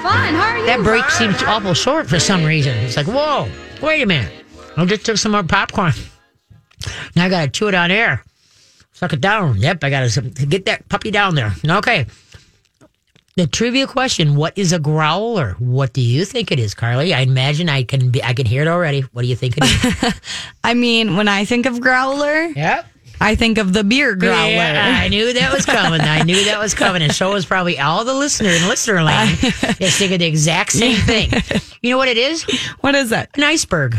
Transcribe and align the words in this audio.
fun. 0.00 0.34
How 0.34 0.52
are 0.52 0.58
you? 0.58 0.66
That 0.66 0.82
break 0.82 1.04
seems 1.10 1.42
awful 1.42 1.74
short 1.74 2.08
for 2.08 2.18
some 2.18 2.44
reason. 2.44 2.76
It's 2.78 2.96
like, 2.96 3.06
whoa, 3.06 3.48
wait 3.82 4.02
a 4.02 4.06
minute. 4.06 4.32
I 4.76 4.84
just 4.86 5.04
took 5.04 5.16
some 5.16 5.32
more 5.32 5.42
popcorn. 5.42 5.92
Now 7.14 7.26
I 7.26 7.28
got 7.28 7.42
to 7.42 7.48
chew 7.48 7.68
it 7.68 7.74
on 7.74 7.90
air. 7.90 8.24
Suck 8.92 9.12
it 9.12 9.20
down. 9.20 9.58
Yep, 9.58 9.84
I 9.84 9.90
got 9.90 10.10
to 10.10 10.20
get 10.20 10.66
that 10.66 10.88
puppy 10.88 11.10
down 11.10 11.34
there. 11.34 11.54
Okay. 11.66 12.06
The 13.36 13.46
trivia 13.46 13.86
question: 13.86 14.36
What 14.36 14.58
is 14.58 14.72
a 14.72 14.78
growler? 14.78 15.52
What 15.58 15.92
do 15.92 16.00
you 16.00 16.24
think 16.24 16.50
it 16.50 16.58
is, 16.58 16.74
Carly? 16.74 17.14
I 17.14 17.20
imagine 17.20 17.68
I 17.68 17.84
can 17.84 18.10
be. 18.10 18.22
I 18.22 18.34
can 18.34 18.44
hear 18.44 18.62
it 18.62 18.68
already. 18.68 19.02
What 19.12 19.22
do 19.22 19.28
you 19.28 19.36
think 19.36 19.54
it 19.56 19.64
is? 19.64 20.20
I 20.64 20.74
mean, 20.74 21.16
when 21.16 21.28
I 21.28 21.44
think 21.44 21.64
of 21.66 21.80
growler, 21.80 22.46
yep. 22.48 22.86
I 23.20 23.34
think 23.34 23.58
of 23.58 23.72
the 23.72 23.84
beer 23.84 24.14
growler. 24.16 24.50
Yeah, 24.50 25.00
I 25.02 25.08
knew 25.08 25.32
that 25.34 25.52
was 25.52 25.66
coming. 25.66 26.00
I 26.00 26.22
knew 26.22 26.44
that 26.46 26.58
was 26.58 26.74
coming. 26.74 27.02
And 27.02 27.12
so 27.14 27.34
is 27.34 27.44
probably 27.44 27.78
all 27.78 28.04
the 28.04 28.14
listener 28.14 28.48
in 28.48 28.66
listener 28.68 29.02
land 29.02 29.38
is 29.78 29.96
thinking 29.98 30.18
the 30.18 30.26
exact 30.26 30.72
same 30.72 30.96
thing. 30.96 31.30
You 31.82 31.90
know 31.90 31.98
what 31.98 32.08
it 32.08 32.16
is? 32.16 32.44
What 32.80 32.94
is 32.94 33.12
it? 33.12 33.28
An 33.34 33.42
iceberg. 33.44 33.96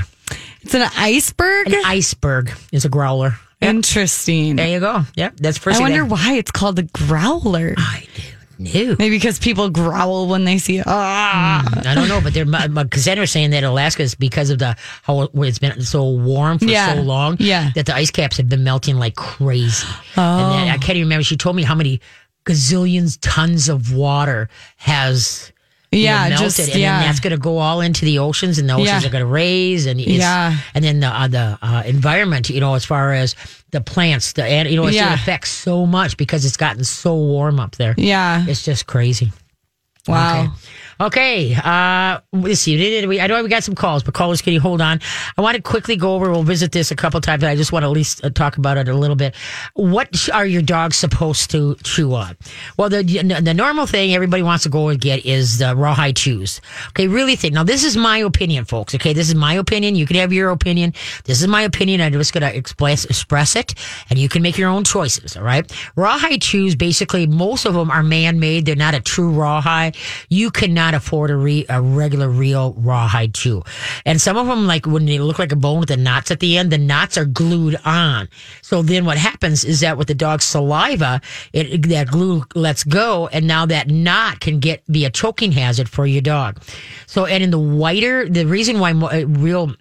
It's 0.62 0.74
an 0.74 0.90
iceberg. 0.98 1.68
An 1.68 1.82
iceberg 1.86 2.52
is 2.72 2.86
a 2.86 2.90
growler. 2.90 3.36
Interesting. 3.62 4.56
There 4.56 4.68
you 4.68 4.80
go. 4.80 5.04
Yep, 5.16 5.38
that's 5.38 5.58
first. 5.60 5.80
I 5.80 5.82
wonder 5.84 6.02
that- 6.04 6.10
why 6.12 6.34
it's 6.34 6.52
called 6.52 6.80
a 6.80 6.84
growler. 6.84 7.76
I 7.78 8.08
knew. 8.62 8.96
Maybe 9.00 9.16
because 9.18 9.40
people 9.40 9.70
growl 9.70 10.28
when 10.28 10.46
they 10.46 10.58
see 10.58 10.78
it. 10.78 10.86
Ah. 10.88 11.64
I 11.86 11.94
don't 11.96 12.08
know, 12.08 12.22
but 12.22 12.34
they're 12.34 12.46
because 12.46 13.08
was 13.08 13.32
saying 13.32 13.50
that 13.52 13.64
Alaska 13.64 14.04
is 14.04 14.16
because 14.16 14.50
of 14.50 14.60
the 14.60 14.76
how 15.04 15.30
it's 15.36 15.60
been 15.60 15.82
so 15.82 16.10
warm 16.10 16.60
for 16.60 16.66
Yeah. 16.66 16.96
so 16.96 17.02
long. 17.02 17.38
Yeah. 17.40 17.72
that 17.76 17.86
the 17.88 17.96
ice 17.96 18.12
caps 18.12 18.38
have 18.38 18.48
been 18.50 18.64
melting 18.64 18.98
like 18.98 19.16
crazy. 19.16 19.86
Oh. 20.18 20.22
and 20.22 20.54
then, 20.54 20.68
I 20.70 20.78
can't 20.78 20.98
even 20.98 21.04
remember. 21.08 21.24
She 21.24 21.38
told 21.38 21.56
me 21.56 21.64
how 21.64 21.76
many 21.76 22.00
gazillions 22.46 23.18
tons 23.22 23.70
of 23.70 23.94
water 23.94 24.50
has. 24.78 25.52
Yeah, 25.94 26.30
melted, 26.30 26.46
just- 26.46 26.60
and 26.60 26.80
yeah. 26.80 27.00
then 27.00 27.08
that's 27.10 27.20
going 27.20 27.32
to 27.32 27.38
go 27.38 27.58
all 27.58 27.82
into 27.82 28.06
the 28.06 28.20
oceans, 28.20 28.58
and 28.60 28.70
the 28.70 28.74
oceans 28.76 28.88
Yeah. 29.04 29.08
are 29.10 29.12
going 29.12 29.26
to 29.26 29.30
raise, 29.30 29.86
and 29.88 30.00
Yeah. 30.00 30.56
and 30.74 30.86
then 30.86 31.02
the 31.02 31.08
uh, 31.08 31.28
the 31.28 31.58
uh, 31.62 31.84
environment, 31.86 32.50
you 32.50 32.62
know, 32.62 32.76
as 32.76 32.86
far 32.86 33.12
as 33.12 33.36
the 33.72 33.82
plants, 33.82 34.34
the 34.34 34.44
and 34.44 34.70
you 34.70 34.76
know, 34.76 34.88
it's 34.88 34.96
Yeah. 34.96 35.14
it 35.14 35.20
affects 35.20 35.50
so 35.50 35.86
much 35.86 36.18
because 36.18 36.46
it's 36.46 36.58
gotten 36.58 36.84
so 36.84 37.16
warm 37.16 37.60
up 37.60 37.76
there. 37.78 37.96
Yeah. 37.98 38.46
It's 38.48 38.64
just 38.64 38.86
crazy. 38.88 39.32
Wow. 40.08 40.44
Okay. 40.44 40.52
Okay. 41.02 41.56
Uh, 41.56 42.20
let's 42.32 42.60
see. 42.60 43.08
We, 43.08 43.20
I 43.20 43.26
know 43.26 43.42
we 43.42 43.50
got 43.50 43.64
some 43.64 43.74
calls, 43.74 44.04
but 44.04 44.14
callers, 44.14 44.40
can 44.40 44.54
you 44.54 44.60
hold 44.60 44.82
on? 44.82 45.00
I 45.36 45.42
want 45.42 45.56
to 45.56 45.62
quickly 45.62 45.96
go 45.96 46.14
over. 46.14 46.30
We'll 46.30 46.44
visit 46.44 46.72
this 46.72 46.92
a 46.92 46.96
couple 46.96 47.20
times. 47.22 47.44
I 47.44 47.56
just 47.56 47.72
want 47.72 47.82
to 47.82 47.88
at 47.88 47.92
least 47.92 48.24
uh, 48.24 48.30
talk 48.30 48.58
about 48.58 48.78
it 48.78 48.88
a 48.88 48.94
little 48.94 49.16
bit. 49.16 49.36
What 49.74 50.30
are 50.30 50.46
your 50.46 50.62
dogs 50.62 50.98
supposed 50.98 51.50
to 51.52 51.76
chew 51.84 52.14
on? 52.14 52.38
Well, 52.78 52.90
the 52.90 53.02
the 53.02 53.54
normal 53.54 53.88
thing 53.88 54.14
everybody 54.14 54.44
wants 54.44 54.64
to 54.66 54.70
go 54.70 54.90
and 54.90 55.02
get 55.02 55.26
is 55.26 55.58
the 55.58 55.76
rawhide 55.76 56.18
chews. 56.18 56.62
Okay, 56.90 57.08
really 57.08 57.36
think. 57.36 57.56
Now, 57.56 57.64
this 57.64 57.84
is 57.84 57.98
my 57.98 58.20
opinion, 58.20 58.66
folks. 58.66 58.94
Okay, 58.94 59.14
this 59.14 59.28
is 59.28 59.36
my 59.36 59.56
opinion. 59.56 59.96
You 59.96 60.06
can 60.06 60.18
have 60.18 60.32
your 60.32 60.52
opinion. 60.52 60.94
This 61.24 61.42
is 61.42 61.48
my 61.48 61.64
opinion. 61.64 62.02
I'm 62.02 62.14
just 62.14 62.32
going 62.32 62.44
to 62.44 62.56
express 62.56 63.06
express 63.06 63.56
it, 63.56 63.74
and 64.12 64.20
you 64.20 64.30
can 64.30 64.44
make 64.44 64.56
your 64.56 64.70
own 64.70 64.84
choices. 64.84 65.36
All 65.36 65.44
right. 65.44 65.66
Rawhide 65.96 66.44
chews, 66.44 66.76
basically, 66.76 67.26
most 67.26 67.66
of 67.66 67.74
them 67.74 67.90
are 67.90 68.04
man 68.04 68.40
made. 68.40 68.66
They're 68.68 68.76
not 68.76 68.94
a 68.94 69.02
true 69.02 69.32
rawhide. 69.32 69.98
You 70.30 70.52
cannot 70.52 70.91
afford 70.94 71.32
a, 71.32 71.36
re, 71.36 71.66
a 71.70 71.82
regular, 71.82 72.30
real 72.30 72.74
rawhide 72.74 73.34
chew. 73.34 73.64
And 74.06 74.20
some 74.22 74.38
of 74.38 74.48
them, 74.48 74.68
like 74.68 74.86
when 74.86 75.06
they 75.06 75.20
look 75.20 75.40
like 75.40 75.52
a 75.52 75.56
bone 75.56 75.80
with 75.80 75.90
the 75.90 75.98
knots 75.98 76.32
at 76.32 76.40
the 76.40 76.58
end, 76.58 76.72
the 76.72 76.78
knots 76.78 77.18
are 77.18 77.26
glued 77.26 77.78
on. 77.86 78.30
So 78.62 78.82
then 78.82 79.06
what 79.06 79.18
happens 79.18 79.64
is 79.64 79.82
that 79.82 79.98
with 79.98 80.08
the 80.08 80.16
dog's 80.16 80.46
saliva, 80.46 81.22
it, 81.54 81.84
that 81.90 82.08
glue 82.08 82.44
lets 82.56 82.84
go, 82.84 83.28
and 83.28 83.48
now 83.48 83.66
that 83.66 83.88
knot 83.88 84.40
can 84.40 84.60
get 84.60 84.86
be 84.92 85.06
a 85.06 85.10
choking 85.10 85.52
hazard 85.52 85.90
for 85.90 86.06
your 86.06 86.22
dog. 86.22 86.62
So, 87.08 87.26
and 87.26 87.44
in 87.44 87.52
the 87.52 87.60
whiter, 87.60 88.28
the 88.28 88.46
reason 88.46 88.80
why 88.80 88.92
uh, 88.92 89.26
real 89.28 89.76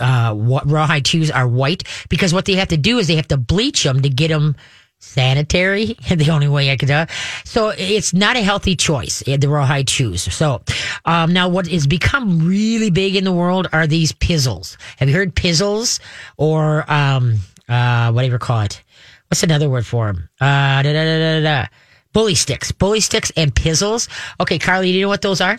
uh, 0.00 0.34
rawhide 0.36 1.04
chews 1.04 1.30
are 1.30 1.48
white 1.48 1.84
because 2.08 2.32
what 2.32 2.44
they 2.44 2.54
have 2.54 2.68
to 2.68 2.76
do 2.76 2.98
is 2.98 3.06
they 3.06 3.16
have 3.16 3.28
to 3.28 3.36
bleach 3.36 3.82
them 3.82 4.02
to 4.02 4.08
get 4.08 4.28
them 4.28 4.56
sanitary. 4.98 5.96
the 6.10 6.30
only 6.30 6.48
way 6.48 6.70
I 6.70 6.76
could 6.76 6.88
do. 6.88 7.04
So 7.44 7.70
it's 7.76 8.12
not 8.12 8.36
a 8.36 8.42
healthy 8.42 8.76
choice. 8.76 9.22
eh, 9.26 9.36
The 9.36 9.48
rawhide 9.48 9.88
chews. 9.88 10.22
So 10.34 10.62
um, 11.04 11.32
now 11.32 11.48
what 11.48 11.66
has 11.68 11.86
become 11.86 12.46
really 12.46 12.90
big 12.90 13.16
in 13.16 13.24
the 13.24 13.32
world 13.32 13.68
are 13.72 13.86
these 13.86 14.12
pizzles. 14.12 14.76
Have 14.98 15.08
you 15.08 15.14
heard 15.14 15.34
pizzles 15.34 16.00
or 16.36 16.90
um, 16.90 17.36
uh, 17.68 18.10
whatever 18.12 18.34
you 18.34 18.38
call 18.38 18.60
it? 18.62 18.82
What's 19.28 19.42
another 19.42 19.68
word 19.68 19.86
for 19.86 20.06
them? 20.06 20.28
Uh, 20.40 20.82
da, 20.82 20.92
da, 20.92 21.04
da, 21.04 21.18
da, 21.18 21.40
da. 21.42 21.66
Bully 22.14 22.34
sticks, 22.34 22.72
bully 22.72 23.00
sticks, 23.00 23.30
and 23.36 23.54
pizzles. 23.54 24.08
Okay, 24.40 24.58
Carly, 24.58 24.90
do 24.90 24.96
you 24.98 25.02
know 25.02 25.08
what 25.08 25.20
those 25.22 25.40
are? 25.42 25.58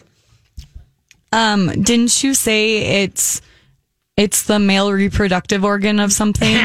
Um, 1.31 1.67
didn't 1.83 2.23
you 2.23 2.33
say 2.33 3.03
it's 3.03 3.41
it's 4.17 4.43
the 4.43 4.57
male 4.57 4.91
reproductive 4.91 5.63
organ 5.63 5.99
of 5.99 6.11
something? 6.11 6.55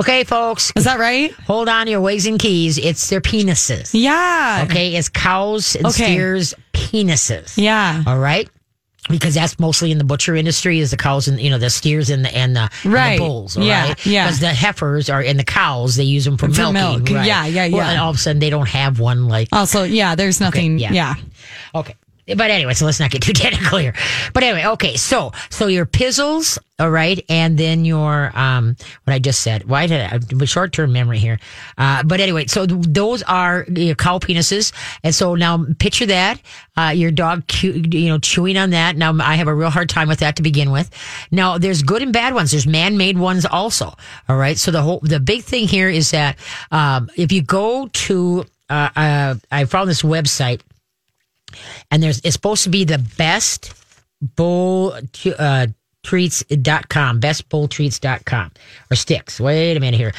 okay, 0.00 0.24
folks. 0.24 0.72
Is 0.76 0.84
that 0.84 0.98
right? 0.98 1.32
Hold 1.46 1.68
on 1.68 1.86
your 1.88 2.00
ways 2.00 2.26
and 2.26 2.38
keys. 2.38 2.78
It's 2.78 3.08
their 3.10 3.20
penises. 3.20 3.90
Yeah. 3.92 4.66
Okay, 4.68 4.94
it's 4.96 5.08
cows 5.08 5.74
and 5.76 5.86
Okay. 5.86 6.04
steers' 6.14 6.54
penises. 6.72 7.54
Yeah. 7.56 8.02
All 8.06 8.18
right. 8.18 8.48
Because 9.08 9.34
that's 9.34 9.60
mostly 9.60 9.92
in 9.92 9.98
the 9.98 10.04
butcher 10.04 10.34
industry 10.34 10.80
is 10.80 10.90
the 10.90 10.96
cows 10.96 11.28
and 11.28 11.38
you 11.40 11.48
know 11.48 11.58
the 11.58 11.70
steers 11.70 12.10
and 12.10 12.24
the 12.24 12.36
and 12.36 12.56
the, 12.56 12.68
and 12.82 12.92
the 12.92 13.18
bulls. 13.18 13.56
all 13.56 13.62
Yeah, 13.62 13.88
right? 13.88 14.06
yeah. 14.06 14.24
Because 14.26 14.40
the 14.40 14.52
heifers 14.52 15.08
are 15.08 15.20
and 15.22 15.38
the 15.38 15.44
cows 15.44 15.94
they 15.94 16.02
use 16.02 16.24
them 16.24 16.36
for, 16.36 16.48
For 16.48 16.72
milking. 16.72 17.04
milk. 17.04 17.10
right. 17.10 17.24
Yeah, 17.24 17.46
yeah, 17.46 17.68
Well, 17.68 17.84
yeah. 17.86 17.90
and 17.90 18.00
all 18.00 18.10
of 18.10 18.16
a 18.16 18.18
sudden 18.18 18.40
they 18.40 18.50
don't 18.50 18.68
have 18.68 18.98
one 18.98 19.28
like 19.28 19.46
Also, 19.52 19.84
yeah, 19.84 20.16
there's 20.16 20.40
nothing. 20.40 20.80
yeah. 20.80 20.90
yeah. 20.92 21.14
Okay. 21.72 21.94
But 22.26 22.50
anyway, 22.50 22.74
so 22.74 22.86
let's 22.86 22.98
not 22.98 23.10
get 23.10 23.22
too 23.22 23.32
technical 23.34 23.78
here. 23.78 23.94
But 24.32 24.42
anyway, 24.42 24.66
okay. 24.72 24.96
So, 24.96 25.32
so 25.48 25.68
your 25.68 25.86
pizzles, 25.86 26.58
all 26.78 26.90
right, 26.90 27.24
and 27.28 27.56
then 27.56 27.84
your 27.84 28.36
um, 28.36 28.76
what 29.04 29.14
I 29.14 29.18
just 29.18 29.40
said. 29.40 29.68
Why 29.68 29.86
did 29.86 30.00
I? 30.00 30.44
Short 30.44 30.72
term 30.72 30.92
memory 30.92 31.18
here. 31.18 31.38
Uh, 31.78 32.02
but 32.02 32.20
anyway, 32.20 32.46
so 32.46 32.66
th- 32.66 32.86
those 32.88 33.22
are 33.22 33.64
your 33.68 33.94
cow 33.94 34.18
penises, 34.18 34.72
and 35.04 35.14
so 35.14 35.34
now 35.34 35.64
picture 35.78 36.06
that 36.06 36.40
uh, 36.76 36.92
your 36.94 37.10
dog, 37.10 37.44
you 37.62 38.08
know, 38.08 38.18
chewing 38.18 38.56
on 38.56 38.70
that. 38.70 38.96
Now 38.96 39.16
I 39.20 39.36
have 39.36 39.48
a 39.48 39.54
real 39.54 39.70
hard 39.70 39.88
time 39.88 40.08
with 40.08 40.18
that 40.20 40.36
to 40.36 40.42
begin 40.42 40.70
with. 40.70 40.90
Now 41.30 41.58
there's 41.58 41.82
good 41.82 42.02
and 42.02 42.12
bad 42.12 42.34
ones. 42.34 42.50
There's 42.50 42.66
man 42.66 42.96
made 42.96 43.18
ones 43.18 43.46
also. 43.46 43.94
All 44.28 44.36
right. 44.36 44.58
So 44.58 44.70
the 44.70 44.82
whole 44.82 45.00
the 45.02 45.20
big 45.20 45.44
thing 45.44 45.68
here 45.68 45.88
is 45.88 46.10
that 46.10 46.36
um, 46.70 47.08
if 47.16 47.32
you 47.32 47.42
go 47.42 47.88
to 47.88 48.44
uh, 48.68 48.90
uh, 48.96 49.34
I 49.50 49.64
found 49.64 49.88
this 49.88 50.02
website 50.02 50.60
and 51.90 52.02
there's 52.02 52.18
it's 52.20 52.34
supposed 52.34 52.64
to 52.64 52.70
be 52.70 52.84
the 52.84 52.98
best 53.16 53.72
bull 54.20 54.94
uh, 55.38 55.66
treats.com 56.02 57.20
bestbulltreats.com 57.20 58.50
or 58.90 58.94
sticks. 58.94 59.40
Wait 59.40 59.76
a 59.76 59.80
minute 59.80 59.98
here 59.98 60.12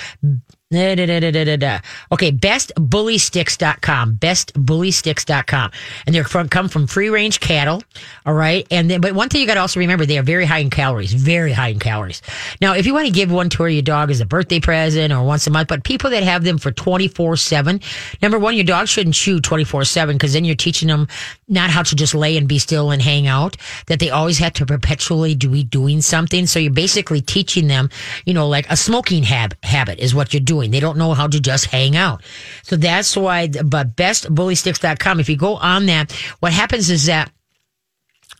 Da, 0.69 0.95
da, 0.95 1.05
da, 1.05 1.21
da, 1.21 1.45
da, 1.45 1.55
da. 1.55 1.79
Okay, 2.11 2.29
bestbullysticks.com, 2.29 4.15
bestbullysticks.com. 4.15 5.71
And 6.05 6.13
they're 6.13 6.25
from, 6.25 6.49
come 6.49 6.67
from 6.67 6.87
free 6.87 7.07
range 7.07 7.39
cattle. 7.39 7.81
All 8.25 8.33
right. 8.33 8.67
And 8.69 8.91
then, 8.91 8.99
but 8.99 9.13
one 9.13 9.29
thing 9.29 9.39
you 9.39 9.47
got 9.47 9.53
to 9.53 9.61
also 9.61 9.79
remember, 9.79 10.05
they 10.05 10.17
are 10.17 10.23
very 10.23 10.43
high 10.43 10.57
in 10.57 10.69
calories, 10.69 11.13
very 11.13 11.53
high 11.53 11.69
in 11.69 11.79
calories. 11.79 12.21
Now, 12.59 12.73
if 12.73 12.85
you 12.85 12.93
want 12.93 13.05
to 13.05 13.13
give 13.13 13.31
one 13.31 13.49
to 13.51 13.67
your 13.67 13.81
dog 13.81 14.11
as 14.11 14.19
a 14.19 14.25
birthday 14.25 14.59
present 14.59 15.13
or 15.13 15.23
once 15.23 15.47
a 15.47 15.51
month, 15.51 15.69
but 15.69 15.85
people 15.85 16.09
that 16.09 16.23
have 16.23 16.43
them 16.43 16.57
for 16.57 16.71
24 16.71 17.37
seven, 17.37 17.79
number 18.21 18.37
one, 18.37 18.53
your 18.55 18.65
dog 18.65 18.89
shouldn't 18.89 19.15
chew 19.15 19.39
24 19.39 19.85
seven 19.85 20.17
because 20.17 20.33
then 20.33 20.43
you're 20.43 20.53
teaching 20.53 20.89
them 20.89 21.07
not 21.47 21.69
how 21.69 21.81
to 21.81 21.95
just 21.95 22.13
lay 22.13 22.35
and 22.35 22.49
be 22.49 22.59
still 22.59 22.91
and 22.91 23.01
hang 23.01 23.25
out, 23.25 23.55
that 23.85 24.01
they 24.01 24.09
always 24.09 24.37
have 24.39 24.51
to 24.51 24.65
perpetually 24.65 25.33
be 25.33 25.63
doing 25.63 26.01
something. 26.01 26.45
So 26.45 26.59
you're 26.59 26.73
basically 26.73 27.21
teaching 27.21 27.67
them, 27.67 27.89
you 28.25 28.33
know, 28.33 28.49
like 28.49 28.69
a 28.69 28.75
smoking 28.75 29.23
hab- 29.23 29.55
habit 29.63 29.99
is 29.99 30.13
what 30.13 30.33
you're 30.33 30.41
doing. 30.41 30.56
They 30.65 30.79
don't 30.79 30.97
know 30.97 31.13
how 31.13 31.27
to 31.27 31.39
just 31.39 31.65
hang 31.65 31.95
out. 31.95 32.23
So 32.63 32.75
that's 32.75 33.15
why, 33.15 33.47
but 33.47 33.95
bestbullysticks.com, 33.95 35.19
if 35.19 35.29
you 35.29 35.37
go 35.37 35.55
on 35.57 35.85
that, 35.87 36.11
what 36.39 36.53
happens 36.53 36.89
is 36.89 37.05
that 37.05 37.31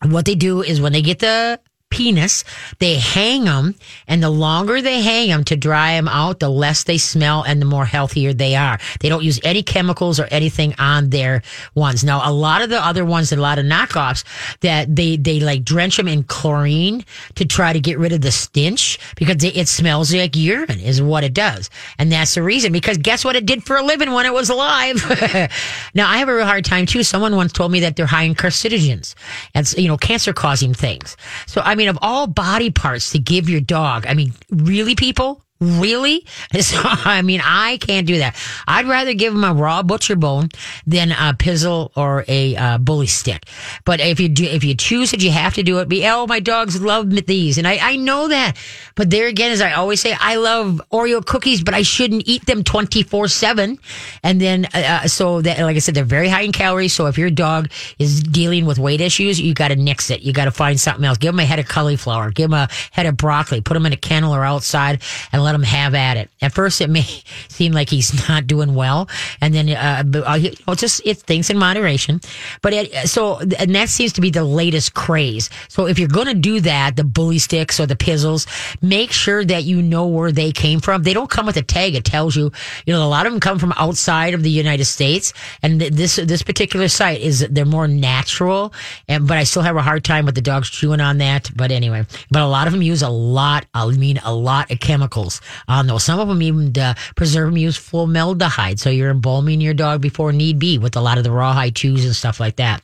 what 0.05 0.25
they 0.25 0.35
do 0.35 0.61
is 0.61 0.81
when 0.81 0.93
they 0.93 1.01
get 1.01 1.19
the 1.19 1.59
penis, 1.89 2.43
they 2.79 2.95
hang 2.95 3.45
them, 3.45 3.75
and 4.07 4.21
the 4.21 4.29
longer 4.29 4.81
they 4.81 5.01
hang 5.01 5.29
them 5.29 5.43
to 5.45 5.55
dry 5.55 5.93
them 5.93 6.07
out, 6.07 6.39
the 6.39 6.49
less 6.49 6.83
they 6.83 6.97
smell 6.97 7.43
and 7.43 7.61
the 7.61 7.65
more 7.65 7.85
healthier 7.85 8.33
they 8.33 8.55
are. 8.55 8.77
They 8.99 9.09
don't 9.09 9.23
use 9.23 9.39
any 9.43 9.63
chemicals 9.63 10.19
or 10.19 10.25
anything 10.25 10.75
on 10.77 11.09
their 11.09 11.41
ones. 11.75 12.03
Now, 12.03 12.29
a 12.29 12.31
lot 12.31 12.61
of 12.61 12.69
the 12.69 12.83
other 12.83 13.05
ones, 13.05 13.31
a 13.31 13.37
lot 13.37 13.59
of 13.59 13.65
knockoffs, 13.65 14.23
that 14.61 14.95
they 14.95 15.17
they 15.17 15.39
like 15.39 15.63
drench 15.63 15.97
them 15.97 16.07
in 16.07 16.23
chlorine 16.23 17.05
to 17.35 17.45
try 17.45 17.73
to 17.73 17.79
get 17.79 17.97
rid 17.97 18.11
of 18.11 18.21
the 18.21 18.31
stench 18.31 18.99
because 19.15 19.43
it, 19.43 19.55
it 19.55 19.67
smells 19.67 20.13
like 20.13 20.35
urine, 20.35 20.79
is 20.79 21.01
what 21.01 21.23
it 21.23 21.33
does, 21.33 21.69
and 21.97 22.11
that's 22.11 22.35
the 22.35 22.43
reason. 22.43 22.71
Because 22.71 22.97
guess 22.97 23.23
what 23.23 23.35
it 23.35 23.45
did 23.45 23.63
for 23.63 23.77
a 23.77 23.83
living 23.83 24.11
when 24.11 24.25
it 24.25 24.33
was 24.33 24.49
alive. 24.49 25.03
now, 25.93 26.09
I 26.09 26.17
have 26.17 26.29
a 26.29 26.35
real 26.35 26.45
hard 26.45 26.65
time 26.65 26.85
too. 26.85 27.03
Someone 27.03 27.35
once 27.35 27.53
told 27.53 27.71
me 27.71 27.79
that 27.81 27.95
they're 27.95 28.05
high 28.05 28.23
in 28.23 28.35
carcinogens 28.35 29.15
and 29.53 29.71
you 29.73 29.87
know 29.87 29.97
cancer 29.97 30.33
causing 30.33 30.73
things. 30.73 31.15
So 31.45 31.61
I 31.63 31.76
mean, 31.77 31.89
of 31.89 31.97
all 32.01 32.27
body 32.27 32.71
parts 32.71 33.11
to 33.11 33.19
give 33.19 33.49
your 33.49 33.61
dog, 33.61 34.05
I 34.07 34.13
mean, 34.13 34.33
really, 34.49 34.95
people, 34.95 35.43
Really? 35.59 36.25
So, 36.67 36.81
I 36.83 37.21
mean, 37.21 37.39
I 37.43 37.77
can't 37.77 38.05
do 38.05 38.17
that. 38.17 38.35
I'd 38.67 38.87
rather 38.87 39.13
give 39.13 39.33
him 39.33 39.43
a 39.43 39.53
raw 39.53 39.83
butcher 39.83 40.17
bone 40.17 40.49
than 40.85 41.11
a 41.11 41.33
pizzle 41.37 41.91
or 41.95 42.25
a 42.27 42.55
uh, 42.57 42.77
bully 42.77 43.07
stick. 43.07 43.45
But 43.85 44.01
if 44.01 44.19
you 44.19 44.27
do, 44.27 44.43
if 44.43 44.65
you 44.65 44.75
choose 44.75 45.13
it, 45.13 45.23
you 45.23 45.31
have 45.31 45.53
to 45.53 45.63
do 45.63 45.79
it. 45.79 45.87
Be, 45.87 46.05
oh, 46.07 46.27
my 46.27 46.41
dogs 46.41 46.81
love 46.81 47.09
these. 47.25 47.57
And 47.57 47.67
I, 47.67 47.77
I 47.81 47.95
know 47.95 48.27
that. 48.27 48.57
But 48.95 49.11
there 49.11 49.27
again, 49.27 49.51
as 49.51 49.61
I 49.61 49.73
always 49.73 50.01
say, 50.01 50.15
I 50.19 50.35
love 50.35 50.81
Oreo 50.91 51.25
cookies, 51.25 51.63
but 51.63 51.73
I 51.73 51.83
shouldn't 51.83 52.23
eat 52.25 52.45
them 52.47 52.63
24 52.63 53.27
seven. 53.27 53.77
And 54.23 54.41
then, 54.41 54.65
uh, 54.73 55.01
uh, 55.03 55.07
so 55.07 55.41
that, 55.41 55.59
like 55.59 55.75
I 55.75 55.79
said, 55.79 55.95
they're 55.95 56.03
very 56.03 56.27
high 56.27 56.41
in 56.41 56.51
calories. 56.51 56.93
So 56.93 57.05
if 57.05 57.17
your 57.17 57.29
dog 57.29 57.71
is 57.97 58.23
dealing 58.23 58.65
with 58.65 58.79
weight 58.79 58.99
issues, 58.99 59.39
you 59.39 59.53
got 59.53 59.69
to 59.69 59.75
nix 59.75 60.09
it. 60.09 60.21
You 60.21 60.33
got 60.33 60.45
to 60.45 60.51
find 60.51 60.79
something 60.79 61.05
else. 61.05 61.17
Give 61.17 61.33
him 61.33 61.39
a 61.39 61.45
head 61.45 61.59
of 61.59 61.67
cauliflower. 61.67 62.31
Give 62.31 62.45
him 62.45 62.53
a 62.55 62.67
head 62.91 63.05
of 63.05 63.15
broccoli. 63.15 63.61
Put 63.61 63.75
them 63.75 63.85
in 63.85 63.93
a 63.93 63.97
kennel 63.97 64.35
or 64.35 64.43
outside 64.43 65.01
and 65.31 65.43
let 65.47 65.53
them 65.53 65.63
have 65.63 65.95
at 65.95 66.17
it. 66.17 66.29
At 66.41 66.53
first, 66.53 66.81
it 66.81 66.89
may 66.89 67.01
seem 67.47 67.71
like 67.71 67.89
he's 67.89 68.27
not 68.27 68.47
doing 68.47 68.75
well, 68.75 69.07
and 69.39 69.53
then 69.53 69.69
uh, 69.69 70.03
uh 70.25 70.39
well, 70.67 70.75
just 70.75 71.01
it's 71.05 71.23
things 71.23 71.49
in 71.49 71.57
moderation. 71.57 72.19
But 72.61 72.73
it, 72.73 73.07
so, 73.07 73.39
and 73.39 73.73
that 73.75 73.87
seems 73.87 74.11
to 74.13 74.21
be 74.21 74.29
the 74.29 74.43
latest 74.43 74.93
craze. 74.93 75.49
So 75.69 75.87
if 75.87 75.97
you're 75.97 76.09
going 76.09 76.27
to 76.27 76.33
do 76.33 76.59
that, 76.61 76.97
the 76.97 77.05
bully 77.05 77.39
sticks 77.39 77.79
or 77.79 77.85
the 77.85 77.95
pizzles, 77.95 78.45
make 78.81 79.13
sure 79.13 79.45
that 79.45 79.63
you 79.63 79.81
know 79.81 80.05
where 80.07 80.33
they 80.33 80.51
came 80.51 80.81
from. 80.81 81.03
They 81.03 81.13
don't 81.13 81.29
come 81.29 81.45
with 81.45 81.55
a 81.55 81.61
tag. 81.61 81.95
It 81.95 82.03
tells 82.03 82.35
you, 82.35 82.51
you 82.85 82.93
know, 82.93 83.05
a 83.05 83.07
lot 83.07 83.25
of 83.25 83.31
them 83.31 83.39
come 83.39 83.57
from 83.57 83.73
outside 83.77 84.33
of 84.33 84.43
the 84.43 84.51
United 84.51 84.85
States, 84.85 85.31
and 85.63 85.79
this 85.79 86.17
this 86.17 86.43
particular 86.43 86.89
site 86.89 87.21
is 87.21 87.47
they're 87.49 87.65
more 87.65 87.87
natural. 87.87 88.73
And 89.07 89.25
but 89.25 89.37
I 89.37 89.43
still 89.45 89.63
have 89.63 89.77
a 89.77 89.81
hard 89.81 90.03
time 90.03 90.25
with 90.25 90.35
the 90.35 90.41
dogs 90.41 90.69
chewing 90.69 90.99
on 90.99 91.19
that. 91.19 91.49
But 91.55 91.71
anyway, 91.71 92.05
but 92.29 92.41
a 92.41 92.47
lot 92.47 92.67
of 92.67 92.73
them 92.73 92.81
use 92.81 93.01
a 93.01 93.09
lot. 93.09 93.65
I 93.73 93.87
mean, 93.87 94.19
a 94.25 94.33
lot 94.33 94.71
of 94.71 94.79
chemicals 94.81 95.36
on 95.67 95.87
those. 95.87 96.03
Some 96.03 96.19
of 96.19 96.27
them 96.27 96.41
even 96.41 96.77
uh, 96.77 96.95
preserve 97.15 97.49
them 97.49 97.57
use 97.57 97.77
formaldehyde, 97.77 98.79
so 98.79 98.89
you're 98.89 99.11
embalming 99.11 99.61
your 99.61 99.73
dog 99.73 100.01
before 100.01 100.31
need 100.31 100.59
be 100.59 100.77
with 100.77 100.95
a 100.95 101.01
lot 101.01 101.17
of 101.17 101.23
the 101.23 101.31
rawhide 101.31 101.75
chews 101.75 102.05
and 102.05 102.15
stuff 102.15 102.39
like 102.39 102.57
that. 102.57 102.81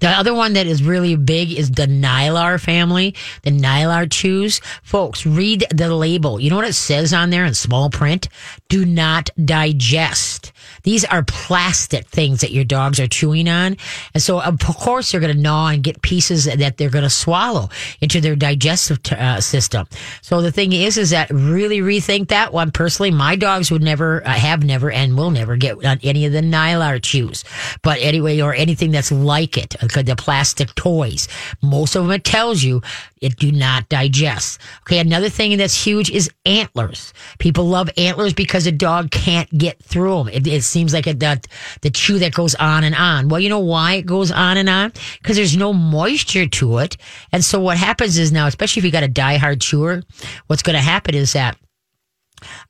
The 0.00 0.08
other 0.08 0.34
one 0.34 0.54
that 0.54 0.66
is 0.66 0.82
really 0.82 1.16
big 1.16 1.52
is 1.52 1.70
the 1.70 1.86
Nylar 1.86 2.60
family, 2.60 3.14
the 3.42 3.50
Nylar 3.50 4.10
chews. 4.10 4.60
Folks, 4.82 5.26
read 5.26 5.64
the 5.70 5.94
label. 5.94 6.40
You 6.40 6.50
know 6.50 6.56
what 6.56 6.68
it 6.68 6.74
says 6.74 7.12
on 7.12 7.30
there 7.30 7.44
in 7.44 7.54
small 7.54 7.90
print? 7.90 8.28
Do 8.68 8.84
not 8.84 9.30
digest. 9.42 10.52
These 10.82 11.04
are 11.04 11.22
plastic 11.22 12.06
things 12.06 12.40
that 12.40 12.52
your 12.52 12.64
dogs 12.64 13.00
are 13.00 13.06
chewing 13.06 13.48
on. 13.48 13.76
And 14.14 14.22
so, 14.22 14.40
of 14.40 14.58
course, 14.58 15.10
they're 15.10 15.20
going 15.20 15.34
to 15.34 15.40
gnaw 15.40 15.68
and 15.68 15.82
get 15.82 16.02
pieces 16.02 16.44
that 16.44 16.76
they're 16.76 16.90
going 16.90 17.04
to 17.04 17.10
swallow 17.10 17.68
into 18.00 18.20
their 18.20 18.36
digestive 18.36 19.00
uh, 19.12 19.40
system. 19.40 19.86
So 20.22 20.42
the 20.42 20.52
thing 20.52 20.72
is, 20.72 20.98
is 20.98 21.10
that 21.10 21.30
really 21.30 21.80
rethink 21.80 22.28
that 22.28 22.52
one. 22.52 22.70
Personally, 22.70 23.10
my 23.10 23.36
dogs 23.36 23.70
would 23.70 23.82
never, 23.82 24.26
uh, 24.26 24.30
have 24.30 24.64
never, 24.64 24.90
and 24.90 25.16
will 25.16 25.30
never 25.30 25.56
get 25.56 25.76
any 26.04 26.26
of 26.26 26.32
the 26.32 26.40
Nylar 26.40 27.02
chews. 27.02 27.44
But 27.82 27.98
anyway, 28.00 28.40
or 28.40 28.54
anything 28.54 28.90
that's 28.90 29.12
like 29.12 29.47
it, 29.56 29.76
uh, 29.82 30.02
the 30.02 30.16
plastic 30.16 30.74
toys. 30.74 31.28
Most 31.62 31.94
of 31.94 32.02
them, 32.04 32.12
it 32.12 32.24
tells 32.24 32.62
you 32.62 32.82
it 33.20 33.36
do 33.36 33.50
not 33.50 33.88
digest. 33.88 34.60
Okay. 34.82 34.98
Another 34.98 35.28
thing 35.28 35.56
that's 35.56 35.84
huge 35.84 36.10
is 36.10 36.30
antlers. 36.44 37.12
People 37.38 37.66
love 37.68 37.90
antlers 37.96 38.32
because 38.32 38.66
a 38.66 38.72
dog 38.72 39.10
can't 39.10 39.50
get 39.56 39.82
through 39.82 40.24
them. 40.24 40.28
It, 40.28 40.46
it 40.46 40.62
seems 40.62 40.92
like 40.92 41.06
a, 41.06 41.14
the, 41.14 41.40
the 41.82 41.90
chew 41.90 42.18
that 42.20 42.32
goes 42.32 42.54
on 42.56 42.84
and 42.84 42.94
on. 42.94 43.28
Well, 43.28 43.40
you 43.40 43.48
know 43.48 43.58
why 43.58 43.94
it 43.94 44.06
goes 44.06 44.30
on 44.30 44.56
and 44.56 44.68
on? 44.68 44.92
Because 45.20 45.36
there's 45.36 45.56
no 45.56 45.72
moisture 45.72 46.46
to 46.46 46.78
it. 46.78 46.96
And 47.32 47.44
so 47.44 47.60
what 47.60 47.76
happens 47.76 48.18
is 48.18 48.32
now, 48.32 48.46
especially 48.46 48.80
if 48.80 48.84
you 48.84 48.92
got 48.92 49.04
a 49.04 49.08
diehard 49.08 49.60
chewer, 49.60 50.02
what's 50.46 50.62
going 50.62 50.76
to 50.76 50.82
happen 50.82 51.14
is 51.14 51.32
that 51.32 51.56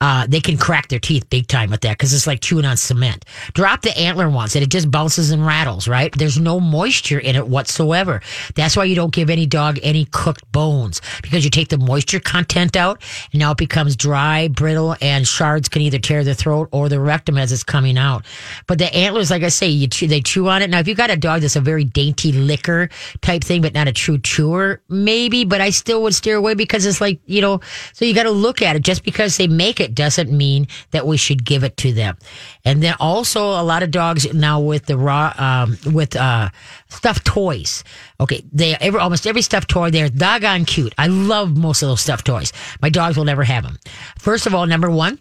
uh, 0.01 0.27
they 0.29 0.41
can 0.41 0.57
crack 0.57 0.89
their 0.89 0.99
teeth 0.99 1.29
big 1.31 1.47
time 1.47 1.71
with 1.71 1.81
that 1.83 1.99
because 1.99 2.13
it's 2.13 2.27
like 2.27 2.41
chewing 2.41 2.65
on 2.65 2.77
cement. 2.77 3.25
Drop 3.55 3.83
the 3.83 3.97
antler 3.99 4.29
once 4.29 4.55
and 4.55 4.63
it 4.63 4.71
just 4.71 4.91
bounces 4.91 5.31
and 5.31 5.45
rattles, 5.45 5.89
right? 5.89 6.13
There's 6.17 6.39
no 6.39 6.61
moisture 6.61 7.19
in 7.19 7.37
it 7.37 7.47
whatsoever. 7.47 8.21
That's 8.55 8.77
why 8.77 8.85
you 8.85 8.95
don't 8.95 9.13
give 9.13 9.31
any 9.31 9.47
dog 9.47 9.79
any 9.83 10.07
cooked 10.07 10.51
bones 10.53 11.01
because 11.23 11.45
you 11.45 11.51
take 11.51 11.69
the 11.69 11.79
moisture 11.79 12.21
content 12.21 12.77
out 12.77 13.03
and 13.33 13.41
now 13.41 13.53
it 13.53 13.59
becomes 13.59 13.97
dry, 13.97 14.49
brittle, 14.49 14.97
and 15.01 15.27
shards 15.27 15.69
can 15.69 15.83
either 15.83 15.99
tear 15.99 16.25
the 16.25 16.35
throat 16.35 16.69
or 16.73 16.89
the 16.89 17.01
rectum 17.01 17.39
as 17.39 17.53
it's 17.53 17.65
coming 17.65 17.99
out. 17.99 18.25
But 18.67 18.79
the 18.79 18.95
antlers, 18.95 19.31
like 19.31 19.43
I 19.43 19.49
say, 19.49 19.69
you 19.69 19.89
chew, 19.89 20.07
they 20.07 20.21
chew 20.21 20.49
on 20.49 20.63
it. 20.63 20.71
Now, 20.71 20.79
if 20.79 20.89
you 20.89 20.95
got 20.95 21.11
a 21.11 21.17
dog 21.17 21.43
that's 21.43 21.57
a 21.57 21.61
very 21.61 21.85
dainty 21.85 22.33
licker 22.33 22.89
type 23.21 23.43
thing, 23.43 23.63
but 23.63 23.75
not 23.75 23.89
a 23.89 23.93
true 23.93 24.19
chewer, 24.19 24.81
maybe, 24.89 25.45
but 25.45 25.61
I 25.61 25.71
still 25.71 26.03
would 26.03 26.15
steer 26.15 26.37
away 26.37 26.55
because 26.55 26.87
it's 26.87 27.01
like, 27.01 27.21
you 27.27 27.41
know, 27.41 27.61
so 27.93 28.05
you 28.05 28.15
got 28.15 28.25
to 28.25 28.31
look 28.31 28.63
at 28.63 28.77
it 28.77 28.83
just 28.83 29.05
because 29.05 29.37
they 29.37 29.49
make 29.59 29.81
it 29.81 29.95
doesn't 29.95 30.31
mean 30.33 30.67
that 30.93 31.07
we 31.07 31.19
should 31.19 31.45
give 31.45 31.65
it 31.65 31.77
to 31.79 31.93
them. 31.93 32.17
And 32.65 32.83
then 32.83 32.95
also 32.99 33.43
a 33.51 33.63
lot 33.63 33.83
of 33.83 33.91
dogs 33.91 34.33
now 34.33 34.61
with 34.61 34.87
the 34.87 34.97
raw, 34.97 35.35
um, 35.37 35.77
with, 35.93 36.17
uh, 36.17 36.49
stuffed 36.89 37.27
toys. 37.27 37.85
Okay. 38.19 38.43
They, 38.51 38.75
every, 38.77 39.01
almost 39.01 39.27
every 39.27 39.43
stuffed 39.43 39.69
toy, 39.69 39.91
they're 39.91 40.09
doggone 40.09 40.65
cute. 40.65 40.95
I 40.97 41.09
love 41.09 41.57
most 41.57 41.83
of 41.83 41.89
those 41.91 42.01
stuffed 42.01 42.25
toys. 42.25 42.53
My 42.81 42.89
dogs 42.89 43.19
will 43.19 43.27
never 43.27 43.45
have 43.45 43.65
them. 43.65 43.79
First 44.19 44.47
of 44.47 44.55
all, 44.55 44.67
number 44.67 44.91
one, 44.91 45.19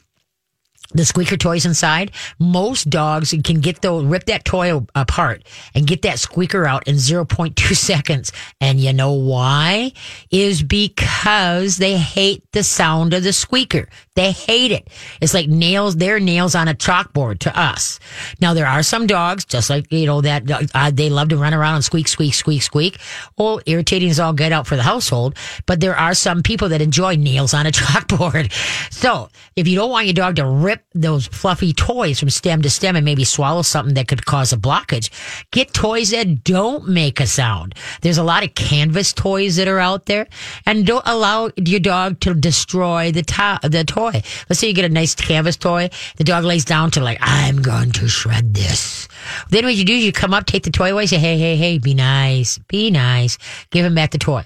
the 0.93 1.05
squeaker 1.05 1.37
toys 1.37 1.65
inside. 1.65 2.11
Most 2.39 2.89
dogs 2.89 3.33
can 3.43 3.59
get 3.59 3.81
the 3.81 3.93
rip 3.93 4.25
that 4.25 4.45
toy 4.45 4.79
apart 4.95 5.43
and 5.75 5.85
get 5.85 6.01
that 6.03 6.19
squeaker 6.19 6.65
out 6.65 6.87
in 6.87 6.95
0.2 6.95 7.75
seconds. 7.75 8.31
And 8.61 8.79
you 8.79 8.93
know 8.93 9.13
why? 9.13 9.93
Is 10.31 10.63
because 10.63 11.77
they 11.77 11.97
hate 11.97 12.43
the 12.51 12.63
sound 12.63 13.13
of 13.13 13.23
the 13.23 13.33
squeaker. 13.33 13.89
They 14.15 14.31
hate 14.31 14.71
it. 14.71 14.89
It's 15.21 15.33
like 15.33 15.47
nails, 15.47 15.97
their 15.97 16.19
nails 16.19 16.55
on 16.55 16.67
a 16.67 16.73
chalkboard 16.73 17.39
to 17.39 17.59
us. 17.59 17.99
Now 18.41 18.53
there 18.53 18.65
are 18.65 18.81
some 18.81 19.05
dogs, 19.05 19.45
just 19.45 19.69
like, 19.69 19.91
you 19.91 20.05
know, 20.05 20.21
that 20.21 20.69
uh, 20.73 20.91
they 20.91 21.09
love 21.09 21.29
to 21.29 21.37
run 21.37 21.53
around 21.53 21.75
and 21.75 21.83
squeak, 21.83 22.07
squeak, 22.07 22.33
squeak, 22.33 22.63
squeak. 22.63 22.99
Well, 23.37 23.61
irritating 23.65 24.09
as 24.09 24.19
all 24.19 24.33
get 24.33 24.51
out 24.51 24.65
for 24.65 24.75
the 24.75 24.83
household, 24.83 25.35
but 25.65 25.81
there 25.81 25.95
are 25.95 26.13
some 26.13 26.41
people 26.41 26.69
that 26.69 26.81
enjoy 26.81 27.15
nails 27.15 27.53
on 27.53 27.67
a 27.67 27.71
chalkboard. 27.71 28.51
So 28.91 29.29
if 29.55 29.67
you 29.67 29.75
don't 29.75 29.91
want 29.91 30.07
your 30.07 30.13
dog 30.13 30.37
to 30.37 30.47
rip 30.47 30.83
those 30.93 31.27
fluffy 31.27 31.73
toys 31.73 32.19
from 32.19 32.29
stem 32.29 32.61
to 32.61 32.69
stem 32.69 32.95
and 32.95 33.05
maybe 33.05 33.23
swallow 33.23 33.61
something 33.61 33.93
that 33.95 34.07
could 34.07 34.25
cause 34.25 34.53
a 34.53 34.57
blockage, 34.57 35.09
get 35.51 35.73
toys 35.73 36.11
that 36.11 36.43
don't 36.43 36.87
make 36.87 37.19
a 37.19 37.27
sound. 37.27 37.75
There's 38.01 38.17
a 38.17 38.23
lot 38.23 38.43
of 38.43 38.55
canvas 38.55 39.13
toys 39.13 39.57
that 39.57 39.67
are 39.67 39.79
out 39.79 40.05
there 40.05 40.27
and 40.65 40.85
don't 40.85 41.05
allow 41.05 41.51
your 41.57 41.79
dog 41.79 42.19
to 42.21 42.33
destroy 42.33 43.11
the, 43.11 43.23
to- 43.23 43.59
the 43.63 43.83
toy. 43.83 44.21
Let's 44.49 44.59
say 44.59 44.67
you 44.67 44.73
get 44.73 44.85
a 44.85 44.89
nice 44.89 45.13
canvas 45.13 45.57
toy. 45.57 45.89
The 46.17 46.23
dog 46.23 46.43
lays 46.43 46.65
down 46.65 46.91
to 46.91 47.01
like, 47.01 47.19
I'm 47.21 47.61
going 47.61 47.91
to 47.93 48.07
shred 48.07 48.53
this. 48.53 49.07
Then 49.49 49.65
what 49.65 49.75
you 49.75 49.85
do 49.85 49.93
is 49.93 50.05
you 50.05 50.11
come 50.11 50.33
up, 50.33 50.45
take 50.45 50.63
the 50.63 50.71
toy 50.71 50.91
away, 50.91 51.05
say, 51.05 51.17
hey, 51.17 51.37
hey, 51.37 51.55
hey, 51.57 51.77
be 51.79 51.93
nice, 51.93 52.57
be 52.67 52.91
nice. 52.91 53.37
Give 53.71 53.85
him 53.85 53.95
back 53.95 54.11
the 54.11 54.17
toy. 54.17 54.43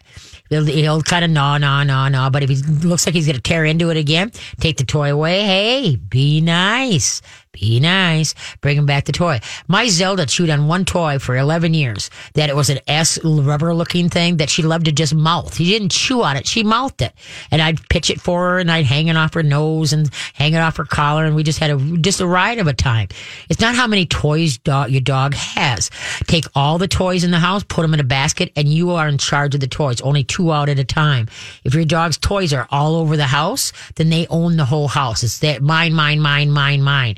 He'll, 0.51 0.65
he'll 0.65 1.01
kind 1.01 1.23
of 1.23 1.31
gnaw, 1.31 1.57
gnaw, 1.57 1.83
gnaw, 1.83 2.09
gnaw. 2.09 2.29
But 2.29 2.43
if 2.43 2.49
he 2.49 2.57
looks 2.57 3.05
like 3.05 3.15
he's 3.15 3.25
going 3.25 3.37
to 3.37 3.41
tear 3.41 3.63
into 3.63 3.89
it 3.89 3.95
again, 3.95 4.31
take 4.59 4.75
the 4.75 4.83
toy 4.83 5.09
away. 5.13 5.43
Hey, 5.43 5.95
be 5.95 6.41
nice. 6.41 7.21
Be 7.53 7.81
nice. 7.81 8.33
Bring 8.61 8.77
him 8.77 8.85
back 8.85 9.03
the 9.03 9.11
toy. 9.11 9.41
My 9.67 9.87
Zelda 9.89 10.25
chewed 10.25 10.49
on 10.49 10.67
one 10.67 10.85
toy 10.85 11.19
for 11.19 11.35
11 11.35 11.73
years 11.73 12.09
that 12.33 12.49
it 12.49 12.55
was 12.55 12.69
an 12.69 12.79
S 12.87 13.19
rubber 13.25 13.73
looking 13.73 14.07
thing 14.07 14.37
that 14.37 14.49
she 14.49 14.63
loved 14.63 14.85
to 14.85 14.91
just 14.93 15.13
mouth. 15.13 15.53
She 15.55 15.65
didn't 15.65 15.91
chew 15.91 16.23
on 16.23 16.37
it. 16.37 16.47
She 16.47 16.63
mouthed 16.63 17.01
it. 17.01 17.13
And 17.51 17.61
I'd 17.61 17.87
pitch 17.89 18.09
it 18.09 18.21
for 18.21 18.51
her 18.51 18.59
and 18.59 18.71
I'd 18.71 18.85
hang 18.85 19.09
it 19.09 19.17
off 19.17 19.33
her 19.33 19.43
nose 19.43 19.91
and 19.91 20.09
hang 20.33 20.53
it 20.53 20.59
off 20.59 20.77
her 20.77 20.85
collar. 20.85 21.25
And 21.25 21.35
we 21.35 21.43
just 21.43 21.59
had 21.59 21.71
a, 21.71 21.77
just 21.97 22.21
a 22.21 22.25
ride 22.25 22.57
of 22.57 22.67
a 22.67 22.73
time. 22.73 23.09
It's 23.49 23.59
not 23.59 23.75
how 23.75 23.85
many 23.85 24.05
toys 24.05 24.57
your 24.65 25.01
dog 25.01 25.33
has. 25.33 25.89
Take 26.27 26.45
all 26.55 26.77
the 26.77 26.87
toys 26.87 27.25
in 27.25 27.31
the 27.31 27.39
house, 27.39 27.63
put 27.63 27.81
them 27.81 27.93
in 27.93 27.99
a 27.99 28.05
basket 28.05 28.53
and 28.55 28.69
you 28.69 28.91
are 28.91 29.09
in 29.09 29.17
charge 29.17 29.55
of 29.55 29.59
the 29.59 29.67
toys. 29.67 29.99
Only 29.99 30.23
two 30.23 30.53
out 30.53 30.69
at 30.69 30.79
a 30.79 30.85
time. 30.85 31.27
If 31.65 31.73
your 31.73 31.83
dog's 31.83 32.17
toys 32.17 32.53
are 32.53 32.67
all 32.71 32.95
over 32.95 33.17
the 33.17 33.25
house, 33.25 33.73
then 33.95 34.09
they 34.09 34.25
own 34.27 34.55
the 34.55 34.65
whole 34.65 34.87
house. 34.87 35.21
It's 35.21 35.39
that 35.39 35.61
mine, 35.61 35.93
mine, 35.93 36.21
mine, 36.21 36.49
mine, 36.49 36.81
mine. 36.81 37.17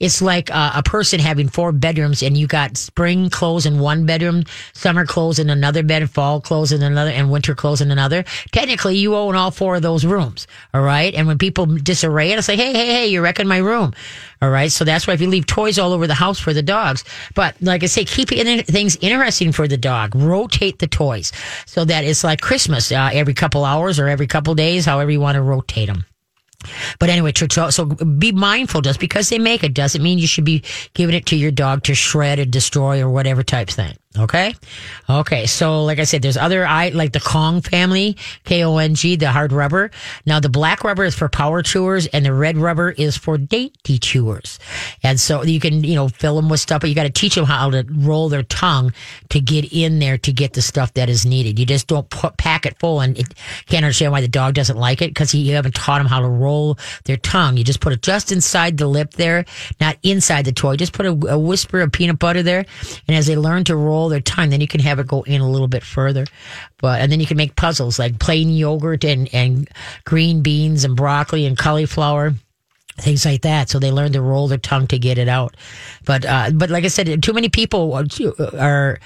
It's 0.00 0.22
like 0.22 0.50
uh, 0.50 0.72
a 0.74 0.82
person 0.82 1.20
having 1.20 1.48
four 1.48 1.72
bedrooms 1.72 2.22
and 2.22 2.36
you 2.36 2.46
got 2.46 2.76
spring 2.76 3.30
clothes 3.30 3.66
in 3.66 3.78
one 3.78 4.06
bedroom, 4.06 4.44
summer 4.72 5.06
clothes 5.06 5.38
in 5.38 5.50
another 5.50 5.82
bed, 5.82 6.08
fall 6.10 6.40
clothes 6.40 6.72
in 6.72 6.82
another, 6.82 7.10
and 7.10 7.30
winter 7.30 7.54
clothes 7.54 7.80
in 7.80 7.90
another. 7.90 8.24
Technically, 8.52 8.96
you 8.96 9.14
own 9.14 9.34
all 9.34 9.50
four 9.50 9.76
of 9.76 9.82
those 9.82 10.04
rooms. 10.04 10.46
All 10.74 10.82
right. 10.82 11.14
And 11.14 11.26
when 11.26 11.38
people 11.38 11.66
disarray 11.66 12.32
it, 12.32 12.38
I 12.38 12.40
say, 12.40 12.56
hey, 12.56 12.72
hey, 12.72 12.86
hey, 12.86 13.06
you're 13.08 13.22
wrecking 13.22 13.46
my 13.48 13.58
room. 13.58 13.92
All 14.40 14.50
right. 14.50 14.72
So 14.72 14.84
that's 14.84 15.06
why 15.06 15.14
if 15.14 15.20
you 15.20 15.28
leave 15.28 15.46
toys 15.46 15.78
all 15.78 15.92
over 15.92 16.06
the 16.06 16.14
house 16.14 16.38
for 16.38 16.52
the 16.52 16.62
dogs, 16.62 17.04
but 17.34 17.54
like 17.60 17.82
I 17.82 17.86
say, 17.86 18.04
keep 18.04 18.28
things 18.28 18.96
interesting 19.00 19.52
for 19.52 19.68
the 19.68 19.76
dog. 19.76 20.14
Rotate 20.14 20.78
the 20.78 20.86
toys 20.86 21.32
so 21.66 21.84
that 21.84 22.04
it's 22.04 22.24
like 22.24 22.40
Christmas 22.40 22.90
uh, 22.90 23.10
every 23.12 23.34
couple 23.34 23.64
hours 23.64 23.98
or 23.98 24.08
every 24.08 24.26
couple 24.26 24.54
days, 24.54 24.84
however 24.84 25.10
you 25.10 25.20
want 25.20 25.36
to 25.36 25.42
rotate 25.42 25.88
them. 25.88 26.04
But 26.98 27.10
anyway, 27.10 27.32
so 27.34 27.86
be 27.86 28.32
mindful. 28.32 28.80
Just 28.80 29.00
because 29.00 29.28
they 29.28 29.38
make 29.38 29.64
it 29.64 29.74
doesn't 29.74 30.02
mean 30.02 30.18
you 30.18 30.26
should 30.26 30.44
be 30.44 30.62
giving 30.94 31.14
it 31.14 31.26
to 31.26 31.36
your 31.36 31.50
dog 31.50 31.84
to 31.84 31.94
shred 31.94 32.38
or 32.38 32.44
destroy 32.44 33.00
or 33.02 33.10
whatever 33.10 33.42
type 33.42 33.68
thing. 33.68 33.96
Okay. 34.18 34.54
Okay. 35.08 35.46
So, 35.46 35.84
like 35.84 35.98
I 35.98 36.04
said, 36.04 36.20
there's 36.20 36.36
other, 36.36 36.66
I 36.66 36.90
like 36.90 37.12
the 37.12 37.20
Kong 37.20 37.62
family, 37.62 38.16
K 38.44 38.62
O 38.62 38.76
N 38.76 38.94
G, 38.94 39.16
the 39.16 39.30
hard 39.30 39.52
rubber. 39.52 39.90
Now, 40.26 40.38
the 40.38 40.50
black 40.50 40.84
rubber 40.84 41.04
is 41.04 41.14
for 41.14 41.28
power 41.28 41.62
chewers 41.62 42.06
and 42.08 42.24
the 42.24 42.34
red 42.34 42.58
rubber 42.58 42.90
is 42.90 43.16
for 43.16 43.38
dainty 43.38 43.98
chewers. 43.98 44.58
And 45.02 45.18
so 45.18 45.42
you 45.44 45.60
can, 45.60 45.82
you 45.82 45.94
know, 45.94 46.08
fill 46.08 46.36
them 46.36 46.50
with 46.50 46.60
stuff, 46.60 46.82
but 46.82 46.90
you 46.90 46.94
got 46.94 47.04
to 47.04 47.10
teach 47.10 47.34
them 47.34 47.46
how 47.46 47.70
to 47.70 47.86
roll 47.90 48.28
their 48.28 48.42
tongue 48.42 48.92
to 49.30 49.40
get 49.40 49.72
in 49.72 49.98
there 49.98 50.18
to 50.18 50.32
get 50.32 50.52
the 50.52 50.62
stuff 50.62 50.92
that 50.94 51.08
is 51.08 51.24
needed. 51.24 51.58
You 51.58 51.64
just 51.64 51.86
don't 51.86 52.08
put, 52.10 52.36
pack 52.36 52.66
it 52.66 52.78
full 52.78 53.00
and 53.00 53.18
it, 53.18 53.32
can't 53.66 53.84
understand 53.84 54.12
why 54.12 54.20
the 54.20 54.28
dog 54.28 54.52
doesn't 54.54 54.76
like 54.76 55.00
it 55.00 55.10
because 55.10 55.34
you 55.34 55.54
haven't 55.54 55.74
taught 55.74 55.98
them 55.98 56.06
how 56.06 56.20
to 56.20 56.28
roll 56.28 56.78
their 57.04 57.16
tongue. 57.16 57.56
You 57.56 57.64
just 57.64 57.80
put 57.80 57.94
it 57.94 58.02
just 58.02 58.30
inside 58.30 58.76
the 58.76 58.86
lip 58.86 59.12
there, 59.12 59.46
not 59.80 59.96
inside 60.02 60.44
the 60.44 60.52
toy. 60.52 60.76
Just 60.76 60.92
put 60.92 61.06
a, 61.06 61.32
a 61.32 61.38
whisper 61.38 61.80
of 61.80 61.92
peanut 61.92 62.18
butter 62.18 62.42
there. 62.42 62.66
And 63.08 63.16
as 63.16 63.26
they 63.26 63.36
learn 63.36 63.64
to 63.64 63.76
roll 63.76 64.01
their 64.08 64.20
time. 64.20 64.50
then 64.50 64.60
you 64.60 64.68
can 64.68 64.80
have 64.80 64.98
it 64.98 65.06
go 65.06 65.22
in 65.22 65.40
a 65.40 65.50
little 65.50 65.68
bit 65.68 65.82
further. 65.82 66.24
But 66.78 67.00
and 67.00 67.10
then 67.10 67.20
you 67.20 67.26
can 67.26 67.36
make 67.36 67.56
puzzles 67.56 67.98
like 67.98 68.18
plain 68.18 68.50
yogurt 68.50 69.04
and 69.04 69.28
and 69.32 69.68
green 70.04 70.42
beans 70.42 70.84
and 70.84 70.96
broccoli 70.96 71.46
and 71.46 71.56
cauliflower 71.56 72.34
things 72.98 73.24
like 73.24 73.42
that. 73.42 73.70
So 73.70 73.78
they 73.78 73.90
learn 73.90 74.12
to 74.12 74.20
roll 74.20 74.48
their 74.48 74.58
tongue 74.58 74.86
to 74.88 74.98
get 74.98 75.18
it 75.18 75.28
out. 75.28 75.56
But 76.04 76.24
uh, 76.24 76.50
but 76.54 76.70
like 76.70 76.84
I 76.84 76.88
said, 76.88 77.22
too 77.22 77.32
many 77.32 77.48
people 77.48 77.94
are 77.94 78.98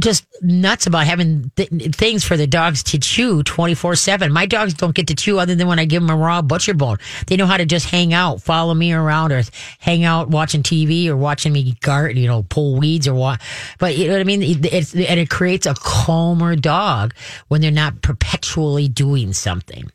just 0.00 0.26
nuts 0.42 0.86
about 0.86 1.06
having 1.06 1.50
th- 1.56 1.94
things 1.94 2.24
for 2.24 2.36
the 2.36 2.46
dogs 2.46 2.82
to 2.84 2.98
chew 2.98 3.42
24 3.42 3.96
7. 3.96 4.32
My 4.32 4.46
dogs 4.46 4.74
don't 4.74 4.94
get 4.94 5.08
to 5.08 5.14
chew 5.14 5.38
other 5.38 5.54
than 5.54 5.66
when 5.66 5.78
I 5.78 5.84
give 5.84 6.02
them 6.02 6.10
a 6.10 6.16
raw 6.16 6.40
butcher 6.42 6.74
bone. 6.74 6.98
They 7.26 7.36
know 7.36 7.46
how 7.46 7.56
to 7.56 7.66
just 7.66 7.90
hang 7.90 8.14
out, 8.14 8.40
follow 8.40 8.74
me 8.74 8.92
around 8.92 9.32
or 9.32 9.42
hang 9.80 10.04
out 10.04 10.28
watching 10.28 10.62
TV 10.62 11.08
or 11.08 11.16
watching 11.16 11.52
me 11.52 11.76
garden, 11.80 12.16
you 12.16 12.28
know, 12.28 12.44
pull 12.44 12.76
weeds 12.76 13.08
or 13.08 13.14
what. 13.14 13.40
But 13.78 13.96
you 13.96 14.06
know 14.06 14.12
what 14.12 14.20
I 14.20 14.24
mean? 14.24 14.42
It's, 14.42 14.94
and 14.94 15.20
it 15.20 15.30
creates 15.30 15.66
a 15.66 15.74
calmer 15.74 16.54
dog 16.54 17.14
when 17.48 17.60
they're 17.60 17.70
not 17.70 18.02
perpetually 18.02 18.88
doing 18.88 19.32
something. 19.32 19.90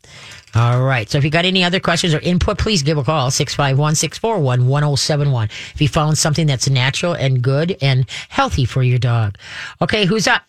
All 0.55 0.83
right. 0.83 1.10
So 1.10 1.17
if 1.17 1.24
you 1.24 1.29
got 1.31 1.45
any 1.45 1.63
other 1.63 1.79
questions 1.79 2.13
or 2.13 2.19
input, 2.19 2.57
please 2.60 2.83
give 2.83 2.98
a 2.98 3.03
call 3.03 3.31
651 3.31 3.95
641 3.95 4.67
1071. 4.67 5.50
If 5.74 5.81
you 5.81 5.88
found 5.88 6.17
something 6.17 6.45
that's 6.45 6.69
natural 6.69 7.13
and 7.13 7.41
good 7.41 7.75
and 7.81 8.07
healthy 8.29 8.65
for 8.65 8.83
your 8.83 9.00
dog. 9.00 9.38
Okay. 9.81 10.05
Who's 10.05 10.27
up? 10.27 10.43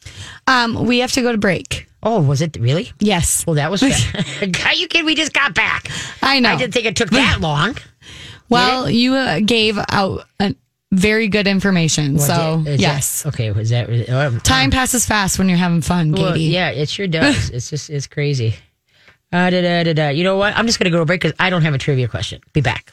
Um, 0.46 0.84
we 0.87 0.99
have 0.99 1.12
to 1.12 1.23
go 1.23 1.32
to 1.32 1.38
break. 1.38 1.88
Oh, 2.02 2.20
was 2.20 2.42
it 2.42 2.56
really? 2.61 2.92
Yes. 3.00 3.46
Well, 3.46 3.54
that 3.56 3.70
was. 3.70 3.82
Are 3.82 4.75
you 4.75 4.88
kidding? 4.88 5.06
We 5.06 5.14
just 5.14 5.32
got 5.32 5.54
back. 5.54 5.90
I 6.23 6.38
know. 6.40 6.50
I 6.50 6.56
didn't 6.56 6.75
think 6.75 6.84
it 6.84 6.96
took 6.96 7.08
that 7.11 7.38
long. 7.40 7.76
Well, 8.50 8.90
you 8.90 9.14
uh, 9.14 9.40
gave 9.40 9.78
out 9.88 10.26
a 10.38 10.54
very 10.92 11.28
good 11.28 11.46
information. 11.46 12.14
Was 12.14 12.26
so, 12.26 12.62
it- 12.66 12.78
yes. 12.78 13.23
that- 13.23 13.28
okay. 13.30 13.50
Was 13.52 13.70
that 13.70 13.88
um, 14.11 14.40
Time 14.40 14.70
passes 14.70 15.06
fast 15.06 15.38
when 15.38 15.49
you're 15.49 15.56
having 15.56 15.80
fun, 15.80 16.12
Katie. 16.12 16.23
Well, 16.23 16.37
yeah, 16.37 16.68
it 16.70 16.90
sure 16.90 17.06
does. 17.06 17.49
it's 17.50 17.70
just 17.70 17.88
it's 17.88 18.06
crazy. 18.06 18.54
Uh, 19.34 19.50
da, 19.50 19.60
da, 19.62 19.82
da, 19.82 19.92
da. 19.94 20.08
You 20.10 20.22
know 20.22 20.36
what? 20.36 20.56
I'm 20.56 20.64
just 20.64 20.78
going 20.78 20.84
to 20.84 20.90
go 20.90 21.00
to 21.00 21.04
break 21.04 21.20
because 21.22 21.36
I 21.40 21.50
don't 21.50 21.62
have 21.62 21.74
a 21.74 21.78
trivia 21.78 22.06
question. 22.06 22.40
Be 22.52 22.60
back. 22.60 22.92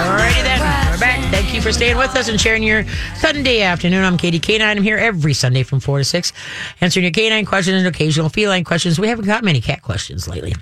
Alrighty 0.00 0.40
then, 0.44 0.60
we're 0.92 1.00
back. 1.00 1.18
Thank 1.32 1.52
you 1.52 1.60
for 1.60 1.72
staying 1.72 1.96
with 1.96 2.14
us 2.14 2.28
and 2.28 2.40
sharing 2.40 2.62
your 2.62 2.84
Sunday 3.16 3.62
afternoon. 3.62 4.04
I'm 4.04 4.16
Katie 4.16 4.38
Canine. 4.38 4.76
I'm 4.76 4.82
here 4.84 4.98
every 4.98 5.34
Sunday 5.34 5.64
from 5.64 5.80
4 5.80 5.98
to 5.98 6.04
6, 6.04 6.32
answering 6.80 7.02
your 7.02 7.12
canine 7.12 7.44
questions 7.44 7.78
and 7.78 7.86
occasional 7.88 8.28
feline 8.28 8.62
questions. 8.62 9.00
We 9.00 9.08
haven't 9.08 9.24
got 9.26 9.42
many 9.42 9.60
cat 9.60 9.82
questions 9.82 10.28
lately. 10.28 10.54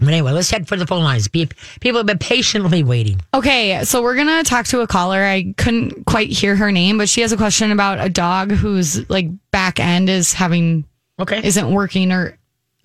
But 0.00 0.08
anyway, 0.08 0.32
let's 0.32 0.50
head 0.50 0.66
for 0.66 0.76
the 0.76 0.86
phone 0.86 1.04
lines. 1.04 1.28
People 1.28 1.56
have 1.94 2.06
been 2.06 2.18
patiently 2.18 2.82
waiting. 2.82 3.20
Okay, 3.34 3.84
so 3.84 4.02
we're 4.02 4.16
gonna 4.16 4.44
talk 4.44 4.66
to 4.66 4.80
a 4.80 4.86
caller. 4.86 5.22
I 5.22 5.54
couldn't 5.56 6.06
quite 6.06 6.30
hear 6.30 6.56
her 6.56 6.70
name, 6.72 6.98
but 6.98 7.08
she 7.08 7.20
has 7.20 7.32
a 7.32 7.36
question 7.36 7.70
about 7.72 8.04
a 8.04 8.08
dog 8.08 8.50
whose 8.50 9.08
like 9.08 9.28
back 9.52 9.80
end 9.80 10.10
is 10.10 10.32
having 10.32 10.84
Okay. 11.20 11.40
isn't 11.44 11.72
working 11.72 12.12
or 12.12 12.37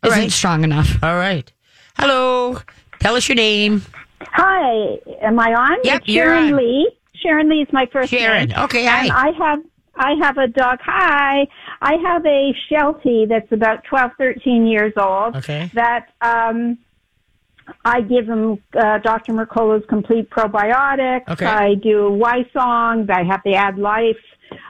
isn't 0.03 0.19
right. 0.19 0.31
strong 0.31 0.63
enough. 0.63 0.97
All 1.03 1.15
right. 1.15 1.51
Hello. 1.97 2.57
Tell 2.99 3.15
us 3.15 3.27
your 3.27 3.35
name. 3.35 3.83
Hi, 4.21 4.97
am 5.21 5.39
I 5.39 5.53
on? 5.53 5.77
Yep, 5.83 6.01
It's 6.01 6.07
you're 6.07 6.25
Sharon 6.25 6.53
on. 6.53 6.57
Lee. 6.59 6.91
Sharon 7.15 7.49
Lee 7.49 7.61
is 7.61 7.67
my 7.71 7.85
first 7.91 8.09
Sharon. 8.09 8.49
name. 8.49 8.57
Okay, 8.59 8.85
hi. 8.85 9.03
And 9.03 9.11
I 9.11 9.31
have 9.37 9.59
I 9.95 10.13
have 10.21 10.37
a 10.37 10.47
dog. 10.47 10.79
Hi, 10.83 11.47
I 11.81 11.93
have 12.03 12.25
a 12.25 12.53
Sheltie 12.69 13.25
that's 13.27 13.51
about 13.51 13.83
12, 13.83 14.11
13 14.17 14.65
years 14.65 14.93
old. 14.97 15.35
Okay. 15.35 15.69
That 15.75 16.09
um, 16.21 16.79
I 17.85 18.01
give 18.01 18.27
him 18.27 18.61
uh, 18.73 18.97
Dr. 18.99 19.33
Mercola's 19.33 19.83
complete 19.87 20.29
probiotics. 20.29 21.27
Okay. 21.29 21.45
I 21.45 21.75
do 21.75 22.09
Wysong. 22.21 23.09
I 23.09 23.23
have 23.23 23.41
the 23.45 23.55
Ad 23.55 23.77
Life. 23.77 24.17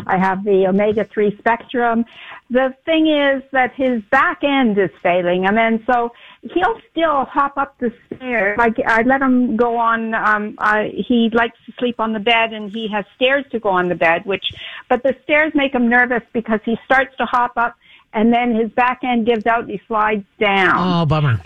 I 0.08 0.18
have 0.18 0.44
the 0.44 0.68
omega 0.68 1.06
three 1.06 1.36
spectrum. 1.40 2.06
The 2.53 2.75
thing 2.86 3.07
is 3.07 3.41
that 3.51 3.74
his 3.74 4.03
back 4.12 4.43
end 4.43 4.77
is 4.77 4.91
failing 5.01 5.48
and 5.48 5.83
so 5.91 6.12
he'll 6.53 6.79
still 6.91 7.25
hop 7.25 7.57
up 7.57 7.75
the 7.79 7.91
stairs. 8.05 8.60
I, 8.60 8.72
I 8.86 9.01
let 9.01 9.24
him 9.24 9.57
go 9.57 9.75
on. 9.77 10.13
Um, 10.13 10.53
I, 10.60 10.91
he 10.95 11.31
likes 11.33 11.57
to 11.65 11.72
sleep 11.79 12.00
on 12.00 12.13
the 12.13 12.19
bed, 12.19 12.53
and 12.53 12.72
he 12.72 12.88
has 12.89 13.05
stairs 13.15 13.43
to 13.53 13.60
go 13.60 13.69
on 13.69 13.89
the 13.89 13.95
bed. 13.95 14.27
Which, 14.27 14.45
but 14.88 15.01
the 15.01 15.15
stairs 15.24 15.51
make 15.55 15.74
him 15.74 15.89
nervous 15.89 16.22
because 16.31 16.60
he 16.63 16.77
starts 16.86 17.17
to 17.17 17.25
hop 17.25 17.53
up, 17.57 17.75
and 18.13 18.31
then 18.31 18.53
his 18.53 18.69
back 18.72 19.00
end 19.03 19.25
gives 19.25 19.48
out. 19.48 19.62
and 19.62 19.72
He 19.72 19.81
slides 19.88 20.25
down. 20.39 20.75
Oh, 20.77 21.05
bummer. 21.07 21.41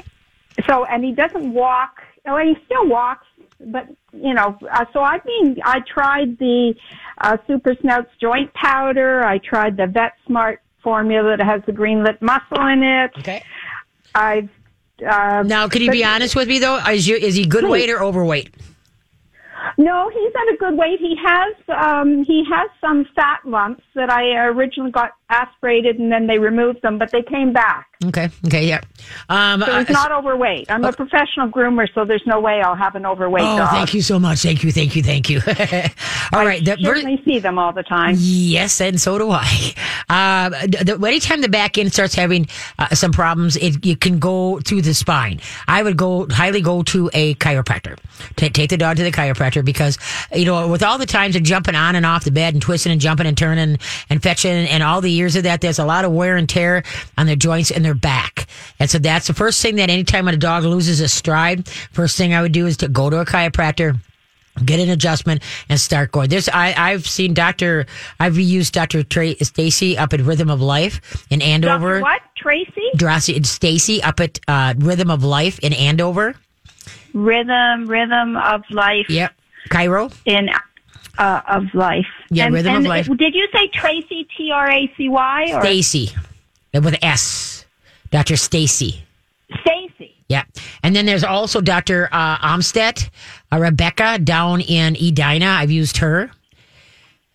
So, 0.67 0.83
and 0.83 1.05
he 1.05 1.13
doesn't 1.13 1.53
walk. 1.53 2.01
Well, 2.25 2.45
he 2.45 2.57
still 2.65 2.85
walks, 2.85 3.27
but 3.61 3.87
you 4.11 4.33
know. 4.33 4.57
Uh, 4.69 4.85
so 4.91 4.99
I 4.99 5.21
mean, 5.25 5.57
I 5.63 5.79
tried 5.87 6.37
the 6.37 6.73
uh, 7.19 7.37
Super 7.47 7.75
Snouts 7.79 8.11
joint 8.19 8.53
powder. 8.53 9.23
I 9.23 9.37
tried 9.37 9.77
the 9.77 9.87
Vet 9.87 10.13
Smart 10.25 10.59
formula 10.88 11.36
that 11.36 11.46
has 11.46 11.62
the 11.65 11.74
green 11.74 12.01
lip 12.01 12.17
mussel 12.22 12.65
in 12.67 12.82
it. 12.82 13.12
Okay. 13.20 13.44
I've 14.15 14.50
uh, 15.06 15.44
Now, 15.46 15.67
can 15.67 15.82
you 15.82 15.91
be 15.91 16.06
honest 16.06 16.34
with 16.34 16.48
me 16.48 16.60
though? 16.60 16.77
Is, 16.77 17.06
you, 17.06 17.17
is 17.17 17.36
he 17.36 17.46
good 17.46 17.65
weight 17.65 17.89
or 17.89 18.01
overweight? 18.01 18.56
No, 19.77 20.10
he's 20.10 20.32
at 20.34 20.53
a 20.53 20.58
good 20.58 20.77
weight. 20.77 21.00
He 21.00 21.13
has 21.22 21.53
um, 21.67 22.24
he 22.24 22.46
has 22.50 22.70
some 22.79 23.06
fat 23.17 23.39
lumps 23.44 23.84
that 23.96 24.10
I 24.10 24.46
originally 24.46 24.91
got 24.91 25.12
aspirated 25.29 26.00
and 26.00 26.12
then 26.12 26.27
they 26.27 26.39
removed 26.39 26.81
them, 26.81 26.98
but 26.98 27.12
they 27.12 27.22
came 27.22 27.51
back. 27.53 27.88
Okay. 28.05 28.29
Okay. 28.46 28.67
Yeah. 28.67 28.81
Um, 29.27 29.62
So 29.62 29.79
he's 29.79 29.89
uh, 29.89 29.93
not 29.93 30.12
overweight. 30.12 30.69
I'm 30.72 30.84
a 30.86 30.93
professional 30.93 31.50
groomer, 31.50 31.88
so 31.93 32.05
there's 32.05 32.22
no 32.27 32.39
way 32.39 32.62
I'll 32.62 32.75
have 32.75 32.96
an 32.96 33.05
overweight 33.05 33.43
Oh, 33.43 33.57
dog. 33.57 33.69
thank 33.72 33.93
you 33.96 34.01
so 34.03 34.19
much. 34.19 34.39
Thank 34.43 34.63
you. 34.63 34.72
Thank 34.72 34.96
you. 34.96 35.01
Thank 35.01 35.29
you. 35.29 35.41
All 36.34 36.46
right. 36.46 36.63
The, 36.63 36.75
ver- 36.75 36.96
Certainly 36.96 37.24
see 37.25 37.39
them 37.39 37.57
all 37.57 37.74
the 37.74 37.81
time. 37.84 38.15
yes, 38.19 38.79
and 38.81 39.00
so 39.01 39.17
do 39.17 39.31
I. 39.31 39.46
Uh, 40.10 40.50
the, 40.65 40.96
the, 40.98 41.05
anytime 41.07 41.41
the 41.41 41.50
back 41.50 41.77
end 41.77 41.91
starts 41.91 42.15
having 42.15 42.48
uh, 42.79 42.88
some 42.96 43.12
problems, 43.12 43.57
it 43.57 43.86
you 43.86 43.98
can 43.98 44.19
go 44.19 44.57
to 44.62 44.81
the 44.81 44.93
spine. 44.93 45.38
I 45.67 45.84
would 45.84 45.98
go 45.98 46.25
highly 46.29 46.62
go 46.62 46.81
to 46.84 47.10
a 47.13 47.36
chiropractor. 47.36 47.98
Ta 48.38 48.48
take 48.53 48.69
the 48.69 48.77
dog 48.77 48.96
to 48.98 49.03
the 49.03 49.12
chiropractor 49.12 49.65
because 49.65 49.98
you 50.34 50.46
know 50.46 50.69
with 50.69 50.81
all 50.81 50.98
the 50.98 51.05
times 51.05 51.36
of 51.36 51.43
jumping 51.43 51.75
on 51.75 51.96
and 51.98 52.05
off 52.05 52.24
the 52.24 52.31
bed 52.31 52.53
and 52.53 52.62
twisting 52.62 52.93
and 52.93 53.01
jumping 53.01 53.25
and 53.27 53.38
turning 53.38 53.77
and 54.10 54.24
fetching 54.24 54.50
and 54.67 54.81
all 54.81 55.01
the 55.01 55.12
years 55.17 55.36
of 55.36 55.43
that, 55.43 55.59
there's 55.62 55.79
a 55.79 55.86
lot 55.86 56.05
of 56.05 56.12
wear 56.12 56.38
and 56.38 56.47
tear 56.47 56.83
on 57.17 57.25
their 57.25 57.36
joints 57.36 57.71
and 57.71 57.83
their 57.83 57.93
back. 57.95 58.47
And 58.79 58.89
so 58.89 59.00
that's 59.00 59.27
the 59.27 59.33
first 59.33 59.62
thing 59.62 59.75
that 59.77 59.89
anytime 59.89 60.25
when 60.25 60.33
a 60.33 60.38
dog 60.38 60.63
loses 60.63 61.01
a 61.01 61.07
stride, 61.07 61.67
first 61.67 62.17
thing 62.17 62.33
I 62.33 62.41
would 62.41 62.51
do 62.53 62.67
is 62.67 62.77
to 62.77 62.88
go 62.88 63.09
to 63.09 63.19
a 63.19 63.25
chiropractor 63.25 64.00
get 64.65 64.79
an 64.79 64.89
adjustment 64.89 65.43
and 65.69 65.79
start 65.79 66.12
going. 66.12 66.29
There's 66.29 66.50
I 66.50 66.74
I've 66.75 67.05
seen 67.05 67.36
Doctor 67.36 67.86
I've 68.19 68.38
used 68.39 68.74
Doctor 68.74 69.03
Trey 69.03 69.36
Stacy 69.36 69.95
up 69.97 70.13
at 70.13 70.21
Rhythm 70.21 70.50
of 70.50 70.62
Life 70.62 71.27
in 71.29 71.43
Andover. 71.43 72.00
Dr. 72.00 72.01
What? 72.01 72.21
Tracy? 72.38 72.89
Drossi- 72.95 73.45
Stacy 73.45 74.01
up 74.01 74.19
at 74.19 74.39
uh, 74.47 74.74
Rhythm 74.79 75.12
of 75.12 75.24
Life 75.24 75.59
in 75.59 75.74
Andover. 75.74 76.33
Rhythm, 77.13 77.88
rhythm 77.88 78.36
of 78.38 78.62
life 78.71 79.09
Yep, 79.09 79.31
chiro. 79.69 80.12
in 80.25 80.50
uh, 81.17 81.41
of 81.47 81.63
life. 81.74 82.05
Yeah, 82.29 82.45
and, 82.45 82.53
Rhythm 82.53 82.75
of 82.75 82.83
Life. 82.83 83.07
did 83.17 83.33
you 83.33 83.47
say 83.53 83.67
Tracy? 83.74 84.27
T 84.38 84.51
R 84.51 84.69
A 84.71 84.93
C 84.97 85.09
Y 85.09 85.51
or 85.53 85.62
Stacy 85.62 86.12
with 86.74 86.95
S. 87.01 87.65
Doctor 88.12 88.36
Stacy. 88.36 89.03
Stacy? 89.62 90.13
Yeah. 90.29 90.43
And 90.83 90.95
then 90.95 91.05
there's 91.05 91.24
also 91.24 91.62
Dr. 91.62 92.09
Uh, 92.12 92.38
Amstead, 92.38 93.09
uh, 93.51 93.59
Rebecca 93.59 94.19
down 94.19 94.62
in 94.62 94.95
Edina. 94.95 95.45
I've 95.45 95.71
used 95.71 95.97
her. 95.97 96.31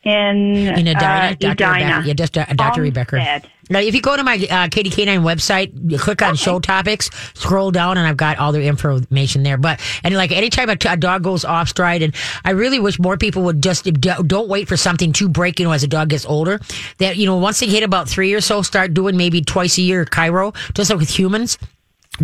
In 0.04 0.56
in 0.56 0.88
Edina, 0.88 0.96
uh, 0.96 1.34
Dr. 1.38 1.64
Edina. 1.64 1.74
Rebecca. 1.74 2.08
Yeah, 2.08 2.14
just 2.14 2.38
uh, 2.38 2.44
Dr. 2.54 2.82
Rebecca. 2.82 3.42
Now, 3.72 3.80
if 3.80 3.94
you 3.94 4.02
go 4.02 4.16
to 4.16 4.22
my 4.22 4.36
uh, 4.50 4.68
Katie 4.70 4.90
Canine 4.90 5.22
website, 5.22 5.72
you 5.90 5.98
click 5.98 6.20
on 6.20 6.36
show 6.36 6.60
topics, 6.60 7.08
scroll 7.32 7.70
down, 7.70 7.96
and 7.96 8.06
I've 8.06 8.18
got 8.18 8.38
all 8.38 8.52
the 8.52 8.62
information 8.62 9.42
there. 9.42 9.56
But 9.56 9.80
and 10.04 10.14
like 10.14 10.30
anytime 10.30 10.68
a, 10.68 10.76
t- 10.76 10.88
a 10.88 10.96
dog 10.96 11.22
goes 11.22 11.44
off 11.44 11.70
stride, 11.70 12.02
and 12.02 12.14
I 12.44 12.50
really 12.50 12.78
wish 12.78 12.98
more 12.98 13.16
people 13.16 13.42
would 13.44 13.62
just 13.62 13.84
d- 13.84 14.12
don't 14.26 14.48
wait 14.48 14.68
for 14.68 14.76
something 14.76 15.12
to 15.14 15.28
break. 15.28 15.58
You 15.58 15.64
know, 15.64 15.72
as 15.72 15.82
a 15.82 15.88
dog 15.88 16.10
gets 16.10 16.26
older, 16.26 16.60
that 16.98 17.16
you 17.16 17.24
know 17.24 17.38
once 17.38 17.60
they 17.60 17.66
hit 17.66 17.82
about 17.82 18.08
three 18.08 18.34
or 18.34 18.42
so, 18.42 18.60
start 18.60 18.92
doing 18.92 19.16
maybe 19.16 19.40
twice 19.40 19.78
a 19.78 19.82
year 19.82 20.04
chiro, 20.04 20.54
just 20.74 20.90
like 20.90 20.98
with 20.98 21.08
humans 21.08 21.56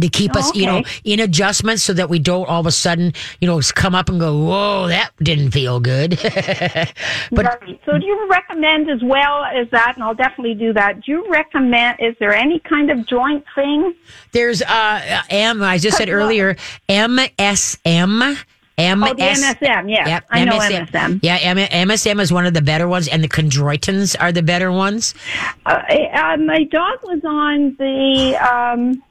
to 0.00 0.08
keep 0.08 0.34
us, 0.36 0.54
you 0.54 0.66
know, 0.66 0.82
in 1.04 1.20
adjustment 1.20 1.80
so 1.80 1.92
that 1.92 2.08
we 2.08 2.18
don't 2.18 2.48
all 2.48 2.60
of 2.60 2.66
a 2.66 2.72
sudden, 2.72 3.12
you 3.40 3.46
know, 3.48 3.60
come 3.74 3.94
up 3.94 4.08
and 4.08 4.18
go, 4.20 4.36
whoa, 4.44 4.88
that 4.88 5.10
didn't 5.22 5.50
feel 5.50 5.80
good. 5.80 6.18
but 7.30 7.44
right. 7.62 7.80
So 7.84 7.98
do 7.98 8.06
you 8.06 8.28
recommend 8.30 8.90
as 8.90 9.02
well 9.02 9.44
as 9.44 9.68
that, 9.70 9.92
and 9.94 10.04
I'll 10.04 10.14
definitely 10.14 10.54
do 10.54 10.72
that, 10.74 11.02
do 11.04 11.12
you 11.12 11.30
recommend, 11.30 11.98
is 12.00 12.14
there 12.18 12.34
any 12.34 12.58
kind 12.60 12.90
of 12.90 13.06
joint 13.06 13.44
thing? 13.54 13.94
there's, 14.32 14.62
uh, 14.62 15.22
M, 15.30 15.62
I 15.62 15.78
just 15.78 15.96
said 15.96 16.08
earlier, 16.08 16.56
MSM. 16.88 18.36
MS, 18.78 19.10
Oh, 19.10 19.14
MSM, 19.16 19.90
yeah. 19.90 20.06
Yep, 20.06 20.24
I 20.30 20.44
know 20.44 20.58
MSM. 20.58 21.18
Yeah, 21.20 21.38
M- 21.40 21.88
MSM 21.88 22.20
is 22.20 22.32
one 22.32 22.46
of 22.46 22.54
the 22.54 22.62
better 22.62 22.86
ones, 22.86 23.08
and 23.08 23.24
the 23.24 23.28
chondroitins 23.28 24.14
are 24.20 24.30
the 24.30 24.42
better 24.42 24.70
ones. 24.70 25.14
Uh, 25.66 25.82
uh, 26.14 26.36
my 26.36 26.62
dog 26.62 26.98
was 27.02 27.20
on 27.24 27.74
the 27.76 28.36
um, 28.36 29.02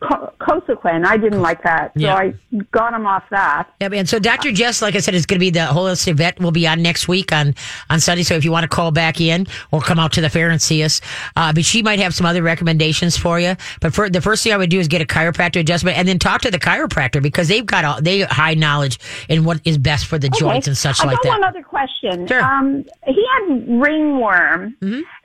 Co- 0.00 0.32
Cosequin. 0.40 1.04
I 1.04 1.16
didn't 1.18 1.42
like 1.42 1.62
that, 1.62 1.92
so 1.94 2.00
Yeah. 2.00 2.14
I 2.14 2.32
got 2.72 2.94
him 2.94 3.06
off 3.06 3.24
that. 3.30 3.68
Yeah, 3.80 3.88
and 3.92 4.08
so 4.08 4.18
Dr. 4.18 4.50
Jess, 4.50 4.80
like 4.80 4.94
I 4.94 4.98
said, 5.00 5.14
is 5.14 5.26
going 5.26 5.36
to 5.38 5.40
be 5.40 5.50
the 5.50 5.60
holistic 5.60 6.14
vet. 6.14 6.40
will 6.40 6.50
be 6.52 6.66
on 6.66 6.80
next 6.82 7.06
week 7.08 7.32
on 7.32 7.54
on 7.90 8.00
Sunday. 8.00 8.22
So 8.22 8.34
if 8.34 8.44
you 8.44 8.50
want 8.50 8.64
to 8.64 8.68
call 8.68 8.90
back 8.92 9.20
in 9.20 9.46
or 9.70 9.80
come 9.82 9.98
out 9.98 10.12
to 10.12 10.20
the 10.22 10.30
fair 10.30 10.48
and 10.48 10.60
see 10.60 10.82
us, 10.82 11.00
uh, 11.36 11.52
but 11.52 11.64
she 11.66 11.82
might 11.82 11.98
have 11.98 12.14
some 12.14 12.24
other 12.26 12.42
recommendations 12.42 13.16
for 13.16 13.38
you. 13.38 13.56
But 13.80 13.94
for 13.94 14.08
the 14.08 14.20
first 14.22 14.42
thing 14.42 14.52
I 14.52 14.56
would 14.56 14.70
do 14.70 14.80
is 14.80 14.88
get 14.88 15.02
a 15.02 15.04
chiropractor 15.06 15.60
adjustment 15.60 15.98
and 15.98 16.08
then 16.08 16.18
talk 16.18 16.40
to 16.42 16.50
the 16.50 16.58
chiropractor 16.58 17.22
because 17.22 17.48
they've 17.48 17.66
got 17.66 17.84
all, 17.84 18.00
they 18.00 18.22
high 18.22 18.54
knowledge 18.54 18.98
in 19.28 19.44
what 19.44 19.60
is 19.66 19.76
best 19.76 20.06
for 20.06 20.18
the 20.18 20.30
joints 20.30 20.66
and 20.66 20.76
such 20.78 21.00
I 21.02 21.08
like 21.08 21.16
got 21.18 21.22
that. 21.24 21.28
one 21.28 21.44
other 21.44 21.62
question. 21.62 22.26
Sure. 22.26 22.40
Mm-hmm. 22.42 22.64
Um, 22.64 22.84
he 23.06 23.26
had 23.34 23.80
ringworm, 23.80 24.76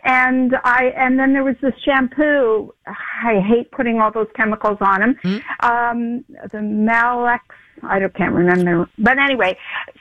and 0.04 0.56
I 0.66 0.94
and 0.98 1.18
then 1.18 1.32
there 1.34 1.44
was 1.46 1.56
this 1.62 1.74
shampoo. 1.86 2.74
I 2.88 3.40
hate 3.40 3.72
putting 3.72 4.00
all 4.00 4.12
those 4.12 4.28
chemicals 4.36 4.78
on 4.82 5.02
him. 5.02 5.16
Mm-hmm. 5.24 5.66
Um, 5.66 6.26
the 6.52 6.60
Malex. 6.60 7.42
I 7.84 8.00
don't, 8.00 8.14
can't 8.16 8.34
remember, 8.34 8.90
but 8.98 9.20
anyway, 9.20 9.58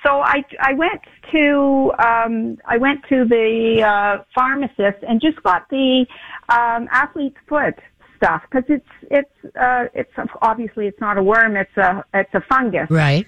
so 0.07 0.21
I 0.21 0.45
I 0.61 0.75
went 0.75 1.03
to 1.33 1.93
um, 1.99 2.57
I 2.67 2.77
went 2.79 3.05
to 3.09 3.25
the 3.25 3.83
uh, 3.83 4.23
pharmacist 4.33 5.03
and 5.07 5.21
just 5.21 5.43
got 5.43 5.69
the 5.71 6.07
um, 6.51 6.89
athlete's 6.93 7.37
foot 7.49 7.75
stuff 8.17 8.43
because 8.49 8.65
it's 8.69 8.89
it's 9.11 9.57
uh, 9.57 9.87
it's 9.93 10.13
obviously 10.41 10.87
it's 10.87 11.01
not 11.01 11.19
a 11.19 11.23
worm, 11.23 11.57
it's 11.57 11.77
a 11.77 12.05
it's 12.15 12.33
a 12.33 12.41
fungus. 12.49 12.89
Right. 12.91 13.27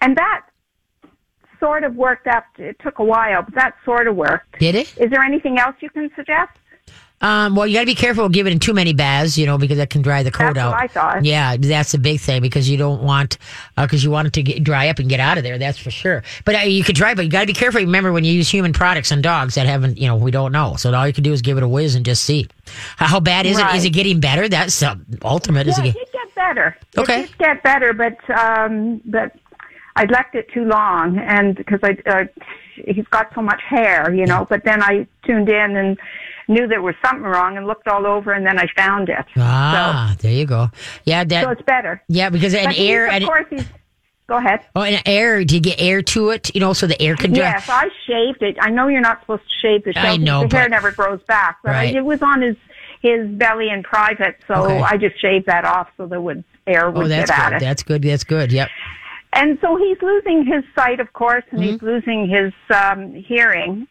And 0.00 0.16
that 0.16 0.46
sort 1.60 1.84
of 1.84 1.94
worked 1.94 2.26
after, 2.26 2.70
it 2.70 2.76
took 2.80 2.98
a 2.98 3.04
while, 3.04 3.42
but 3.42 3.54
that 3.54 3.74
sort 3.84 4.06
of 4.06 4.16
worked. 4.16 4.58
Did 4.58 4.74
it? 4.74 4.98
Is 4.98 5.10
there 5.10 5.22
anything 5.22 5.58
else 5.58 5.76
you 5.80 5.88
can 5.88 6.10
suggest? 6.16 6.52
Um, 7.20 7.56
well, 7.56 7.66
you 7.66 7.74
got 7.74 7.80
to 7.80 7.86
be 7.86 7.94
careful 7.94 8.28
giving 8.28 8.54
it 8.54 8.60
too 8.60 8.74
many 8.74 8.92
baths, 8.92 9.38
you 9.38 9.46
know, 9.46 9.56
because 9.56 9.78
that 9.78 9.88
can 9.88 10.02
dry 10.02 10.22
the 10.22 10.30
coat 10.30 10.54
That's 10.54 10.58
out. 10.58 10.74
I 10.74 10.86
thought. 10.88 11.24
Yeah, 11.24 11.56
that's 11.56 11.92
the 11.92 11.98
big 11.98 12.20
thing 12.20 12.42
because 12.42 12.68
you 12.68 12.76
don't 12.76 13.02
want 13.02 13.38
because 13.78 14.04
you 14.04 14.10
want 14.10 14.26
it 14.26 14.32
to 14.34 14.42
get, 14.42 14.62
dry 14.62 14.88
up 14.88 14.98
and 14.98 15.08
get 15.08 15.20
out 15.20 15.38
of 15.38 15.44
there. 15.44 15.56
That's 15.56 15.78
for 15.78 15.90
sure. 15.90 16.22
But 16.44 16.56
uh, 16.56 16.58
you 16.60 16.84
could 16.84 16.96
dry, 16.96 17.14
but 17.14 17.24
you 17.24 17.30
got 17.30 17.40
to 17.40 17.46
be 17.46 17.54
careful. 17.54 17.80
Remember 17.80 18.12
when 18.12 18.24
you 18.24 18.32
use 18.32 18.50
human 18.50 18.74
products 18.74 19.10
on 19.10 19.22
dogs 19.22 19.54
that 19.54 19.66
haven't, 19.66 19.96
you 19.96 20.06
know, 20.06 20.16
we 20.16 20.32
don't 20.32 20.52
know. 20.52 20.76
So 20.76 20.92
all 20.92 21.06
you 21.06 21.14
can 21.14 21.24
do 21.24 21.32
is 21.32 21.40
give 21.40 21.56
it 21.56 21.62
a 21.62 21.68
whiz 21.68 21.94
and 21.94 22.04
just 22.04 22.24
see 22.24 22.46
how, 22.96 23.20
bad 23.20 23.46
is 23.46 23.58
it? 23.58 23.62
Right. 23.62 23.76
Is 23.76 23.84
it 23.86 23.90
getting 23.90 24.20
better? 24.20 24.46
That's 24.48 24.82
uh, 24.82 24.96
ultimate. 25.22 25.66
Is 25.66 25.78
Yeah, 25.78 25.84
it? 25.84 25.88
it 25.88 25.94
Get, 25.94 26.04
did 26.04 26.12
get 26.12 26.34
better. 26.34 26.76
Okay. 26.98 27.20
It 27.22 27.26
did 27.28 27.38
get 27.38 27.62
better, 27.62 27.92
but, 27.94 28.38
um, 28.38 29.00
but 29.06 29.34
I 29.96 30.04
left 30.04 30.34
it 30.34 30.50
too 30.52 30.64
long 30.64 31.18
and 31.18 31.56
because 31.56 31.80
I, 31.82 31.96
uh, 32.06 32.24
he's 32.74 33.06
got 33.06 33.32
so 33.34 33.40
much 33.40 33.62
hair, 33.62 34.12
you 34.12 34.26
know, 34.26 34.46
but 34.48 34.64
then 34.64 34.82
I 34.82 35.06
tuned 35.24 35.48
in 35.48 35.76
and 35.76 35.98
knew 36.48 36.66
there 36.66 36.82
was 36.82 36.94
something 37.04 37.22
wrong 37.24 37.56
and 37.56 37.66
looked 37.66 37.88
all 37.88 38.06
over 38.06 38.32
and 38.32 38.46
then 38.46 38.58
I 38.58 38.66
found 38.76 39.08
it. 39.08 39.24
ah, 39.36 40.14
there 40.20 40.32
you 40.32 40.46
go. 40.46 40.70
Yeah, 41.04 41.22
So, 41.22 41.28
that. 41.28 41.44
so 41.44 41.50
it's 41.50 41.62
better. 41.62 42.02
yeah, 42.08 42.28
because 42.30 42.54
an 42.54 42.66
But 42.66 42.78
air 42.78 43.06
of 43.06 43.22
course, 43.24 43.46
he's, 43.50 43.64
go 44.26 44.36
ahead. 44.36 44.60
oh, 44.76 44.82
and 44.82 45.02
air. 45.06 45.44
Do 45.44 45.54
you 45.54 45.60
get 45.60 45.80
air 45.80 46.02
to 46.02 46.30
it? 46.30 46.54
You 46.54 46.60
know, 46.60 46.72
so 46.72 46.86
the 46.86 47.00
air 47.00 47.16
can. 47.16 47.34
Yes, 47.34 47.68
I 47.68 47.88
shaved 48.06 48.42
it. 48.42 48.56
I 48.60 48.70
know 48.70 48.88
you're 48.88 49.00
not 49.00 49.20
supposed 49.20 49.42
to 49.42 49.54
shave 49.62 49.84
the 49.84 49.98
I 49.98 50.16
know, 50.16 50.46
the 50.46 50.56
hair 50.56 50.68
never 50.68 50.90
grows 50.92 51.20
back. 51.28 51.58
But 51.62 51.70
Right. 51.70 51.94
I, 51.94 51.98
it 51.98 52.04
was 52.04 52.20
on 52.22 52.42
his 52.42 52.56
his 53.02 53.28
belly 53.28 53.68
in 53.68 53.82
private, 53.82 54.36
so 54.48 54.54
Okay. 54.64 54.80
I 54.80 54.96
just 54.96 55.20
shaved 55.20 55.44
that 55.46 55.66
off 55.66 55.88
so 55.98 56.06
the 56.06 56.20
would 56.20 56.42
air 56.66 56.90
would 56.90 57.04
Oh, 57.04 57.08
that's 57.08 57.30
get 57.30 57.38
at 57.38 57.50
good. 57.50 57.56
it. 57.56 57.60
That's 57.60 57.82
good. 57.82 58.02
That's 58.02 58.24
good. 58.24 58.50
Yep. 58.50 58.68
And 59.34 59.58
so 59.60 59.76
he's 59.76 60.00
losing 60.00 60.46
his 60.46 60.64
sight, 60.74 61.00
of 61.00 61.12
course, 61.12 61.44
and 61.50 61.60
Mm-hmm. 61.60 61.72
he's 61.72 61.82
losing 61.82 62.28
his 62.28 62.52
um, 62.74 63.12
hearing. 63.14 63.86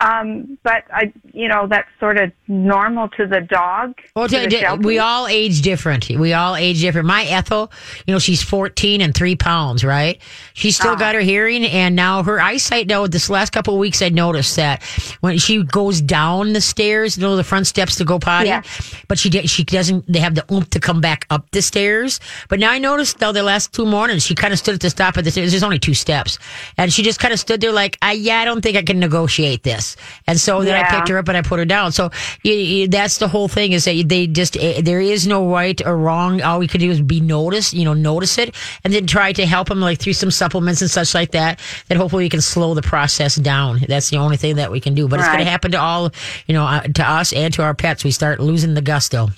Um, 0.00 0.58
but 0.62 0.84
I, 0.92 1.12
you 1.32 1.48
know, 1.48 1.66
that's 1.66 1.88
sort 1.98 2.18
of 2.18 2.30
normal 2.46 3.08
to 3.10 3.26
the 3.26 3.40
dog. 3.40 3.94
Well, 4.14 4.28
to 4.28 4.48
t- 4.48 4.64
we 4.80 4.98
all 5.00 5.26
age 5.26 5.60
different. 5.62 6.08
We 6.08 6.32
all 6.34 6.54
age 6.54 6.80
different. 6.80 7.06
My 7.08 7.24
Ethel, 7.24 7.72
you 8.06 8.12
know, 8.14 8.20
she's 8.20 8.40
14 8.42 9.00
and 9.00 9.12
three 9.12 9.34
pounds, 9.34 9.82
right? 9.84 10.20
She's 10.54 10.76
still 10.76 10.94
got 10.94 11.16
her 11.16 11.20
hearing 11.20 11.64
and 11.64 11.96
now 11.96 12.22
her 12.22 12.40
eyesight. 12.40 12.86
Now, 12.86 13.06
this 13.08 13.28
last 13.28 13.50
couple 13.52 13.74
of 13.74 13.80
weeks, 13.80 14.00
I 14.00 14.08
noticed 14.10 14.54
that 14.56 14.84
when 15.20 15.36
she 15.38 15.64
goes 15.64 16.00
down 16.00 16.52
the 16.52 16.60
stairs, 16.60 17.16
you 17.16 17.22
know, 17.24 17.34
the 17.34 17.42
front 17.44 17.66
steps 17.66 17.96
to 17.96 18.04
go 18.04 18.18
potty, 18.20 18.48
Yeah. 18.48 18.62
but 19.08 19.18
she 19.18 19.30
she 19.48 19.64
doesn't, 19.64 20.10
they 20.10 20.20
have 20.20 20.36
the 20.36 20.44
oomph 20.52 20.70
to 20.70 20.80
come 20.80 21.00
back 21.00 21.26
up 21.30 21.50
the 21.50 21.60
stairs. 21.62 22.20
But 22.48 22.60
now 22.60 22.70
I 22.70 22.78
noticed 22.78 23.18
though 23.18 23.32
the 23.32 23.42
last 23.42 23.72
two 23.72 23.84
mornings, 23.86 24.24
she 24.24 24.34
kind 24.36 24.52
of 24.52 24.58
stood 24.60 24.74
at 24.74 24.80
the 24.80 24.90
top 24.90 25.16
of 25.16 25.24
the 25.24 25.30
stairs. 25.32 25.50
There's 25.50 25.64
only 25.64 25.78
two 25.80 25.94
steps. 25.94 26.38
And 26.76 26.92
she 26.92 27.02
just 27.02 27.18
kind 27.18 27.34
of 27.34 27.40
stood 27.40 27.60
there 27.60 27.72
like, 27.72 27.98
I, 28.00 28.12
yeah, 28.12 28.38
I 28.40 28.44
don't 28.44 28.62
think 28.62 28.76
I 28.76 28.82
can 28.82 29.00
negotiate 29.00 29.64
this. 29.64 29.87
And 30.26 30.38
so 30.38 30.62
then 30.62 30.74
I 30.74 30.88
picked 30.90 31.08
her 31.08 31.18
up 31.18 31.28
and 31.28 31.36
I 31.36 31.42
put 31.42 31.58
her 31.58 31.64
down. 31.64 31.92
So 31.92 32.10
you, 32.42 32.54
you, 32.54 32.88
that's 32.88 33.18
the 33.18 33.28
whole 33.28 33.48
thing 33.48 33.72
is 33.72 33.84
that 33.84 34.04
they 34.08 34.26
just 34.26 34.56
eh, 34.56 34.80
there 34.82 35.00
is 35.00 35.26
no 35.26 35.50
right 35.50 35.80
or 35.86 35.96
wrong. 35.96 36.42
All 36.42 36.58
we 36.58 36.68
could 36.68 36.80
do 36.80 36.90
is 36.90 37.00
be 37.00 37.20
noticed, 37.20 37.72
you 37.72 37.84
know, 37.84 37.94
notice 37.94 38.38
it, 38.38 38.54
and 38.84 38.92
then 38.92 39.06
try 39.06 39.32
to 39.32 39.46
help 39.46 39.68
them 39.68 39.80
like 39.80 39.98
through 39.98 40.14
some 40.14 40.30
supplements 40.30 40.80
and 40.80 40.90
such 40.90 41.14
like 41.14 41.32
that. 41.32 41.60
That 41.88 41.96
hopefully 41.96 42.24
we 42.24 42.28
can 42.28 42.40
slow 42.40 42.74
the 42.74 42.82
process 42.82 43.36
down. 43.36 43.80
That's 43.88 44.10
the 44.10 44.18
only 44.18 44.36
thing 44.36 44.56
that 44.56 44.70
we 44.70 44.80
can 44.80 44.94
do. 44.94 45.08
But 45.08 45.20
it's 45.20 45.28
going 45.28 45.38
to 45.40 45.44
happen 45.44 45.72
to 45.72 45.80
all, 45.80 46.10
you 46.46 46.54
know, 46.54 46.64
uh, 46.64 46.82
to 46.82 47.08
us 47.08 47.32
and 47.32 47.52
to 47.54 47.62
our 47.62 47.74
pets. 47.74 48.04
We 48.04 48.10
start 48.10 48.40
losing 48.40 48.74
the 48.74 48.82
gusto. 48.82 49.28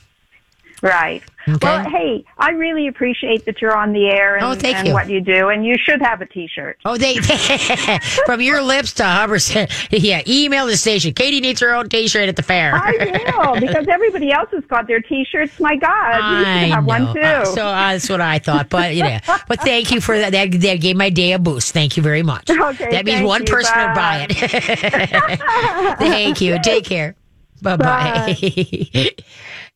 Right. 0.83 1.23
Okay. 1.49 1.59
Well, 1.67 1.89
hey, 1.89 2.25
I 2.39 2.51
really 2.51 2.87
appreciate 2.87 3.45
that 3.47 3.61
you're 3.61 3.77
on 3.77 3.93
the 3.93 4.09
air 4.09 4.37
and, 4.37 4.45
Oh, 4.45 4.55
thank 4.55 4.77
and 4.77 4.89
you. 4.89 4.95
what 4.95 5.09
you 5.09 5.21
do, 5.21 5.49
and 5.49 5.65
you 5.65 5.77
should 5.79 6.01
have 6.01 6.21
a 6.21 6.27
T-shirt. 6.27 6.79
Oh, 6.85 6.97
they 6.97 7.17
from 8.27 8.41
your 8.41 8.63
lips 8.63 8.95
to 8.95 9.05
Hubbard's. 9.05 9.55
yeah, 9.91 10.23
email 10.27 10.67
the 10.67 10.77
station. 10.77 11.13
Katie 11.13 11.41
needs 11.41 11.61
her 11.61 11.75
own 11.75 11.89
T-shirt 11.89 12.29
at 12.29 12.37
the 12.37 12.43
fair. 12.43 12.73
I 12.75 13.33
will 13.37 13.61
because 13.61 13.89
everybody 13.91 14.33
else 14.33 14.51
has 14.53 14.65
got 14.67 14.87
their 14.87 15.01
T-shirts. 15.01 15.59
My 15.61 15.77
God, 15.77 16.17
you 16.17 16.47
I 16.47 16.61
should 16.63 16.73
have 16.73 16.85
one 16.85 17.15
too. 17.15 17.21
Uh, 17.21 17.45
so 17.47 17.67
uh, 17.67 17.93
that's 17.93 18.09
what 18.09 18.21
I 18.21 18.39
thought. 18.39 18.69
But 18.69 18.95
you 18.95 19.03
know, 19.03 19.19
but 19.49 19.61
thank 19.61 19.91
you 19.91 20.01
for 20.01 20.19
that. 20.19 20.33
That, 20.33 20.53
that 20.53 20.77
gave 20.77 20.97
my 20.97 21.11
day 21.11 21.33
a 21.33 21.39
boost. 21.39 21.73
Thank 21.73 21.97
you 21.97 22.03
very 22.03 22.23
much. 22.23 22.49
Okay, 22.51 22.91
that 22.91 23.05
means 23.05 23.27
one 23.27 23.43
you. 23.43 23.47
person 23.53 23.77
would 23.79 23.95
buy 23.95 24.27
it. 24.29 25.99
thank 25.99 26.41
you. 26.41 26.59
Take 26.63 26.85
care. 26.85 27.17
Bye 27.63 27.77
bye. 27.77 29.11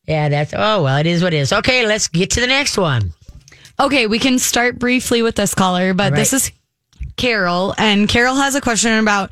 Yeah, 0.07 0.29
that's 0.29 0.53
oh 0.55 0.83
well. 0.83 0.97
It 0.97 1.07
is 1.07 1.21
what 1.23 1.33
it 1.33 1.37
is. 1.37 1.51
Okay, 1.53 1.85
let's 1.85 2.07
get 2.07 2.31
to 2.31 2.41
the 2.41 2.47
next 2.47 2.77
one. 2.77 3.13
Okay, 3.79 4.07
we 4.07 4.19
can 4.19 4.39
start 4.39 4.79
briefly 4.79 5.21
with 5.21 5.35
this 5.35 5.53
caller, 5.53 5.93
but 5.93 6.11
Right. 6.13 6.17
this 6.17 6.33
is 6.33 6.51
Carol, 7.17 7.73
and 7.77 8.07
Carol 8.07 8.35
has 8.35 8.55
a 8.55 8.61
question 8.61 8.97
about 8.99 9.31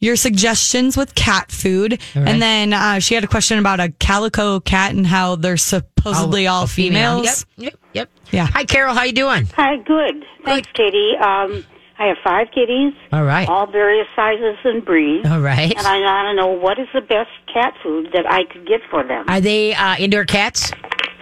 your 0.00 0.16
suggestions 0.16 0.96
with 0.96 1.14
cat 1.14 1.50
food, 1.50 1.92
right. 2.14 2.28
and 2.28 2.42
then 2.42 2.72
uh, 2.72 2.98
she 2.98 3.14
had 3.14 3.24
a 3.24 3.26
question 3.28 3.58
about 3.58 3.80
a 3.80 3.90
calico 3.98 4.60
cat 4.60 4.92
and 4.92 5.06
how 5.06 5.36
they're 5.36 5.56
supposedly 5.56 6.46
all, 6.46 6.64
a 6.64 6.66
female. 6.66 7.20
females. 7.20 7.46
Yep. 7.56 7.72
Yep. 7.72 7.80
Yep. 7.94 8.10
Yeah. 8.32 8.46
Hi, 8.52 8.64
Carol. 8.64 8.94
How 8.94 9.04
you 9.04 9.12
doing? 9.12 9.46
Hi, 9.56 9.76
good. 9.76 10.24
Thanks, 10.44 10.68
Katie. 10.74 11.14
Um, 11.16 11.64
I 11.98 12.06
have 12.06 12.16
five 12.24 12.48
kitties, 12.52 12.92
All 13.12 13.24
right. 13.24 13.48
all 13.48 13.66
various 13.66 14.06
sizes 14.16 14.56
and 14.64 14.84
breeds. 14.84 15.28
All 15.28 15.40
right. 15.40 15.72
And 15.76 15.86
I 15.86 15.98
want 16.00 16.26
to 16.26 16.34
know 16.40 16.48
what 16.48 16.78
is 16.78 16.88
the 16.92 17.00
best 17.00 17.30
cat 17.52 17.74
food 17.82 18.08
that 18.12 18.26
I 18.28 18.44
could 18.52 18.66
get 18.66 18.80
for 18.90 19.04
them. 19.06 19.24
Are 19.28 19.40
they 19.40 19.74
uh, 19.74 19.96
indoor 19.98 20.24
cats? 20.24 20.72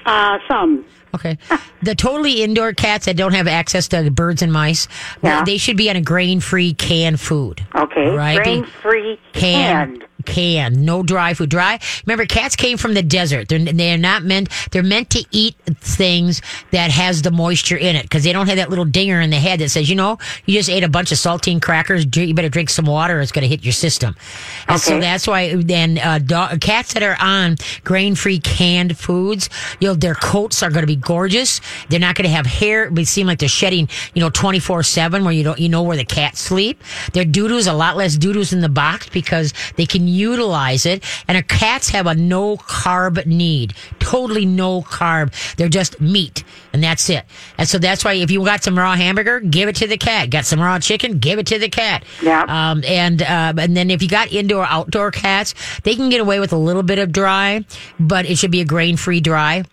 Uh, 0.06 0.38
some. 0.48 0.84
Okay. 1.14 1.38
The 1.82 1.96
totally 1.96 2.44
indoor 2.44 2.72
cats 2.74 3.06
that 3.06 3.16
don't 3.16 3.34
have 3.34 3.48
access 3.48 3.88
to 3.88 4.08
birds 4.08 4.40
and 4.40 4.52
mice, 4.52 4.86
Yeah. 5.20 5.42
they 5.42 5.58
should 5.58 5.76
be 5.76 5.90
on 5.90 5.96
a 5.96 6.00
grain-free 6.00 6.74
canned 6.74 7.18
food. 7.18 7.60
Okay. 7.74 8.08
Right. 8.08 8.36
Grain 8.40 8.64
free 8.80 9.18
Can, 9.32 9.88
canned. 9.90 10.04
Can, 10.24 10.84
no 10.84 11.02
dry 11.02 11.34
food. 11.34 11.50
Dry. 11.50 11.78
Remember, 12.06 12.26
cats 12.26 12.56
came 12.56 12.78
from 12.78 12.94
the 12.94 13.02
desert. 13.02 13.48
They're 13.48 13.58
they're 13.58 13.98
not 13.98 14.24
meant. 14.24 14.48
They're 14.70 14.82
meant 14.82 15.10
to 15.10 15.24
eat 15.30 15.54
things 15.80 16.40
that 16.70 16.90
has 16.90 17.22
the 17.22 17.30
moisture 17.30 17.76
in 17.76 17.94
it 17.94 18.02
because 18.02 18.24
they 18.24 18.32
don't 18.32 18.48
have 18.48 18.56
that 18.56 18.70
little 18.70 18.84
dinger 18.84 19.20
in 19.20 19.30
the 19.30 19.36
head 19.36 19.60
that 19.60 19.68
says, 19.68 19.88
you 19.88 19.96
know, 19.96 20.18
you 20.46 20.54
just 20.54 20.70
ate 20.70 20.82
a 20.82 20.88
bunch 20.88 21.12
of 21.12 21.18
saltine 21.18 21.60
crackers. 21.60 22.06
You 22.16 22.34
better 22.34 22.48
drink 22.48 22.70
some 22.70 22.86
water. 22.86 23.12
Or 23.12 23.20
it's 23.20 23.32
going 23.32 23.42
to 23.42 23.48
hit 23.48 23.62
your 23.62 23.72
system. 23.72 24.16
And 24.68 24.80
so 24.80 24.98
that's 24.98 25.26
why 25.26 25.54
then 25.54 25.98
uh, 25.98 26.18
dog, 26.18 26.60
cats 26.60 26.94
that 26.94 27.02
are 27.02 27.16
on 27.20 27.56
grain-free 27.84 28.38
canned 28.38 28.96
foods, 28.96 29.50
you 29.80 29.88
know, 29.88 29.94
their 29.94 30.14
coats 30.14 30.62
are 30.62 30.70
going 30.70 30.82
to 30.82 30.86
be 30.86 30.96
gorgeous. 30.96 31.60
They're 31.90 32.00
not 32.00 32.14
going 32.14 32.24
to 32.24 32.34
have 32.34 32.46
hair. 32.46 32.90
It 32.96 33.06
seem 33.06 33.26
like 33.26 33.38
they're 33.38 33.48
shedding, 33.48 33.88
you 34.14 34.20
know, 34.20 34.30
twenty-four 34.30 34.82
seven, 34.84 35.24
where 35.24 35.34
you 35.34 35.44
don't, 35.44 35.58
you 35.58 35.68
know, 35.68 35.82
where 35.82 35.96
the 35.96 36.04
cats 36.04 36.40
sleep. 36.40 36.80
Their 37.12 37.24
doo-doo's 37.24 37.66
a 37.66 37.72
lot 37.72 37.96
less 37.96 38.16
doo-doos 38.16 38.52
in 38.52 38.60
the 38.60 38.68
box 38.68 39.08
because 39.08 39.52
they 39.76 39.84
can 39.84 40.08
utilize 40.12 40.86
it. 40.86 41.04
And 41.28 41.36
our 41.36 41.42
cats 41.42 41.88
have 41.90 42.06
a 42.06 42.14
no 42.14 42.56
carb 42.56 43.24
need, 43.26 43.74
totally 43.98 44.46
no 44.46 44.82
carb. 44.82 45.32
They're 45.56 45.68
just 45.68 46.00
meat, 46.00 46.44
and 46.72 46.82
that's 46.82 47.08
it. 47.10 47.24
And 47.58 47.68
so 47.68 47.78
that's 47.78 48.04
why 48.04 48.14
if 48.14 48.30
you 48.30 48.44
got 48.44 48.62
some 48.62 48.78
raw 48.78 48.94
hamburger, 48.94 49.40
give 49.40 49.68
it 49.68 49.76
to 49.76 49.86
the 49.86 49.96
cat. 49.96 50.30
Got 50.30 50.44
some 50.44 50.60
raw 50.60 50.78
chicken, 50.78 51.18
give 51.18 51.38
it 51.38 51.46
to 51.48 51.58
the 51.58 51.68
cat. 51.68 52.04
Yeah. 52.22 52.42
Um, 52.42 52.82
and 52.84 53.22
uh, 53.22 53.54
and 53.58 53.76
then 53.76 53.90
if 53.90 54.02
you 54.02 54.08
got 54.08 54.32
indoor 54.32 54.64
outdoor 54.64 55.10
cats, 55.10 55.54
they 55.84 55.94
can 55.94 56.10
get 56.10 56.20
away 56.20 56.40
with 56.40 56.52
a 56.52 56.58
little 56.58 56.82
bit 56.82 56.98
of 56.98 57.12
dry, 57.12 57.64
but 57.98 58.26
it 58.26 58.38
should 58.38 58.50
be 58.50 58.60
a 58.60 58.64
grain 58.66 58.96
free 58.96 59.20
dry. 59.20 59.64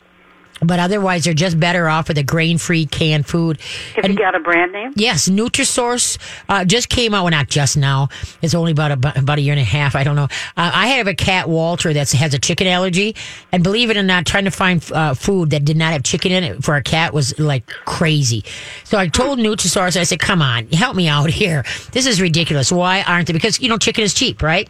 But 0.61 0.79
otherwise, 0.79 1.23
they're 1.23 1.33
just 1.33 1.59
better 1.59 1.87
off 1.87 2.07
with 2.09 2.17
a 2.17 2.23
grain 2.23 2.57
free 2.57 2.85
canned 2.85 3.25
food. 3.25 3.59
Have 3.95 4.05
And- 4.05 4.13
you 4.13 4.19
got 4.19 4.35
a 4.35 4.39
brand 4.39 4.71
name? 4.71 4.91
Yes, 4.95 5.27
Nutrisource 5.29 6.17
uh, 6.49 6.65
just 6.65 6.89
came 6.89 7.13
out. 7.13 7.23
Well, 7.23 7.31
not 7.31 7.47
just 7.49 7.77
now. 7.77 8.09
It's 8.41 8.53
only 8.53 8.71
about 8.71 8.91
a, 8.91 9.19
about 9.19 9.37
a 9.37 9.41
year 9.41 9.53
and 9.53 9.59
a 9.61 9.63
half. 9.63 9.95
I 9.95 10.03
don't 10.03 10.15
know. 10.15 10.27
Uh, 10.57 10.71
I 10.73 10.87
have 10.87 11.07
a 11.07 11.13
cat, 11.13 11.47
Walter, 11.49 11.93
that 11.93 12.11
has 12.11 12.33
a 12.33 12.39
chicken 12.39 12.67
allergy, 12.67 13.15
and 13.51 13.63
believe 13.63 13.89
it 13.89 13.97
or 13.97 14.03
not, 14.03 14.25
trying 14.25 14.45
to 14.45 14.51
find 14.51 14.83
uh, 14.91 15.13
food 15.13 15.49
that 15.51 15.65
did 15.65 15.77
not 15.77 15.93
have 15.93 16.03
chicken 16.03 16.31
in 16.31 16.43
it 16.43 16.63
for 16.63 16.75
a 16.75 16.83
cat 16.83 17.13
was 17.13 17.37
like 17.39 17.65
crazy. 17.85 18.43
So 18.83 18.97
I 18.97 19.07
told 19.07 19.39
Nutrisource, 19.39 19.97
I 19.97 20.03
said, 20.03 20.19
"Come 20.19 20.41
on, 20.41 20.67
help 20.67 20.95
me 20.95 21.07
out 21.07 21.29
here. 21.41 21.63
This 21.91 22.05
is 22.05 22.21
ridiculous. 22.21 22.71
Why 22.71 23.01
aren't 23.03 23.27
they? 23.27 23.33
Because 23.33 23.59
you 23.61 23.69
know, 23.69 23.77
chicken 23.77 24.03
is 24.03 24.13
cheap, 24.13 24.41
right?" 24.41 24.69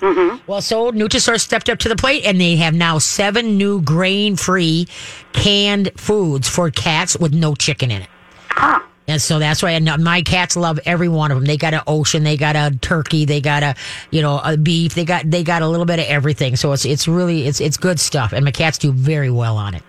Well, 0.00 0.62
so 0.62 0.92
Nutrisource 0.92 1.40
stepped 1.40 1.68
up 1.68 1.78
to 1.80 1.88
the 1.88 1.96
plate, 1.96 2.24
and 2.24 2.40
they 2.40 2.56
have 2.56 2.74
now 2.74 2.98
seven 2.98 3.56
new 3.58 3.80
grain-free 3.82 4.86
canned 5.32 5.90
foods 5.96 6.48
for 6.48 6.70
cats 6.70 7.16
with 7.16 7.34
no 7.34 7.54
chicken 7.54 7.90
in 7.90 8.02
it. 8.02 8.08
Huh. 8.48 8.80
And 9.08 9.22
so 9.22 9.38
that's 9.38 9.62
why 9.62 9.70
and 9.70 10.04
my 10.04 10.20
cats 10.20 10.54
love 10.54 10.78
every 10.84 11.08
one 11.08 11.30
of 11.30 11.38
them. 11.38 11.46
They 11.46 11.56
got 11.56 11.72
an 11.72 11.80
ocean, 11.86 12.24
they 12.24 12.36
got 12.36 12.56
a 12.56 12.76
turkey, 12.76 13.24
they 13.24 13.40
got 13.40 13.62
a 13.62 13.74
you 14.10 14.20
know 14.20 14.38
a 14.44 14.58
beef, 14.58 14.94
they 14.94 15.06
got 15.06 15.28
they 15.28 15.42
got 15.42 15.62
a 15.62 15.68
little 15.68 15.86
bit 15.86 15.98
of 15.98 16.04
everything. 16.04 16.56
So 16.56 16.72
it's 16.72 16.84
it's 16.84 17.08
really 17.08 17.46
it's 17.46 17.58
it's 17.58 17.78
good 17.78 17.98
stuff, 17.98 18.34
and 18.34 18.44
my 18.44 18.50
cats 18.50 18.76
do 18.76 18.92
very 18.92 19.30
well 19.30 19.56
on 19.56 19.74
it. 19.74 19.82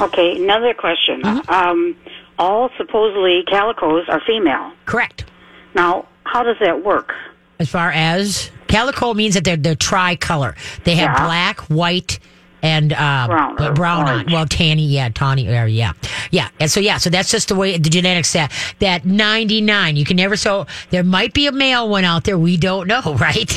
Okay, 0.00 0.42
another 0.42 0.72
question. 0.72 1.20
Mm-hmm. 1.20 1.50
Um, 1.50 1.96
all 2.38 2.70
supposedly 2.78 3.44
calicos 3.46 4.08
are 4.08 4.22
female. 4.26 4.72
Correct. 4.86 5.26
Now, 5.74 6.08
how 6.24 6.42
does 6.42 6.56
that 6.60 6.82
work? 6.82 7.12
As 7.58 7.68
far 7.68 7.92
as 7.92 8.50
calico 8.72 9.14
means 9.14 9.34
that 9.34 9.44
they're 9.44 9.56
they're 9.56 9.74
tricolor. 9.76 10.54
They 10.84 10.94
have 10.96 11.10
Yeah. 11.18 11.24
black, 11.26 11.60
white, 11.68 12.18
and 12.62 12.92
uh, 12.92 13.26
Brown 13.26 13.62
or 13.62 13.72
brown 13.72 14.08
on. 14.08 14.26
Well, 14.32 14.46
tanny, 14.46 14.86
yeah, 14.86 15.08
tawny, 15.08 15.48
uh, 15.48 15.64
yeah, 15.66 15.92
yeah. 16.30 16.48
And 16.60 16.70
so 16.70 16.78
yeah, 16.80 16.98
so 16.98 17.10
that's 17.10 17.30
just 17.30 17.48
the 17.48 17.56
way 17.56 17.76
the 17.76 17.90
genetics 17.90 18.28
set. 18.28 18.52
That 18.78 19.04
ninety 19.04 19.60
nine, 19.60 19.96
you 19.96 20.04
can 20.04 20.16
never. 20.16 20.36
So 20.36 20.66
there 20.90 21.02
might 21.04 21.32
be 21.34 21.46
a 21.48 21.52
male 21.52 21.88
one 21.88 22.04
out 22.04 22.22
there. 22.24 22.38
We 22.38 22.56
don't 22.56 22.86
know, 22.86 23.02
right? 23.26 23.50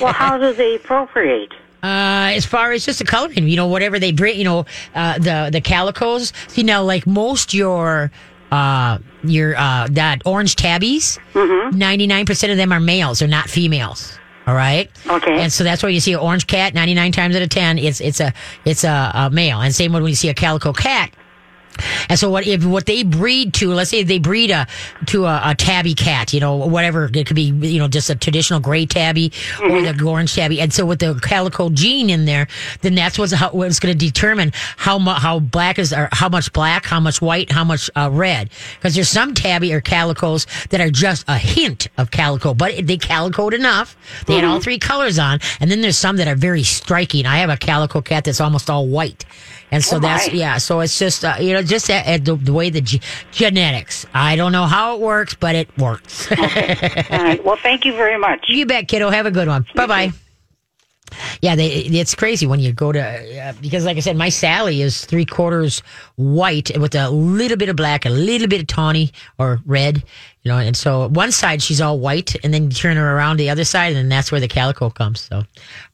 Well, 0.00 0.12
how 0.12 0.36
do 0.38 0.52
they 0.52 0.78
procreate? 0.78 1.52
Uh, 1.82 2.32
as 2.34 2.44
far 2.44 2.72
as 2.72 2.84
just 2.84 2.98
the 2.98 3.04
coloring, 3.04 3.46
you 3.48 3.56
know, 3.56 3.68
whatever 3.68 3.98
they 3.98 4.10
bring, 4.10 4.36
you 4.38 4.44
know, 4.44 4.66
uh, 4.94 5.14
the 5.18 5.48
the 5.52 5.60
calicos. 5.60 6.32
You 6.56 6.64
know, 6.64 6.84
like 6.84 7.06
most 7.06 7.54
your 7.54 8.10
uh 8.52 8.98
your 9.24 9.56
uh 9.56 9.86
that 9.90 10.22
orange 10.24 10.56
tabbies, 10.56 11.18
Mm-hmm. 11.34 12.24
percent 12.24 12.50
of 12.52 12.58
them 12.58 12.72
are 12.72 12.80
males. 12.80 13.18
They're 13.20 13.28
not 13.28 13.48
females. 13.48 14.18
All 14.46 14.54
right. 14.54 14.90
Okay. 15.08 15.40
And 15.40 15.52
so 15.52 15.64
that's 15.64 15.82
why 15.82 15.88
you 15.88 16.00
see 16.00 16.12
an 16.12 16.20
orange 16.20 16.46
cat. 16.46 16.72
Ninety 16.74 16.94
nine 16.94 17.12
times 17.12 17.34
out 17.34 17.42
of 17.42 17.48
ten, 17.48 17.78
it's 17.78 18.00
it's 18.00 18.20
a 18.20 18.32
it's 18.64 18.84
a, 18.84 19.10
a 19.14 19.30
male. 19.30 19.60
And 19.60 19.74
same 19.74 19.92
when 19.92 20.04
you 20.06 20.14
see 20.14 20.28
a 20.28 20.34
calico 20.34 20.72
cat. 20.72 21.10
And 22.08 22.18
so 22.18 22.30
what 22.30 22.46
if 22.46 22.64
what 22.64 22.86
they 22.86 23.02
breed 23.02 23.54
to, 23.54 23.72
let's 23.72 23.90
say 23.90 24.02
they 24.02 24.18
breed 24.18 24.50
a 24.50 24.66
to 25.06 25.26
a, 25.26 25.40
a 25.44 25.54
tabby 25.54 25.94
cat, 25.94 26.32
you 26.32 26.40
know, 26.40 26.56
whatever 26.56 27.10
it 27.12 27.26
could 27.26 27.36
be, 27.36 27.44
you 27.44 27.78
know, 27.78 27.88
just 27.88 28.10
a 28.10 28.14
traditional 28.14 28.60
gray 28.60 28.86
tabby 28.86 29.32
or 29.62 29.82
the 29.82 30.04
orange 30.04 30.34
tabby. 30.34 30.60
And 30.60 30.72
so 30.72 30.86
with 30.86 31.00
the 31.00 31.14
calico 31.22 31.70
gene 31.70 32.10
in 32.10 32.24
there, 32.24 32.48
then 32.82 32.94
that's 32.94 33.18
what's 33.18 33.32
how, 33.32 33.50
what's 33.50 33.80
going 33.80 33.96
to 33.96 34.06
determine 34.06 34.52
how 34.76 34.98
much 34.98 35.20
how 35.20 35.38
black 35.38 35.78
is 35.78 35.92
or 35.92 36.08
how 36.12 36.28
much 36.28 36.52
black, 36.52 36.86
how 36.86 37.00
much 37.00 37.20
white, 37.20 37.50
how 37.50 37.64
much 37.64 37.90
uh, 37.96 38.10
red. 38.12 38.50
Because 38.76 38.94
there's 38.94 39.08
some 39.08 39.34
tabby 39.34 39.72
or 39.72 39.80
calicos 39.80 40.46
that 40.68 40.80
are 40.80 40.90
just 40.90 41.24
a 41.28 41.38
hint 41.38 41.88
of 41.98 42.10
calico, 42.10 42.54
but 42.54 42.86
they 42.86 42.96
calicoed 42.96 43.54
enough. 43.54 43.96
They 44.26 44.34
had 44.34 44.44
all 44.44 44.60
three 44.60 44.78
colors 44.78 45.18
on, 45.18 45.40
and 45.60 45.70
then 45.70 45.80
there's 45.80 45.98
some 45.98 46.16
that 46.16 46.28
are 46.28 46.36
very 46.36 46.62
striking. 46.62 47.26
I 47.26 47.38
have 47.38 47.50
a 47.50 47.56
calico 47.56 48.00
cat 48.00 48.24
that's 48.24 48.40
almost 48.40 48.70
all 48.70 48.86
white. 48.86 49.24
And 49.76 49.84
so 49.84 49.96
Oh, 49.96 50.00
that's 50.00 50.28
yeah. 50.32 50.56
So 50.58 50.80
it's 50.80 50.98
just 50.98 51.22
uh, 51.24 51.36
you 51.38 51.52
know 51.52 51.62
just 51.62 51.90
uh, 51.90 52.02
uh, 52.06 52.16
the, 52.16 52.34
the 52.36 52.52
way 52.52 52.70
the 52.70 52.80
ge- 52.80 53.00
genetics. 53.30 54.06
I 54.14 54.34
don't 54.34 54.52
know 54.52 54.64
how 54.64 54.94
it 54.94 55.00
works, 55.00 55.34
but 55.34 55.54
it 55.54 55.68
works. 55.78 56.30
All 56.32 56.38
right. 56.38 57.44
Well, 57.44 57.56
thank 57.62 57.84
you 57.84 57.92
very 57.92 58.18
much. 58.18 58.46
you 58.48 58.64
bet, 58.66 58.88
kiddo. 58.88 59.10
Have 59.10 59.26
a 59.26 59.30
good 59.30 59.48
one. 59.48 59.66
Bye 59.74 59.86
bye. 59.86 60.12
Yeah, 61.40 61.54
they, 61.54 61.68
it's 61.68 62.14
crazy 62.14 62.46
when 62.46 62.58
you 62.60 62.72
go 62.72 62.90
to 62.90 63.00
uh, 63.00 63.52
because, 63.60 63.84
like 63.84 63.96
I 63.96 64.00
said, 64.00 64.16
my 64.16 64.28
Sally 64.28 64.82
is 64.82 65.04
three 65.04 65.24
quarters 65.24 65.80
white 66.16 66.76
with 66.78 66.94
a 66.94 67.08
little 67.10 67.56
bit 67.56 67.68
of 67.68 67.76
black, 67.76 68.04
a 68.06 68.10
little 68.10 68.48
bit 68.48 68.60
of 68.62 68.66
tawny 68.66 69.12
or 69.38 69.60
red, 69.66 70.02
you 70.42 70.50
know. 70.50 70.58
And 70.58 70.76
so 70.76 71.08
one 71.08 71.30
side 71.32 71.62
she's 71.62 71.80
all 71.80 71.98
white, 72.00 72.34
and 72.44 72.52
then 72.52 72.64
you 72.64 72.70
turn 72.70 72.96
her 72.96 73.16
around 73.16 73.36
the 73.38 73.50
other 73.50 73.64
side, 73.64 73.88
and 73.88 73.96
then 73.96 74.08
that's 74.08 74.32
where 74.32 74.40
the 74.40 74.48
calico 74.48 74.90
comes. 74.90 75.20
So, 75.20 75.44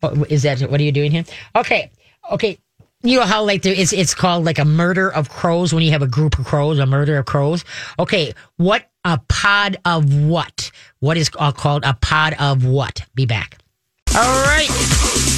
oh, 0.02 0.24
is 0.30 0.42
that 0.44 0.60
what 0.70 0.80
are 0.80 0.84
you 0.84 0.92
doing 0.92 1.10
here? 1.10 1.24
Okay, 1.56 1.90
okay. 2.30 2.58
You 3.02 3.18
know 3.18 3.26
how 3.26 3.44
like 3.44 3.62
there, 3.62 3.74
it's 3.74 3.92
it's 3.92 4.14
called 4.14 4.44
like 4.44 4.58
a 4.58 4.64
murder 4.64 5.12
of 5.12 5.28
crows 5.28 5.74
when 5.74 5.82
you 5.82 5.90
have 5.90 6.02
a 6.02 6.06
group 6.06 6.38
of 6.38 6.44
crows, 6.44 6.78
a 6.78 6.86
murder 6.86 7.18
of 7.18 7.26
crows. 7.26 7.64
Okay, 7.98 8.32
what 8.58 8.90
a 9.04 9.20
pod 9.28 9.76
of 9.84 10.14
what? 10.14 10.70
What 11.00 11.16
is 11.16 11.30
uh, 11.36 11.50
called 11.50 11.84
a 11.84 11.94
pod 11.94 12.34
of 12.38 12.64
what? 12.64 13.04
Be 13.14 13.26
back. 13.26 13.58
All 14.14 14.44
right. 14.44 15.31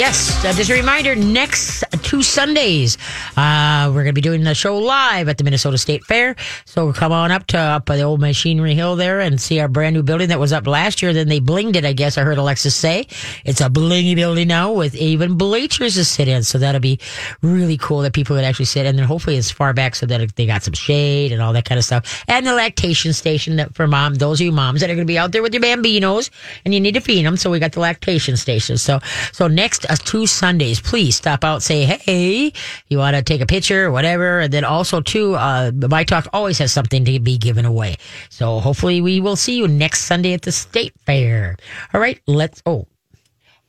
Yes, 0.00 0.42
uh, 0.46 0.54
just 0.54 0.70
a 0.70 0.72
reminder 0.72 1.14
next 1.14 1.84
two 2.02 2.22
Sundays, 2.22 2.96
uh, 3.36 3.84
we're 3.88 4.02
going 4.02 4.06
to 4.06 4.12
be 4.14 4.22
doing 4.22 4.44
the 4.44 4.54
show 4.54 4.78
live 4.78 5.28
at 5.28 5.36
the 5.36 5.44
Minnesota 5.44 5.76
State 5.76 6.04
Fair. 6.06 6.36
So 6.64 6.90
come 6.94 7.12
on 7.12 7.30
up 7.30 7.46
to 7.48 7.58
up 7.58 7.84
the 7.84 8.00
old 8.00 8.18
Machinery 8.18 8.74
Hill 8.74 8.96
there 8.96 9.20
and 9.20 9.38
see 9.38 9.60
our 9.60 9.68
brand 9.68 9.94
new 9.94 10.02
building 10.02 10.30
that 10.30 10.40
was 10.40 10.54
up 10.54 10.66
last 10.66 11.02
year. 11.02 11.12
Then 11.12 11.28
they 11.28 11.38
blinged 11.38 11.76
it, 11.76 11.84
I 11.84 11.92
guess 11.92 12.16
I 12.16 12.22
heard 12.22 12.38
Alexis 12.38 12.74
say. 12.74 13.08
It's 13.44 13.60
a 13.60 13.68
blingy 13.68 14.16
building 14.16 14.48
now 14.48 14.72
with 14.72 14.94
even 14.94 15.36
bleachers 15.36 15.96
to 15.96 16.04
sit 16.06 16.28
in. 16.28 16.44
So 16.44 16.56
that'll 16.56 16.80
be 16.80 16.98
really 17.42 17.76
cool 17.76 18.00
that 18.00 18.14
people 18.14 18.36
could 18.36 18.44
actually 18.46 18.64
sit. 18.64 18.86
And 18.86 18.98
then 18.98 19.04
hopefully 19.04 19.36
it's 19.36 19.50
far 19.50 19.74
back 19.74 19.94
so 19.94 20.06
that 20.06 20.34
they 20.34 20.46
got 20.46 20.62
some 20.62 20.72
shade 20.72 21.30
and 21.30 21.42
all 21.42 21.52
that 21.52 21.66
kind 21.66 21.78
of 21.78 21.84
stuff. 21.84 22.24
And 22.26 22.46
the 22.46 22.54
lactation 22.54 23.12
station 23.12 23.56
that 23.56 23.74
for 23.74 23.86
mom, 23.86 24.14
those 24.14 24.40
of 24.40 24.46
you 24.46 24.52
moms 24.52 24.80
that 24.80 24.88
are 24.88 24.94
going 24.94 25.06
to 25.06 25.12
be 25.12 25.18
out 25.18 25.32
there 25.32 25.42
with 25.42 25.52
your 25.52 25.62
bambinos 25.62 26.30
and 26.64 26.72
you 26.72 26.80
need 26.80 26.94
to 26.94 27.00
feed 27.02 27.26
them. 27.26 27.36
So 27.36 27.50
we 27.50 27.58
got 27.58 27.72
the 27.72 27.80
lactation 27.80 28.38
station. 28.38 28.78
So, 28.78 29.00
so 29.32 29.46
next 29.46 29.89
uh, 29.90 29.96
two 29.96 30.26
Sundays, 30.26 30.80
please 30.80 31.16
stop 31.16 31.44
out, 31.44 31.62
say, 31.62 31.84
Hey, 31.84 32.52
you 32.88 32.98
want 32.98 33.16
to 33.16 33.22
take 33.22 33.40
a 33.40 33.46
picture 33.46 33.86
or 33.86 33.90
whatever. 33.90 34.40
And 34.40 34.52
then 34.52 34.64
also 34.64 35.00
too, 35.00 35.34
uh, 35.34 35.72
my 35.74 36.04
talk 36.04 36.28
always 36.32 36.58
has 36.58 36.72
something 36.72 37.04
to 37.04 37.18
be 37.20 37.36
given 37.36 37.64
away. 37.64 37.96
So 38.30 38.60
hopefully 38.60 39.00
we 39.00 39.20
will 39.20 39.36
see 39.36 39.56
you 39.58 39.68
next 39.68 40.02
Sunday 40.04 40.32
at 40.32 40.42
the 40.42 40.52
state 40.52 40.92
fair. 41.04 41.56
All 41.92 42.00
right. 42.00 42.20
Let's, 42.26 42.62
oh, 42.64 42.86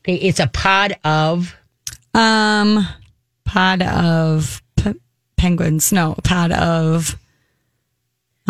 okay. 0.03 0.15
It's 0.15 0.39
a 0.39 0.47
pod 0.47 0.95
of, 1.03 1.55
Um, 2.13 2.87
pod 3.45 3.81
of 3.81 4.61
p- 4.75 4.93
penguins. 5.37 5.91
No, 5.91 6.15
pod 6.23 6.51
of. 6.51 7.17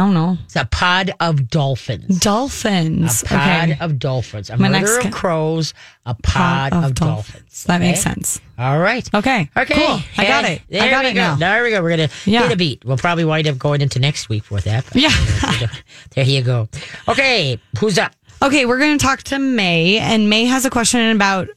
I 0.02 0.06
don't 0.06 0.14
know. 0.16 0.38
it's 0.46 0.56
a 0.56 0.66
pod 0.66 1.12
of 1.20 1.48
dolphins. 1.48 2.20
Dolphins. 2.20 3.22
A 3.22 3.26
pod 3.28 3.70
okay. 3.70 3.78
of 3.80 4.00
dolphins. 4.00 4.50
A 4.50 4.58
My 4.58 4.68
murder 4.68 4.80
next 4.80 4.98
of 4.98 5.04
ca- 5.04 5.10
crows. 5.12 5.74
A 6.08 6.16
pod, 6.16 6.74
of, 6.74 6.96
dolphins. 6.96 7.66
That 7.66 7.82
makes 7.82 8.02
sense. 8.02 8.42
All 8.58 8.80
right. 8.80 9.08
Okay. 9.14 9.48
Okay. 9.56 9.74
Cool. 9.76 10.00
I 10.18 10.26
got 10.26 10.46
it. 10.46 10.64
There 10.70 10.82
I 10.82 10.90
got 10.90 11.04
we 11.04 11.12
it 11.12 11.14
go. 11.14 11.20
now. 11.20 11.36
There 11.36 11.64
we 11.64 11.70
go. 11.70 11.84
We're 11.84 11.92
gonna 11.92 12.10
Yeah. 12.26 12.42
hit 12.44 12.52
a 12.52 12.56
beat. 12.56 12.84
We'll 12.84 12.98
probably 12.98 13.26
wind 13.26 13.48
up 13.48 13.60
going 13.60 13.82
into 13.82 14.00
next 14.00 14.28
week 14.28 14.50
with 14.50 14.64
that. 14.64 14.86
Yeah. 14.96 15.12
there 16.16 16.26
you 16.26 16.42
go. 16.42 16.68
Okay. 17.08 17.60
Who's 17.80 18.00
up? 18.00 18.14
Okay, 18.42 18.66
we're 18.66 18.80
going 18.80 18.98
to 18.98 19.06
talk 19.06 19.22
to 19.24 19.38
May, 19.38 20.00
and 20.00 20.28
May 20.28 20.46
has 20.46 20.66
a 20.66 20.72
question 20.72 21.16
about 21.16 21.48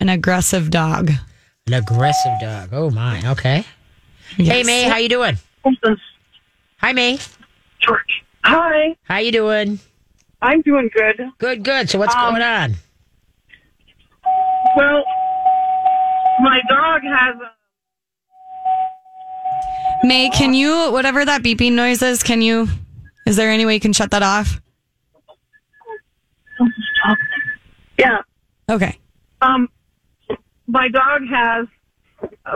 an 0.00 0.08
aggressive 0.08 0.70
dog. 0.70 1.12
An 1.68 1.74
aggressive 1.74 2.32
dog. 2.40 2.70
Oh 2.72 2.90
my. 2.90 3.22
Okay. 3.30 3.64
Hey 4.36 4.64
May, 4.64 4.82
how 4.88 4.96
you 4.96 5.08
doing? 5.08 5.36
Hi 6.78 6.92
May. 6.92 7.20
George. 7.82 8.24
Hi, 8.44 8.96
How 9.04 9.18
you 9.18 9.32
doing? 9.32 9.78
I'm 10.40 10.62
doing 10.62 10.90
good. 10.94 11.20
Good, 11.38 11.62
good. 11.64 11.88
So 11.90 11.98
what's 11.98 12.14
Um, 12.14 12.30
going 12.30 12.42
on? 12.42 12.74
Well, 14.76 15.04
my 16.40 16.60
dog 16.68 17.02
has 17.04 17.36
a 17.36 17.52
May, 20.06 20.30
can 20.30 20.52
you, 20.52 20.90
whatever 20.90 21.24
that 21.24 21.42
beeping 21.42 21.72
noise 21.74 22.02
is, 22.02 22.24
can 22.24 22.42
you, 22.42 22.66
is 23.24 23.36
there 23.36 23.50
any 23.52 23.64
way 23.64 23.74
you 23.74 23.80
can 23.80 23.92
shut 23.92 24.10
that 24.10 24.22
off? 24.24 24.60
yeah. 27.98 28.18
Okay. 28.68 28.98
Um, 29.40 29.68
my 30.66 30.88
dog 30.88 31.22
has 31.30 31.66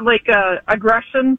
like 0.02 0.28
uh, 0.28 0.56
aggression, 0.66 1.38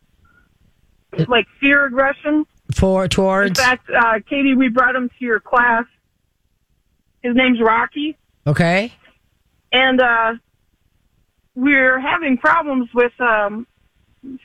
like 1.28 1.46
fear 1.60 1.86
aggression. 1.86 2.46
For 2.74 3.08
towards. 3.08 3.50
In 3.60 3.66
fact, 3.66 3.90
uh, 3.90 4.20
Katie, 4.30 4.56
we 4.56 4.70
brought 4.70 4.96
him 4.96 5.10
to 5.10 5.26
your 5.26 5.40
class. 5.40 5.86
His 7.24 7.36
name's 7.36 7.60
Rocky, 7.62 8.16
Okay. 8.46 8.94
and 9.72 10.00
uh, 10.00 10.36
we're 11.56 12.00
having 12.00 12.38
problems 12.38 12.90
with 12.94 13.12
um, 13.20 13.66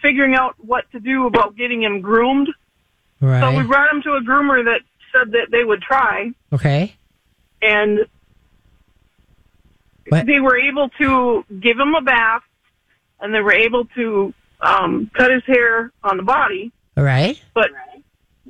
figuring 0.01 0.35
out 0.35 0.55
what 0.59 0.91
to 0.93 0.99
do 1.01 1.27
about 1.27 1.55
getting 1.57 1.83
him 1.83 2.01
groomed. 2.01 2.49
Right. 3.21 3.41
So 3.41 3.57
we 3.57 3.65
brought 3.67 3.93
him 3.93 4.03
to 4.03 4.15
a 4.15 4.21
groomer 4.21 4.65
that 4.65 4.81
said 5.13 5.33
that 5.33 5.51
they 5.51 5.63
would 5.65 5.83
try, 5.83 6.33
okay. 6.53 6.95
and 7.61 8.07
What? 10.09 10.27
they 10.27 10.41
were 10.41 10.57
able 10.59 10.89
to 11.01 11.45
give 11.61 11.79
him 11.79 11.95
a 11.95 12.01
bath, 12.03 12.43
and 13.21 13.33
they 13.35 13.41
were 13.41 13.53
able 13.53 13.85
to 13.97 14.35
um, 14.61 15.11
cut 15.15 15.31
his 15.31 15.45
hair 15.47 15.93
on 16.03 16.17
the 16.17 16.23
body, 16.25 16.73
All 16.97 17.05
right. 17.05 17.41
but 17.55 17.69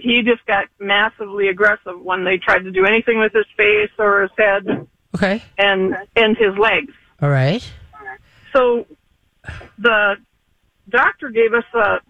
he 0.02 0.22
just 0.22 0.44
got 0.46 0.66
massively 0.78 1.48
aggressive 1.48 2.00
when 2.00 2.24
they 2.24 2.36
tried 2.38 2.64
to 2.64 2.70
do 2.70 2.84
anything 2.84 3.18
with 3.18 3.32
his 3.32 3.46
face 3.56 3.90
or 3.98 4.22
his 4.22 4.30
head 4.36 4.86
Okay. 5.14 5.42
and 5.58 5.94
and 6.16 6.36
his 6.36 6.56
legs. 6.58 6.92
All 7.20 7.30
right. 7.30 7.62
So 8.52 8.86
the 9.78 10.16
doctor 10.88 11.30
gave 11.30 11.52
us 11.54 11.64
a 11.74 12.00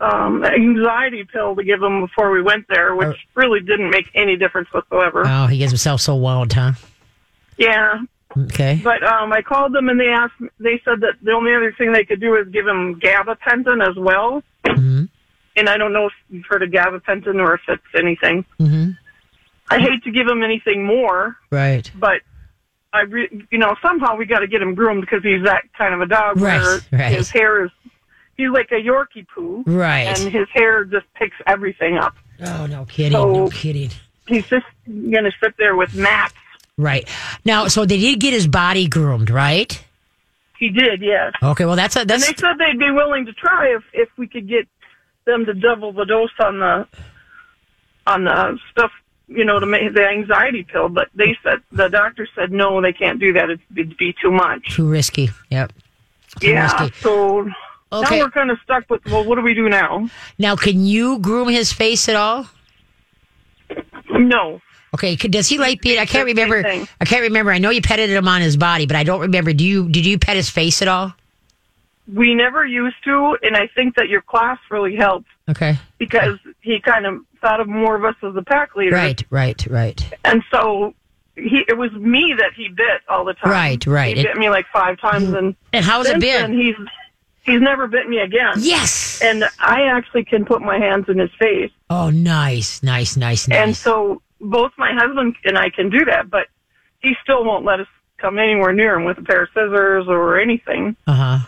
um, 0.00 0.44
anxiety 0.44 1.24
pill 1.24 1.56
to 1.56 1.64
give 1.64 1.82
him 1.82 2.00
before 2.00 2.30
we 2.30 2.40
went 2.42 2.66
there, 2.68 2.94
which 2.94 3.08
Uh, 3.08 3.12
really 3.34 3.60
didn't 3.60 3.90
make 3.90 4.06
any 4.14 4.36
difference 4.36 4.68
whatsoever. 4.72 5.22
Oh, 5.26 5.46
he 5.46 5.58
gets 5.58 5.72
himself 5.72 6.00
so 6.00 6.14
wild, 6.14 6.52
huh? 6.52 6.72
yeah, 7.56 8.00
Okay. 8.36 8.80
but 8.84 9.02
um, 9.02 9.32
I 9.32 9.42
called 9.42 9.72
them 9.72 9.88
and 9.88 9.98
they 9.98 10.08
asked. 10.08 10.34
They 10.60 10.80
said 10.84 11.00
that 11.00 11.14
the 11.22 11.32
only 11.32 11.52
other 11.54 11.72
thing 11.76 11.92
they 11.92 12.04
could 12.04 12.20
do 12.20 12.36
is 12.36 12.46
give 12.48 12.66
him 12.66 13.00
gabapentin 13.00 13.86
as 13.86 13.96
well. 13.96 14.42
Mm-hmm. 14.64 15.04
And 15.58 15.68
I 15.68 15.76
don't 15.76 15.92
know 15.92 16.06
if 16.06 16.12
you've 16.30 16.46
heard 16.48 16.62
of 16.62 16.70
gabapentin 16.70 17.36
or 17.36 17.54
if 17.54 17.60
it's 17.68 17.82
anything. 17.94 18.44
Mm-hmm. 18.60 18.90
I 19.70 19.78
hate 19.80 20.02
to 20.04 20.10
give 20.10 20.26
him 20.26 20.42
anything 20.42 20.84
more, 20.86 21.36
Right. 21.50 21.90
but 21.94 22.20
I, 22.92 23.02
re- 23.02 23.46
you 23.50 23.58
know, 23.58 23.74
somehow 23.82 24.16
we 24.16 24.24
got 24.24 24.38
to 24.38 24.46
get 24.46 24.62
him 24.62 24.74
groomed 24.74 25.02
because 25.02 25.22
he's 25.22 25.44
that 25.44 25.64
kind 25.76 25.92
of 25.94 26.00
a 26.00 26.06
dog 26.06 26.40
Right, 26.40 26.60
where 26.60 26.80
right. 26.92 27.12
his 27.12 27.28
hair 27.30 27.64
is. 27.66 27.70
He's 28.36 28.48
like 28.50 28.70
a 28.70 28.76
Yorkie 28.76 29.26
poo, 29.34 29.64
Right. 29.66 30.06
and 30.06 30.32
his 30.32 30.48
hair 30.54 30.84
just 30.84 31.04
picks 31.14 31.36
everything 31.46 31.98
up. 31.98 32.14
Oh, 32.40 32.66
no 32.66 32.84
kidding. 32.86 33.12
no 33.12 33.48
kidding. 33.50 33.90
He's 34.26 34.46
just 34.46 34.66
gonna 34.86 35.32
sit 35.42 35.54
there 35.58 35.74
with 35.76 35.94
mats. 35.94 36.34
Right. 36.76 37.08
Now, 37.44 37.66
so 37.66 37.84
they 37.84 37.98
did 37.98 38.20
get 38.20 38.32
his 38.32 38.46
body 38.46 38.86
groomed, 38.88 39.28
right? 39.28 39.82
He 40.58 40.68
did, 40.70 41.02
yes. 41.02 41.32
Okay. 41.42 41.64
Well, 41.66 41.76
that's 41.76 41.96
a, 41.96 42.00
And 42.00 42.10
they 42.10 42.16
said 42.18 42.54
they'd 42.58 42.78
be 42.78 42.90
willing 42.90 43.26
to 43.26 43.32
try 43.32 43.74
if 43.76 43.82
if 43.92 44.08
we 44.16 44.26
could 44.28 44.48
get 44.48 44.66
them 45.28 45.44
to 45.46 45.54
double 45.54 45.92
the 45.92 46.04
dose 46.04 46.30
on 46.40 46.58
the 46.58 46.86
on 48.06 48.24
the 48.24 48.58
stuff, 48.72 48.90
you 49.28 49.44
know, 49.44 49.60
to 49.60 49.66
make 49.66 49.92
the 49.94 50.02
anxiety 50.06 50.64
pill. 50.64 50.88
But 50.88 51.08
they 51.14 51.36
said 51.42 51.58
the 51.70 51.88
doctor 51.88 52.26
said 52.34 52.50
no, 52.50 52.80
they 52.80 52.92
can't 52.92 53.20
do 53.20 53.32
that. 53.34 53.50
It'd 53.50 53.96
be, 53.98 54.14
too 54.20 54.30
much. 54.30 54.74
too 54.74 54.88
risky. 54.88 55.30
Yep. 55.50 55.72
Too 56.40 56.48
Yeah. 56.50 56.62
risky. 56.64 56.94
So 57.00 57.40
Okay. 57.92 58.18
now 58.18 58.24
we're 58.24 58.30
kind 58.30 58.50
of 58.50 58.58
stuck 58.64 58.88
with 58.90 59.04
well, 59.06 59.24
what 59.24 59.36
do 59.36 59.42
we 59.42 59.54
do 59.54 59.68
now? 59.68 60.08
Now, 60.38 60.56
can 60.56 60.84
you 60.84 61.18
groom 61.18 61.48
his 61.48 61.72
face 61.72 62.08
at 62.08 62.16
all? 62.16 62.46
No. 64.10 64.60
Okay. 64.94 65.16
Does 65.16 65.48
he 65.48 65.58
like 65.58 65.82
being? 65.82 65.98
I 65.98 66.06
can't 66.06 66.24
remember. 66.26 66.66
I 66.66 67.04
can't 67.04 67.22
remember. 67.22 67.50
I 67.52 67.58
know 67.58 67.70
you 67.70 67.82
petted 67.82 68.08
him 68.10 68.26
on 68.26 68.40
his 68.40 68.56
body, 68.56 68.86
but 68.86 68.96
I 68.96 69.04
don't 69.04 69.20
remember. 69.20 69.52
Do 69.52 69.64
you? 69.64 69.88
Did 69.88 70.06
you 70.06 70.18
pet 70.18 70.36
his 70.36 70.48
face 70.48 70.80
at 70.80 70.88
all? 70.88 71.14
We 72.12 72.34
never 72.34 72.64
used 72.64 72.96
to, 73.04 73.36
and 73.42 73.56
I 73.56 73.66
think 73.74 73.96
that 73.96 74.08
your 74.08 74.22
class 74.22 74.58
really 74.70 74.96
helped 74.96 75.28
Okay. 75.48 75.76
because 75.98 76.38
he 76.60 76.80
kind 76.80 77.04
of 77.06 77.20
thought 77.40 77.60
of 77.60 77.68
more 77.68 77.96
of 77.96 78.04
us 78.04 78.14
as 78.22 78.34
the 78.34 78.42
pack 78.42 78.74
leader. 78.76 78.96
Right. 78.96 79.22
Right. 79.30 79.66
Right. 79.68 80.12
And 80.24 80.42
so 80.50 80.94
he, 81.36 81.64
it 81.68 81.76
was 81.76 81.92
me 81.92 82.34
that 82.38 82.52
he 82.56 82.68
bit 82.68 83.02
all 83.08 83.24
the 83.24 83.34
time. 83.34 83.50
Right, 83.50 83.86
right. 83.86 84.16
He 84.16 84.22
It- 84.22 84.26
bit 84.28 84.36
me 84.38 84.48
like 84.50 84.66
five 84.72 84.98
times, 85.00 85.28
and 85.34 85.54
And 85.72 85.84
how's 85.84 86.08
it 86.08 86.18
been? 86.20 86.52
he's 86.52 86.74
he's 87.42 87.60
never 87.60 87.86
bit 87.86 88.08
me 88.08 88.18
again. 88.18 88.54
Yes. 88.58 89.20
And 89.22 89.44
I 89.60 89.82
actually 89.82 90.24
can 90.24 90.44
put 90.44 90.60
my 90.62 90.78
hands 90.78 91.06
in 91.08 91.18
his 91.18 91.30
face, 91.38 91.70
Oh, 91.90 92.10
nice, 92.10 92.82
nice, 92.82 93.16
nice, 93.16 93.48
nice. 93.48 93.58
and 93.58 93.76
so 93.76 94.20
both 94.40 94.72
my 94.78 94.92
husband 94.94 95.34
and 95.44 95.56
I 95.58 95.70
can 95.70 95.90
do 95.90 96.04
that, 96.06 96.28
but 96.30 96.46
he 97.00 97.14
still 97.22 97.44
won't 97.44 97.64
let 97.64 97.80
us 97.80 97.86
come 98.18 98.38
anywhere 98.38 98.72
near 98.72 98.94
him 98.96 99.04
with 99.04 99.18
a 99.18 99.22
pair 99.22 99.42
of 99.44 99.48
scissors 99.54 100.06
or 100.08 100.38
anything. 100.40 100.96
Uh 101.06 101.12
huh. 101.14 101.38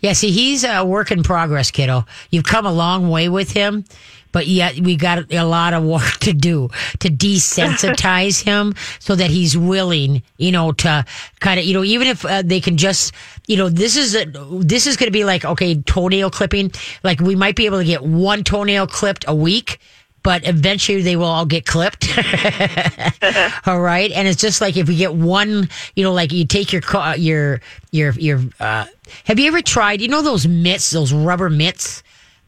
Yeah, 0.00 0.12
see, 0.12 0.30
he's 0.30 0.64
a 0.64 0.84
work 0.84 1.10
in 1.10 1.22
progress, 1.22 1.70
kiddo. 1.70 2.04
You've 2.30 2.44
come 2.44 2.66
a 2.66 2.72
long 2.72 3.08
way 3.08 3.28
with 3.28 3.52
him, 3.52 3.84
but 4.32 4.46
yet 4.46 4.78
we 4.78 4.96
got 4.96 5.32
a 5.32 5.44
lot 5.44 5.72
of 5.72 5.82
work 5.84 6.12
to 6.20 6.32
do 6.32 6.68
to 6.98 7.08
desensitize 7.08 8.42
him 8.44 8.74
so 8.98 9.14
that 9.14 9.30
he's 9.30 9.56
willing, 9.56 10.22
you 10.36 10.52
know, 10.52 10.72
to 10.72 11.04
kind 11.40 11.58
of, 11.58 11.64
you 11.64 11.72
know, 11.72 11.84
even 11.84 12.08
if 12.08 12.24
uh, 12.24 12.42
they 12.42 12.60
can 12.60 12.76
just, 12.76 13.14
you 13.46 13.56
know, 13.56 13.68
this 13.70 13.96
is 13.96 14.14
a, 14.14 14.26
this 14.26 14.86
is 14.86 14.96
going 14.96 15.08
to 15.08 15.12
be 15.12 15.24
like 15.24 15.44
okay, 15.44 15.80
toenail 15.82 16.30
clipping. 16.30 16.70
Like 17.02 17.20
we 17.20 17.34
might 17.34 17.56
be 17.56 17.66
able 17.66 17.78
to 17.78 17.84
get 17.84 18.02
one 18.02 18.44
toenail 18.44 18.88
clipped 18.88 19.24
a 19.26 19.34
week. 19.34 19.80
But 20.26 20.44
eventually 20.44 21.02
they 21.02 21.14
will 21.14 21.26
all 21.26 21.46
get 21.46 21.64
clipped. 21.66 22.08
all 23.68 23.80
right. 23.80 24.10
And 24.10 24.26
it's 24.26 24.40
just 24.40 24.60
like 24.60 24.76
if 24.76 24.88
we 24.88 24.96
get 24.96 25.14
one, 25.14 25.68
you 25.94 26.02
know, 26.02 26.12
like 26.12 26.32
you 26.32 26.44
take 26.44 26.72
your, 26.72 26.82
co- 26.82 27.12
your, 27.12 27.60
your, 27.92 28.10
your, 28.14 28.40
uh, 28.58 28.86
have 29.22 29.38
you 29.38 29.46
ever 29.46 29.62
tried, 29.62 30.00
you 30.00 30.08
know, 30.08 30.22
those 30.22 30.44
mitts, 30.44 30.90
those 30.90 31.12
rubber 31.12 31.48
mitts 31.48 32.02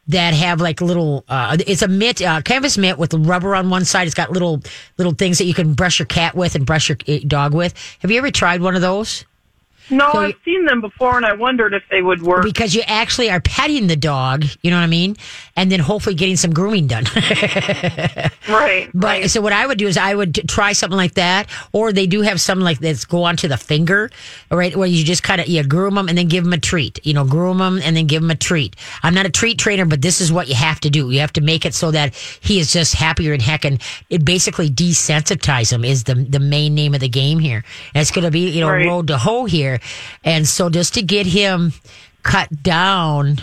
that 0.07 0.33
have 0.33 0.59
like 0.59 0.81
little, 0.81 1.23
uh, 1.29 1.55
it's 1.65 1.81
a 1.81 1.87
mitt, 1.87 2.21
uh, 2.21 2.41
canvas 2.41 2.77
mitt 2.77 2.97
with 2.97 3.13
rubber 3.13 3.55
on 3.55 3.69
one 3.69 3.85
side. 3.85 4.07
It's 4.07 4.13
got 4.13 4.29
little, 4.29 4.61
little 4.97 5.13
things 5.13 5.37
that 5.37 5.45
you 5.45 5.53
can 5.53 5.73
brush 5.73 5.99
your 5.99 6.05
cat 6.05 6.35
with 6.35 6.55
and 6.55 6.65
brush 6.65 6.89
your 6.89 6.97
uh, 7.07 7.19
dog 7.25 7.53
with. 7.53 7.73
Have 7.99 8.11
you 8.11 8.17
ever 8.17 8.29
tried 8.29 8.61
one 8.61 8.75
of 8.75 8.81
those? 8.81 9.23
No, 9.89 10.09
So 10.11 10.19
I've 10.19 10.35
seen 10.45 10.65
them 10.65 10.81
before, 10.81 11.17
and 11.17 11.25
I 11.25 11.33
wondered 11.33 11.73
if 11.73 11.83
they 11.89 12.01
would 12.01 12.21
work. 12.21 12.43
Because 12.43 12.75
you 12.75 12.81
actually 12.85 13.29
are 13.29 13.39
petting 13.41 13.87
the 13.87 13.95
dog, 13.95 14.45
you 14.61 14.71
know 14.71 14.77
what 14.77 14.83
I 14.83 14.87
mean? 14.87 15.15
And 15.55 15.71
then 15.71 15.79
hopefully 15.79 16.15
getting 16.15 16.35
some 16.37 16.51
grooming 16.53 16.87
done. 16.87 17.05
right. 18.49 18.89
But 18.93 19.07
right. 19.07 19.29
so 19.29 19.41
what 19.41 19.53
I 19.53 19.65
would 19.65 19.77
do 19.77 19.87
is 19.87 19.97
I 19.97 20.13
would 20.13 20.47
try 20.47 20.73
something 20.73 20.97
like 20.97 21.13
that, 21.15 21.49
or 21.73 21.91
they 21.91 22.07
do 22.07 22.21
have 22.21 22.39
some 22.41 22.59
like 22.59 22.79
that's 22.79 23.05
go 23.05 23.23
onto 23.23 23.47
the 23.47 23.57
finger, 23.57 24.09
right? 24.51 24.75
where 24.75 24.87
you 24.87 25.03
just 25.03 25.23
kind 25.23 25.41
of 25.41 25.47
you 25.47 25.63
groom 25.63 25.95
them 25.95 26.07
and 26.07 26.17
then 26.17 26.27
give 26.27 26.43
them 26.43 26.53
a 26.53 26.57
treat. 26.57 26.99
You 27.05 27.13
know, 27.13 27.25
groom 27.25 27.57
them 27.57 27.79
and 27.83 27.95
then 27.95 28.07
give 28.07 28.21
them 28.21 28.31
a 28.31 28.35
treat. 28.35 28.75
I'm 29.03 29.13
not 29.13 29.25
a 29.25 29.29
treat 29.29 29.57
trainer, 29.59 29.85
but 29.85 30.01
this 30.01 30.21
is 30.21 30.31
what 30.31 30.47
you 30.47 30.55
have 30.55 30.79
to 30.81 30.89
do. 30.89 31.09
You 31.11 31.19
have 31.19 31.33
to 31.33 31.41
make 31.41 31.65
it 31.65 31.73
so 31.73 31.91
that 31.91 32.15
he 32.15 32.59
is 32.59 32.71
just 32.71 32.93
happier 32.95 33.33
and 33.33 33.41
heck, 33.41 33.65
and 33.65 33.81
it 34.09 34.23
basically 34.23 34.69
desensitize 34.69 35.71
him 35.73 35.83
is 35.83 36.03
the 36.05 36.15
the 36.15 36.39
main 36.39 36.75
name 36.75 36.93
of 36.93 37.01
the 37.01 37.09
game 37.09 37.39
here. 37.39 37.63
And 37.93 38.01
it's 38.01 38.11
going 38.11 38.25
to 38.25 38.31
be 38.31 38.49
you 38.49 38.61
know 38.61 38.69
Right. 38.69 38.85
road 38.85 39.07
to 39.07 39.17
hoe 39.17 39.45
here, 39.45 39.78
and 40.23 40.47
so 40.47 40.69
just 40.69 40.93
to 40.95 41.01
get 41.01 41.25
him 41.25 41.73
cut 42.23 42.63
down 42.63 43.37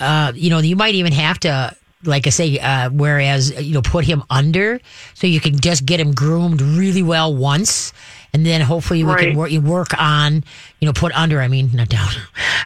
uh, 0.00 0.32
you 0.34 0.50
know, 0.50 0.58
you 0.58 0.76
might 0.76 0.94
even 0.94 1.12
have 1.12 1.38
to, 1.40 1.74
like 2.04 2.26
I 2.26 2.30
say, 2.30 2.58
uh, 2.58 2.90
whereas, 2.90 3.50
you 3.60 3.74
know, 3.74 3.82
put 3.82 4.04
him 4.04 4.22
under 4.30 4.80
so 5.14 5.26
you 5.26 5.40
can 5.40 5.58
just 5.58 5.84
get 5.86 6.00
him 6.00 6.12
groomed 6.12 6.60
really 6.62 7.02
well 7.02 7.34
once. 7.34 7.92
And 8.32 8.46
then 8.46 8.60
hopefully 8.60 9.04
we 9.04 9.14
can 9.16 9.28
Right. 9.28 9.36
work, 9.36 9.50
you 9.50 9.60
work 9.60 9.88
on, 10.00 10.44
you 10.82 10.86
know, 10.86 10.92
put 10.92 11.12
under, 11.12 11.40
I 11.40 11.46
mean, 11.46 11.70
not 11.72 11.88
down, 11.88 12.10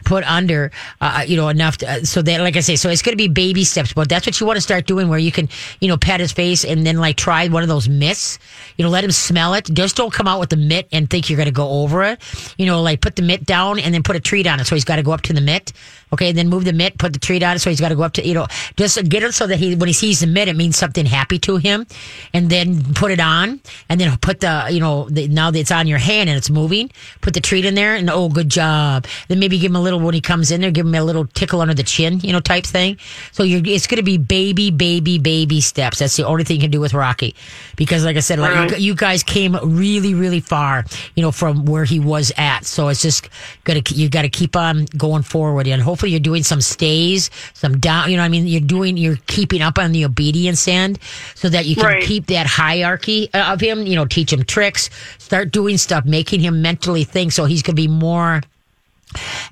put 0.05 0.23
under, 0.23 0.71
uh, 1.01 1.23
you 1.27 1.37
know, 1.37 1.49
enough 1.49 1.77
to, 1.77 1.87
uh, 1.87 2.01
so 2.01 2.23
that, 2.23 2.41
like 2.41 2.55
I 2.55 2.61
say, 2.61 2.75
so 2.75 2.89
it's 2.89 3.03
going 3.03 3.13
to 3.13 3.15
be 3.17 3.27
baby 3.27 3.63
steps, 3.63 3.93
but 3.93 4.09
that's 4.09 4.25
what 4.25 4.39
you 4.39 4.47
want 4.47 4.57
to 4.57 4.61
start 4.61 4.87
doing 4.87 5.07
where 5.07 5.19
you 5.19 5.31
can, 5.31 5.47
you 5.81 5.87
know, 5.87 5.97
pat 5.97 6.19
his 6.19 6.31
face 6.31 6.65
and 6.65 6.83
then 6.83 6.97
like 6.97 7.15
try 7.15 7.47
one 7.47 7.61
of 7.61 7.69
those 7.69 7.87
mitts, 7.87 8.39
you 8.75 8.83
know, 8.83 8.89
let 8.89 9.03
him 9.03 9.11
smell 9.11 9.53
it. 9.53 9.65
Just 9.65 9.95
don't 9.95 10.11
come 10.11 10.27
out 10.27 10.39
with 10.39 10.49
the 10.49 10.57
mitt 10.57 10.87
and 10.91 11.07
think 11.07 11.29
you're 11.29 11.37
going 11.37 11.45
to 11.45 11.53
go 11.53 11.69
over 11.83 12.01
it. 12.05 12.19
You 12.57 12.65
know, 12.65 12.81
like 12.81 13.01
put 13.01 13.15
the 13.17 13.21
mitt 13.21 13.45
down 13.45 13.77
and 13.77 13.93
then 13.93 14.01
put 14.01 14.15
a 14.15 14.19
treat 14.19 14.47
on 14.47 14.59
it. 14.59 14.65
So 14.65 14.73
he's 14.73 14.85
got 14.85 14.95
to 14.95 15.03
go 15.03 15.11
up 15.11 15.21
to 15.21 15.33
the 15.33 15.41
mitt. 15.41 15.71
Okay, 16.13 16.31
then 16.31 16.47
move 16.47 16.63
the 16.63 16.71
mitt, 16.71 16.97
put 16.97 17.11
the 17.11 17.19
treat 17.19 17.43
on 17.43 17.57
it, 17.57 17.59
so 17.59 17.69
he's 17.69 17.81
got 17.81 17.89
to 17.89 17.95
go 17.95 18.03
up 18.03 18.13
to 18.13 18.25
you 18.25 18.33
know 18.33 18.47
just 18.77 19.09
get 19.09 19.23
it 19.23 19.33
so 19.33 19.45
that 19.45 19.57
he 19.57 19.75
when 19.75 19.87
he 19.87 19.93
sees 19.93 20.21
the 20.21 20.27
mitt, 20.27 20.47
it 20.47 20.55
means 20.55 20.77
something 20.77 21.05
happy 21.05 21.37
to 21.39 21.57
him, 21.57 21.85
and 22.33 22.49
then 22.49 22.93
put 22.93 23.11
it 23.11 23.19
on, 23.19 23.59
and 23.89 23.99
then 23.99 24.17
put 24.19 24.39
the 24.39 24.67
you 24.71 24.79
know 24.79 25.09
the, 25.09 25.27
now 25.27 25.51
that 25.51 25.59
it's 25.59 25.71
on 25.71 25.85
your 25.85 25.97
hand 25.97 26.29
and 26.29 26.37
it's 26.37 26.49
moving, 26.49 26.89
put 27.19 27.33
the 27.33 27.41
treat 27.41 27.65
in 27.65 27.75
there, 27.75 27.95
and 27.95 28.06
oh 28.09 28.29
good 28.29 28.49
job. 28.49 29.05
Then 29.27 29.39
maybe 29.39 29.57
give 29.59 29.71
him 29.71 29.75
a 29.75 29.81
little 29.81 29.99
when 29.99 30.13
he 30.13 30.21
comes 30.21 30.51
in 30.51 30.61
there, 30.61 30.71
give 30.71 30.85
him 30.85 30.95
a 30.95 31.03
little 31.03 31.25
tickle 31.25 31.61
under 31.61 31.73
the 31.73 31.83
chin, 31.83 32.19
you 32.21 32.31
know 32.33 32.39
type 32.39 32.65
thing. 32.65 32.97
So 33.31 33.43
you're 33.43 33.61
it's 33.65 33.87
going 33.87 33.97
to 33.97 34.03
be 34.03 34.17
baby, 34.17 34.71
baby, 34.71 35.17
baby 35.19 35.61
steps. 35.61 35.99
That's 35.99 36.15
the 36.15 36.25
only 36.25 36.43
thing 36.43 36.57
you 36.57 36.61
can 36.61 36.71
do 36.71 36.79
with 36.79 36.93
Rocky, 36.93 37.35
because 37.75 38.03
like 38.05 38.17
I 38.17 38.21
said, 38.21 38.39
like 38.39 38.53
Right. 38.53 38.71
you, 38.71 38.77
you 38.87 38.95
guys 38.95 39.23
came 39.23 39.55
really 39.63 40.13
really 40.13 40.39
far, 40.39 40.85
you 41.15 41.21
know 41.21 41.31
from 41.31 41.65
where 41.65 41.85
he 41.85 41.99
was 41.99 42.31
at. 42.37 42.65
So 42.65 42.87
it's 42.89 43.01
just 43.01 43.29
gonna 43.63 43.81
you 43.89 44.09
got 44.09 44.23
to 44.23 44.29
keep 44.29 44.55
on 44.55 44.85
going 44.97 45.23
forward 45.23 45.67
and 45.67 45.81
hopefully 45.81 46.11
you're 46.11 46.19
doing 46.19 46.43
some 46.43 46.61
stays 46.61 47.29
some 47.53 47.77
down 47.79 48.09
you 48.09 48.17
know 48.17 48.23
i 48.23 48.29
mean 48.29 48.47
you're 48.47 48.61
doing 48.61 48.97
you're 48.97 49.17
keeping 49.27 49.61
up 49.61 49.77
on 49.77 49.91
the 49.91 50.05
obedience 50.05 50.67
end 50.67 50.99
so 51.35 51.49
that 51.49 51.65
you 51.65 51.75
can 51.75 51.85
Right. 51.85 52.03
keep 52.03 52.27
that 52.27 52.45
hierarchy 52.45 53.29
uh, 53.33 53.53
of 53.53 53.61
him 53.61 53.85
you 53.85 53.95
know 53.95 54.05
teach 54.05 54.31
him 54.31 54.43
tricks 54.43 54.89
start 55.17 55.51
doing 55.51 55.77
stuff 55.77 56.05
making 56.05 56.39
him 56.39 56.61
mentally 56.61 57.03
think 57.03 57.31
so 57.31 57.45
he's 57.45 57.61
going 57.61 57.75
to 57.75 57.81
be 57.81 57.87
more 57.99 58.41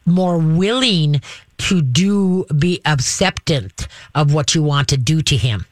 more 0.05 0.37
willing 0.37 1.21
to 1.57 1.81
do 1.81 2.45
be 2.57 2.81
acceptant 2.85 3.87
of 4.13 4.33
what 4.33 4.53
you 4.55 4.61
want 4.61 4.87
to 4.89 4.97
do 4.97 5.21
to 5.21 5.37
him 5.37 5.65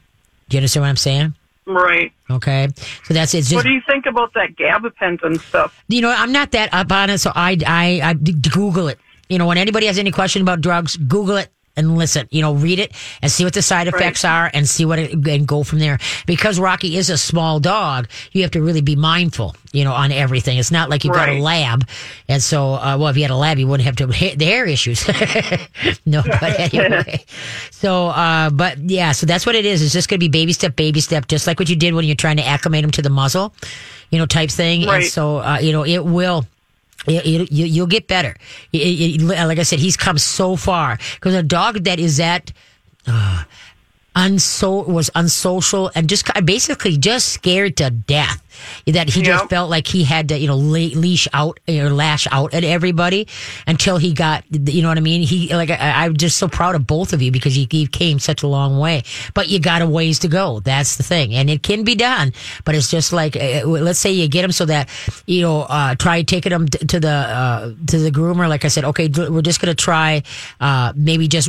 do 0.48 0.56
you 0.56 0.58
understand 0.60 0.82
what 0.82 0.88
i'm 0.88 0.96
saying 0.96 1.34
Right. 1.66 2.12
Okay, 2.30 2.68
so 3.04 3.14
that's 3.14 3.32
it. 3.32 3.50
What 3.54 3.64
do 3.64 3.70
you 3.70 3.80
think 3.86 4.04
about 4.04 4.34
that 4.34 4.54
gabapentin 4.56 5.40
stuff? 5.40 5.82
you 5.88 6.02
know 6.02 6.10
I'm 6.10 6.30
not 6.32 6.50
that 6.50 6.72
up 6.74 6.92
on 6.92 7.10
it, 7.10 7.18
so 7.18 7.32
I 7.34 7.56
I 7.66 8.00
I 8.02 8.12
Google 8.12 8.88
it. 8.88 8.98
You 9.28 9.38
know, 9.38 9.46
when 9.46 9.56
anybody 9.56 9.86
has 9.86 9.98
any 9.98 10.10
question 10.10 10.42
about 10.42 10.60
drugs, 10.60 10.96
Google 10.96 11.38
it 11.38 11.48
and 11.76 11.96
listen. 11.96 12.28
You 12.30 12.42
know, 12.42 12.54
read 12.54 12.78
it 12.78 12.92
and 13.22 13.30
see 13.30 13.44
what 13.44 13.54
the 13.54 13.62
side 13.62 13.88
effects 13.88 14.24
are, 14.24 14.50
and 14.52 14.68
see 14.68 14.84
what 14.84 14.98
it 14.98 15.12
and 15.12 15.46
go 15.46 15.62
from 15.62 15.78
there. 15.78 15.98
Because 16.26 16.58
Rocky 16.58 16.96
is 16.96 17.10
a 17.10 17.18
small 17.18 17.60
dog, 17.60 18.08
you 18.32 18.42
have 18.42 18.52
to 18.52 18.62
really 18.62 18.82
be 18.82 18.96
mindful. 18.96 19.56
You 19.72 19.84
know, 19.84 19.92
on 19.92 20.12
everything. 20.12 20.58
It's 20.58 20.70
not 20.70 20.88
like 20.88 21.04
you've 21.04 21.14
got 21.14 21.28
a 21.28 21.40
lab, 21.40 21.88
and 22.28 22.42
so 22.42 22.74
uh, 22.74 22.96
well, 22.98 23.08
if 23.08 23.16
you 23.16 23.22
had 23.22 23.30
a 23.30 23.36
lab, 23.36 23.58
you 23.58 23.66
wouldn't 23.66 23.86
have 23.86 23.96
to 23.96 24.06
ha- 24.06 24.34
the 24.36 24.44
hair 24.44 24.66
issues. 24.66 25.06
no, 26.06 26.22
but 26.22 26.60
anyway. 26.74 27.24
So, 27.70 28.08
uh, 28.08 28.50
but 28.50 28.78
yeah, 28.78 29.12
so 29.12 29.26
that's 29.26 29.46
what 29.46 29.54
it 29.54 29.66
is. 29.66 29.82
It's 29.82 29.92
just 29.92 30.08
going 30.08 30.18
to 30.18 30.24
be 30.24 30.28
baby 30.28 30.52
step, 30.52 30.76
baby 30.76 31.00
step, 31.00 31.26
just 31.28 31.46
like 31.46 31.58
what 31.58 31.68
you 31.68 31.76
did 31.76 31.94
when 31.94 32.04
you're 32.04 32.16
trying 32.16 32.36
to 32.36 32.46
acclimate 32.46 32.84
him 32.84 32.90
to 32.92 33.02
the 33.02 33.10
muzzle, 33.10 33.52
you 34.10 34.18
know, 34.18 34.26
type 34.26 34.50
thing. 34.50 34.84
And 34.88 35.04
so, 35.04 35.38
uh, 35.38 35.58
you 35.60 35.72
know, 35.72 35.84
it 35.84 36.04
will. 36.04 36.46
It, 37.06 37.50
you, 37.52 37.66
you'll 37.66 37.86
get 37.86 38.06
better. 38.08 38.34
It- 38.72 39.20
it- 39.20 39.22
like 39.22 39.58
I 39.58 39.62
said, 39.62 39.78
he's 39.78 39.96
come 39.96 40.18
so 40.18 40.56
far 40.56 40.98
because 41.14 41.34
a 41.34 41.42
dog 41.42 41.84
that 41.84 41.98
is 42.00 42.16
that 42.18 42.52
uh, 43.06 43.44
unso 44.14 44.86
was 44.86 45.10
unsocial 45.14 45.90
and 45.94 46.08
just 46.08 46.24
basically 46.44 46.96
just 46.96 47.28
scared 47.28 47.76
to 47.78 47.90
death. 47.90 48.40
That 48.86 49.08
he 49.08 49.22
just 49.22 49.50
felt 49.50 49.68
like 49.68 49.88
he 49.88 50.04
had 50.04 50.28
to 50.28 50.38
you 50.38 50.46
know 50.46 50.56
le- 50.56 50.94
leash 50.94 51.26
out 51.32 51.58
or 51.68 51.90
lash 51.90 52.28
out 52.30 52.54
at 52.54 52.62
everybody 52.62 53.26
until 53.66 53.96
he 53.98 54.12
got 54.14 54.44
you 54.50 54.80
know 54.80 54.88
what 54.88 54.96
I 54.96 55.00
mean? 55.00 55.22
He 55.22 55.52
like 55.52 55.70
I, 55.70 56.04
I'm 56.04 56.16
just 56.16 56.38
so 56.38 56.46
proud 56.46 56.76
of 56.76 56.86
both 56.86 57.12
of 57.12 57.20
you 57.20 57.32
because 57.32 57.58
you, 57.58 57.66
you 57.72 57.88
came 57.88 58.20
such 58.20 58.44
a 58.44 58.46
long 58.46 58.78
way. 58.78 59.02
But 59.34 59.48
you 59.48 59.58
got 59.58 59.82
a 59.82 59.86
ways 59.88 60.20
to 60.20 60.28
go. 60.28 60.60
That's 60.60 60.96
the 60.96 61.02
thing. 61.02 61.34
And 61.34 61.50
it 61.50 61.64
can 61.64 61.82
be 61.82 61.96
done. 61.96 62.32
But 62.64 62.76
it's 62.76 62.88
just 62.90 63.12
like 63.12 63.34
uh, 63.34 63.66
let's 63.66 63.98
say 63.98 64.12
you 64.12 64.28
get 64.28 64.44
him 64.44 64.52
so 64.52 64.66
that 64.66 64.88
you 65.26 65.42
know 65.42 65.62
uh, 65.62 65.96
try 65.96 66.22
taking 66.22 66.52
him 66.52 66.68
t- 66.68 66.86
to 66.86 67.00
the 67.00 67.08
uh, 67.10 67.72
to 67.88 67.98
the 67.98 68.12
groomer. 68.12 68.48
Like 68.48 68.64
I 68.64 68.68
said 68.68 68.84
okay 68.84 69.08
d- 69.08 69.28
we're 69.28 69.42
just 69.42 69.60
gonna 69.60 69.74
try 69.74 70.22
uh, 70.60 70.92
maybe 70.94 71.26
just 71.26 71.48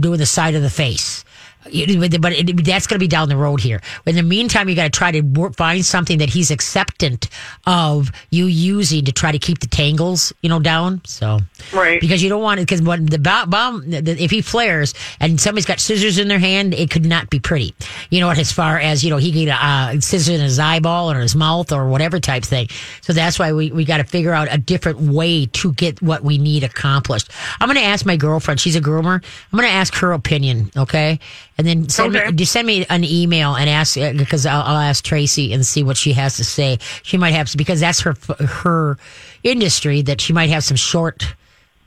doing 0.00 0.18
the 0.18 0.26
side 0.26 0.54
of 0.54 0.60
the 0.60 0.70
face 0.70 1.24
But 1.64 2.32
it, 2.32 2.64
that's 2.64 2.86
going 2.86 2.96
to 2.96 3.02
be 3.02 3.08
down 3.08 3.28
the 3.28 3.36
road 3.36 3.60
here. 3.60 3.80
In 4.06 4.16
the 4.16 4.22
meantime, 4.22 4.68
you 4.68 4.74
got 4.74 4.84
to 4.84 4.90
try 4.90 5.10
to 5.12 5.20
work, 5.20 5.56
find 5.56 5.84
something 5.84 6.18
that 6.18 6.28
he's 6.30 6.50
acceptant 6.50 7.28
of 7.66 8.10
you 8.30 8.46
using 8.46 9.04
to 9.04 9.12
try 9.12 9.32
to 9.32 9.38
keep 9.38 9.60
the 9.60 9.66
tangles, 9.66 10.32
you 10.42 10.48
know, 10.48 10.58
down. 10.58 11.00
So, 11.04 11.40
Right. 11.72 12.00
because 12.00 12.22
you 12.22 12.28
don't 12.28 12.42
want 12.42 12.60
it. 12.60 12.64
Because 12.64 12.82
when 12.82 13.06
the 13.06 13.18
bomb, 13.18 13.84
if 13.86 14.30
he 14.30 14.40
flares 14.42 14.94
and 15.20 15.40
somebody's 15.40 15.66
got 15.66 15.80
scissors 15.80 16.18
in 16.18 16.28
their 16.28 16.38
hand, 16.38 16.74
it 16.74 16.90
could 16.90 17.06
not 17.06 17.30
be 17.30 17.38
pretty. 17.40 17.74
You 18.10 18.20
know, 18.20 18.26
what 18.26 18.38
as 18.38 18.52
far 18.52 18.78
as 18.78 19.04
you 19.04 19.10
know, 19.10 19.16
he 19.18 19.32
could 19.32 19.48
uh, 19.48 20.00
scissors 20.00 20.28
in 20.28 20.40
his 20.40 20.58
eyeball 20.58 21.10
or 21.12 21.20
his 21.20 21.34
mouth 21.36 21.72
or 21.72 21.88
whatever 21.88 22.18
type 22.20 22.44
thing. 22.44 22.68
So 23.02 23.12
that's 23.12 23.38
why 23.38 23.52
we 23.52 23.70
we 23.70 23.84
got 23.84 23.98
to 23.98 24.04
figure 24.04 24.32
out 24.32 24.48
a 24.50 24.58
different 24.58 24.98
way 25.00 25.46
to 25.46 25.72
get 25.72 26.02
what 26.02 26.22
we 26.24 26.38
need 26.38 26.64
accomplished. 26.64 27.30
I'm 27.60 27.68
going 27.68 27.76
to 27.78 27.84
ask 27.84 28.04
my 28.04 28.16
girlfriend. 28.16 28.60
She's 28.60 28.76
a 28.76 28.80
groomer. 28.80 29.22
I'm 29.52 29.58
going 29.58 29.68
to 29.68 29.74
ask 29.74 29.94
her 29.96 30.12
opinion. 30.12 30.70
Okay. 30.76 31.18
And 31.58 31.66
then 31.66 31.88
send 31.88 32.16
Okay. 32.16 32.26
me, 32.28 32.32
just 32.32 32.52
send 32.52 32.66
me 32.66 32.86
an 32.88 33.04
email 33.04 33.54
and 33.54 33.68
ask 33.68 33.96
uh, 33.98 34.12
because 34.14 34.46
I'll, 34.46 34.62
I'll 34.62 34.78
ask 34.78 35.04
Tracy 35.04 35.52
and 35.52 35.64
see 35.66 35.82
what 35.82 35.96
she 35.96 36.12
has 36.14 36.36
to 36.36 36.44
say. 36.44 36.78
She 37.02 37.16
might 37.18 37.32
have 37.32 37.52
because 37.56 37.80
that's 37.80 38.00
her 38.00 38.14
her 38.38 38.96
industry 39.42 40.02
that 40.02 40.20
she 40.20 40.32
might 40.32 40.50
have 40.50 40.64
some 40.64 40.76
short 40.76 41.34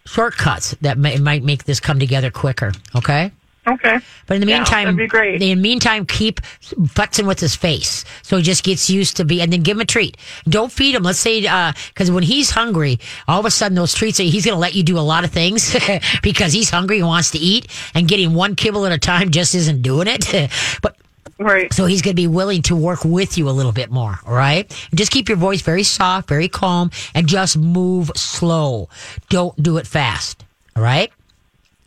shortcuts 0.06 0.72
that 0.82 0.98
may, 0.98 1.18
might 1.18 1.44
make 1.44 1.64
this 1.66 1.80
come 1.80 2.00
together 2.00 2.30
quicker. 2.30 2.72
Okay. 2.96 3.32
Okay. 3.68 3.98
But 4.28 4.36
in 4.36 4.42
the 4.42 4.48
Yeah, 4.48 4.58
meantime, 4.60 4.84
that'd 4.86 4.98
be 4.98 5.08
great. 5.08 5.36
In 5.36 5.40
the 5.40 5.56
meantime, 5.56 6.06
keep 6.06 6.40
futzing 6.42 7.26
with 7.28 7.40
his 7.40 7.56
face, 7.56 8.06
so 8.22 8.38
he 8.38 8.44
just 8.44 8.64
gets 8.64 8.90
used 8.90 9.18
to 9.18 9.26
be, 9.26 9.42
and 9.42 9.52
then 9.52 9.62
give 9.62 9.78
him 9.78 9.82
a 9.82 9.86
treat. 9.86 10.18
Don't 10.48 10.72
feed 10.72 10.94
him. 10.96 11.04
Let's 11.04 11.20
say, 11.20 11.46
uh, 11.48 11.74
because 11.90 12.12
when 12.12 12.24
he's 12.24 12.52
hungry, 12.52 13.00
all 13.28 13.40
of 13.40 13.46
a 13.46 13.52
sudden 13.52 13.76
those 13.76 13.94
treats, 13.94 14.18
he's 14.20 14.46
going 14.46 14.56
to 14.56 14.60
let 14.60 14.76
you 14.76 14.84
do 14.84 14.98
a 14.98 15.02
lot 15.02 15.24
of 15.24 15.32
things 15.32 15.76
because 16.22 16.54
he's 16.54 16.70
hungry 16.70 17.00
and 17.00 17.08
wants 17.08 17.32
to 17.32 17.40
eat, 17.40 17.68
and 17.96 18.08
getting 18.08 18.34
one 18.34 18.56
kibble 18.56 18.86
at 18.86 18.92
a 18.92 19.00
time 19.00 19.32
just 19.32 19.56
isn't 19.56 19.82
doing 19.82 20.08
it. 20.08 20.52
but 20.82 20.96
Right. 21.38 21.74
so 21.74 21.86
he's 21.86 22.02
going 22.02 22.14
to 22.16 22.22
be 22.22 22.28
willing 22.28 22.62
to 22.64 22.76
work 22.78 23.04
with 23.04 23.38
you 23.38 23.50
a 23.50 23.52
little 23.52 23.74
bit 23.74 23.92
more. 23.92 24.18
All 24.26 24.34
right. 24.34 24.66
And 24.92 24.98
just 24.98 25.12
keep 25.12 25.28
your 25.28 25.38
voice 25.38 25.62
very 25.62 25.84
soft, 25.84 26.30
very 26.30 26.48
calm, 26.48 26.92
and 27.14 27.28
just 27.28 27.58
move 27.58 28.10
slow. 28.16 28.88
Don't 29.30 29.62
do 29.62 29.78
it 29.78 29.86
fast. 29.86 30.46
All 30.78 30.84
right. 30.84 31.12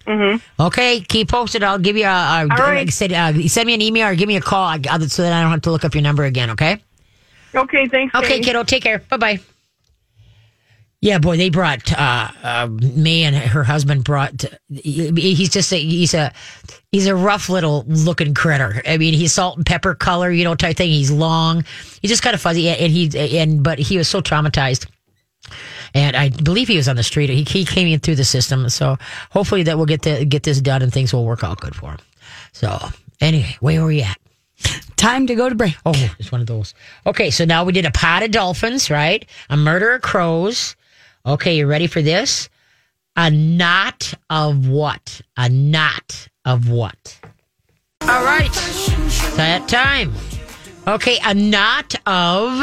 Mm-hmm. 0.09 0.63
Okay. 0.63 1.01
Keep 1.01 1.29
posted. 1.29 1.63
I'll 1.63 1.79
give 1.79 1.97
you 1.97 2.05
a, 2.05 2.09
a 2.09 2.41
All 2.41 2.47
right. 2.47 2.79
like 2.79 2.89
I 2.89 2.91
said, 2.91 3.13
uh, 3.13 3.49
send 3.49 3.67
me 3.67 3.75
an 3.75 3.83
email 3.83 4.09
or 4.09 4.15
give 4.15 4.27
me 4.29 4.37
a 4.37 4.41
call 4.41 4.73
so 4.73 5.23
that 5.23 5.33
I 5.33 5.43
don't 5.43 5.51
have 5.51 5.63
to 5.63 5.71
look 5.71 5.85
up 5.85 5.95
your 5.95 6.03
number 6.03 6.25
again. 6.25 6.51
Okay. 6.51 6.83
Okay. 7.55 7.87
Thanks. 7.87 8.15
Okay, 8.15 8.37
Dave. 8.37 8.45
kiddo. 8.45 8.63
Take 8.65 8.83
care. 8.83 8.99
Bye 9.01 9.17
bye. 9.19 9.41
Yeah, 11.01 11.19
boy, 11.19 11.37
they 11.37 11.49
brought 11.49 11.93
uh, 11.93 12.29
uh, 12.43 12.67
me 12.67 13.23
and 13.23 13.37
her 13.37 13.63
husband 13.63 14.03
brought. 14.03 14.45
He's 14.69 15.49
just 15.49 15.73
a 15.73 15.77
he's 15.79 16.13
a 16.13 16.33
he's 16.91 17.07
a 17.07 17.15
rough 17.15 17.49
little 17.49 17.85
looking 17.87 18.35
critter. 18.35 18.83
I 18.85 18.99
mean, 18.99 19.15
he's 19.15 19.33
salt 19.33 19.59
and 19.59 19.65
pepper 19.65 19.95
color, 19.95 20.29
you 20.33 20.43
know, 20.43 20.57
type 20.57 20.77
thing. 20.77 20.91
He's 20.91 21.13
long. 21.13 21.65
He's 22.03 22.11
just 22.11 22.23
kind 22.25 22.35
of 22.35 22.41
fuzzy, 22.41 22.69
and 22.69 22.91
he 22.91 23.39
and 23.39 23.63
but 23.63 23.79
he 23.79 23.97
was 23.97 24.09
so 24.09 24.21
traumatized. 24.21 24.87
And 25.95 26.17
I 26.17 26.31
believe 26.31 26.69
he 26.69 26.77
was 26.77 26.89
on 26.89 26.97
the 26.97 27.03
street. 27.03 27.31
He, 27.31 27.45
he 27.45 27.65
came 27.65 27.89
in 27.89 28.01
through 28.01 28.17
the 28.17 28.25
system, 28.25 28.69
so 28.69 28.97
hopefully 29.31 29.63
that 29.65 29.77
we'll 29.77 29.87
get 29.87 30.03
the, 30.03 30.25
get 30.25 30.43
this 30.43 30.61
done 30.61 30.83
and 30.83 30.93
things 30.93 31.13
will 31.13 31.25
work 31.25 31.45
out 31.45 31.61
good 31.61 31.75
for 31.75 31.91
him. 31.91 31.99
So 32.53 32.79
anyway, 33.21 33.57
where 33.61 33.81
were 33.81 33.89
we 33.89 34.03
at? 34.03 34.19
Time 34.97 35.27
to 35.29 35.35
go 35.35 35.49
to 35.49 35.55
break. 35.55 35.77
Oh, 35.87 36.15
it's 36.19 36.33
one 36.33 36.41
of 36.41 36.49
those. 36.49 36.75
Okay, 37.07 37.31
so 37.31 37.45
now 37.45 37.65
we 37.65 37.73
did 37.73 37.87
a 37.87 37.93
pot 37.93 38.23
of 38.25 38.33
dolphins, 38.33 38.91
right? 38.91 39.25
A 39.49 39.57
murder 39.57 39.95
of 39.95 40.03
crows. 40.03 40.75
Okay, 41.25 41.57
you 41.57 41.67
ready 41.67 41.87
for 41.87 42.03
this? 42.03 42.49
A 43.17 43.31
knot 43.31 44.15
of 44.29 44.69
what? 44.69 45.21
A 45.37 45.49
knot 45.49 46.29
of 46.45 46.69
what? 46.69 47.21
All 48.03 48.25
right. 48.25 48.49
It's 48.49 49.37
that 49.37 49.69
time. 49.69 50.13
Okay, 50.87 51.19
a 51.25 51.35
knot 51.35 51.95
of. 52.07 52.61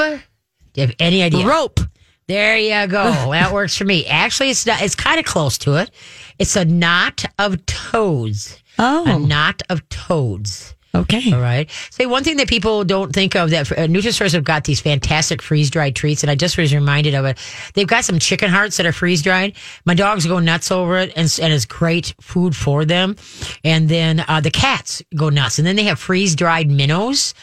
Do 0.74 0.82
you 0.82 0.88
have 0.88 0.96
any 1.00 1.24
idea? 1.24 1.48
Rope. 1.48 1.80
There 2.28 2.58
you 2.58 2.88
go. 2.88 3.04
that 3.32 3.54
works 3.54 3.78
for 3.78 3.86
me. 3.86 4.06
Actually, 4.06 4.50
it's 4.50 4.66
not, 4.66 4.82
it's 4.82 4.96
kind 4.96 5.20
of 5.20 5.26
close 5.26 5.58
to 5.60 5.76
it. 5.76 5.92
It's 6.40 6.56
a 6.56 6.66
knot 6.66 7.26
of 7.40 7.66
toads. 7.66 8.62
Oh. 8.78 9.06
A 9.06 9.20
knot 9.20 9.62
of 9.70 9.88
toads. 9.90 10.76
Okay. 10.96 11.34
All 11.34 11.42
right. 11.42 11.70
Say 11.90 12.06
one 12.06 12.24
thing 12.24 12.38
that 12.38 12.48
people 12.48 12.86
don't 12.86 13.12
think 13.12 13.36
of 13.36 13.50
that 13.50 13.70
uh, 13.72 13.76
Nutrisource 13.88 14.32
have 14.32 14.46
got 14.46 14.64
these 14.64 14.80
fantastic 14.80 15.42
freeze 15.42 15.70
dried 15.70 15.96
treats, 15.96 16.24
and 16.24 16.32
I 16.32 16.36
just 16.36 16.58
was 16.58 16.74
reminded 16.74 17.14
of 17.16 17.26
it. 17.26 17.38
They've 17.74 17.88
got 17.88 18.06
some 18.06 18.18
chicken 18.18 18.50
hearts 18.50 18.78
that 18.78 18.86
are 18.86 18.94
freeze 18.94 19.22
dried. 19.22 19.56
My 19.84 19.94
dogs 19.94 20.26
go 20.26 20.40
nuts 20.40 20.72
over 20.72 20.98
it, 21.00 21.12
and, 21.18 21.40
and 21.42 21.54
it's 21.54 21.66
great 21.66 22.16
food 22.22 22.56
for 22.56 22.86
them. 22.86 23.18
And 23.66 23.90
then 23.90 24.24
uh, 24.28 24.40
the 24.40 24.52
cats 24.52 25.02
go 25.16 25.30
nuts, 25.30 25.58
and 25.58 25.68
then 25.68 25.76
they 25.76 25.84
have 25.84 26.00
freeze 26.00 26.34
dried 26.34 26.72
minnows. 26.72 27.34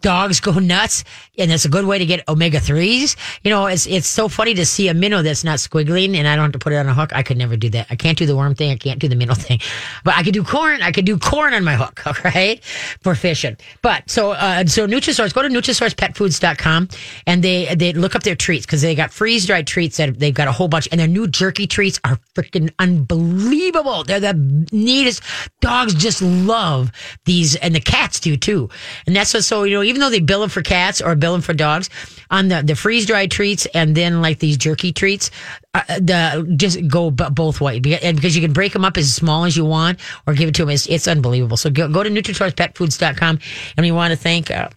Dogs 0.00 0.40
go 0.40 0.52
nuts, 0.58 1.04
and 1.38 1.50
it's 1.50 1.64
a 1.64 1.68
good 1.68 1.84
way 1.84 1.98
to 1.98 2.06
get 2.06 2.26
omega 2.28 2.60
threes. 2.60 3.16
You 3.42 3.50
know, 3.50 3.66
it's 3.66 3.86
it's 3.86 4.06
so 4.06 4.28
funny 4.28 4.54
to 4.54 4.66
see 4.66 4.88
a 4.88 4.94
minnow 4.94 5.22
that's 5.22 5.44
not 5.44 5.58
squiggling, 5.58 6.16
and 6.16 6.26
I 6.26 6.36
don't 6.36 6.44
have 6.46 6.52
to 6.52 6.58
put 6.58 6.72
it 6.72 6.76
on 6.76 6.88
a 6.88 6.94
hook. 6.94 7.10
I 7.14 7.22
could 7.22 7.36
never 7.36 7.56
do 7.56 7.70
that. 7.70 7.86
I 7.90 7.96
can't 7.96 8.18
do 8.18 8.26
the 8.26 8.36
worm 8.36 8.54
thing. 8.54 8.70
I 8.70 8.76
can't 8.76 8.98
do 8.98 9.08
the 9.08 9.16
minnow 9.16 9.34
thing, 9.46 9.60
but 10.04 10.14
I 10.16 10.22
could 10.22 10.34
do 10.34 10.42
corn. 10.42 10.82
I 10.82 10.92
could 10.92 11.04
do 11.04 11.18
corn 11.18 11.54
on 11.54 11.64
my 11.64 11.76
hook. 11.76 12.02
All 12.06 12.14
right, 12.24 12.62
for 12.64 13.14
fishing. 13.14 13.56
But 13.82 14.10
so 14.10 14.32
uh, 14.32 14.66
so 14.66 14.86
Nutrisource. 14.86 15.32
Go 15.32 15.42
to 15.42 15.48
NutrisourcePetFoods.com 15.48 16.88
and 17.26 17.42
they 17.42 17.74
they 17.74 17.92
look 17.92 18.14
up 18.14 18.22
their 18.22 18.36
treats 18.36 18.66
because 18.66 18.82
they 18.82 18.94
got 18.94 19.12
freeze 19.12 19.46
dried 19.46 19.66
treats 19.66 19.96
that 19.98 20.18
they've 20.18 20.34
got 20.34 20.48
a 20.48 20.52
whole 20.52 20.68
bunch, 20.68 20.88
and 20.90 21.00
their 21.00 21.08
new 21.08 21.26
jerky 21.26 21.66
treats 21.66 22.00
are 22.04 22.18
freaking 22.34 22.70
unbelievable. 22.78 24.04
They're 24.04 24.20
the 24.20 24.66
neatest. 24.72 25.22
Dogs 25.60 25.94
just 25.94 26.22
love 26.22 26.90
these, 27.24 27.56
and 27.56 27.74
the 27.74 27.80
cats 27.80 28.20
do 28.20 28.36
too. 28.36 28.68
And 29.06 29.14
that's 29.14 29.34
what. 29.34 29.44
So 29.44 29.64
you 29.64 29.74
know, 29.74 29.77
even 29.82 30.00
though 30.00 30.10
they 30.10 30.20
bill 30.20 30.40
them 30.40 30.50
for 30.50 30.62
cats 30.62 31.00
or 31.00 31.14
bill 31.14 31.32
them 31.32 31.40
for 31.40 31.54
dogs, 31.54 31.90
on 32.30 32.48
the 32.48 32.62
the 32.62 32.74
freeze 32.74 33.06
dried 33.06 33.30
treats 33.30 33.66
and 33.74 33.94
then 33.94 34.20
like 34.20 34.38
these 34.38 34.56
jerky 34.56 34.92
treats, 34.92 35.30
uh, 35.74 35.82
the 35.98 36.54
just 36.56 36.86
go 36.88 37.10
b- 37.10 37.28
both 37.30 37.60
ways 37.60 37.82
and 38.02 38.16
because 38.16 38.34
you 38.36 38.42
can 38.42 38.52
break 38.52 38.72
them 38.72 38.84
up 38.84 38.96
as 38.96 39.12
small 39.12 39.44
as 39.44 39.56
you 39.56 39.64
want 39.64 39.98
or 40.26 40.34
give 40.34 40.48
it 40.48 40.54
to 40.56 40.62
them. 40.62 40.70
It's, 40.70 40.86
it's 40.86 41.08
unbelievable. 41.08 41.56
So 41.56 41.70
go, 41.70 41.88
go 41.88 42.02
to 42.02 42.10
NutrisourcePetFoods.com 42.10 43.38
and 43.76 43.84
we 43.84 43.92
want 43.92 44.12
to 44.12 44.16
thank. 44.16 44.50
Uh, 44.50 44.68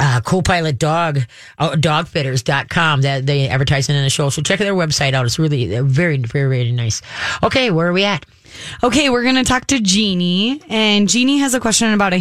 uh, 0.00 0.20
co-pilot 0.22 0.76
dog 0.76 1.20
uh, 1.58 1.70
dogfitters.com 1.76 3.02
that 3.02 3.26
they 3.26 3.46
advertising 3.46 3.94
in 3.94 4.02
the 4.02 4.10
show 4.10 4.28
so 4.28 4.42
check 4.42 4.58
their 4.58 4.74
website 4.74 5.12
out 5.12 5.24
it's 5.24 5.38
really 5.38 5.76
uh, 5.76 5.84
very 5.84 6.18
very 6.18 6.48
very 6.48 6.72
nice 6.72 7.00
okay 7.44 7.70
where 7.70 7.86
are 7.86 7.92
we 7.92 8.02
at 8.02 8.26
Okay, 8.82 9.10
we're 9.10 9.22
to 9.34 9.44
talk 9.44 9.66
to 9.66 9.80
Jeannie, 9.80 10.60
and 10.68 11.08
Jeannie 11.08 11.38
has 11.38 11.54
a 11.54 11.60
question 11.60 11.92
about 11.92 12.12
a 12.12 12.18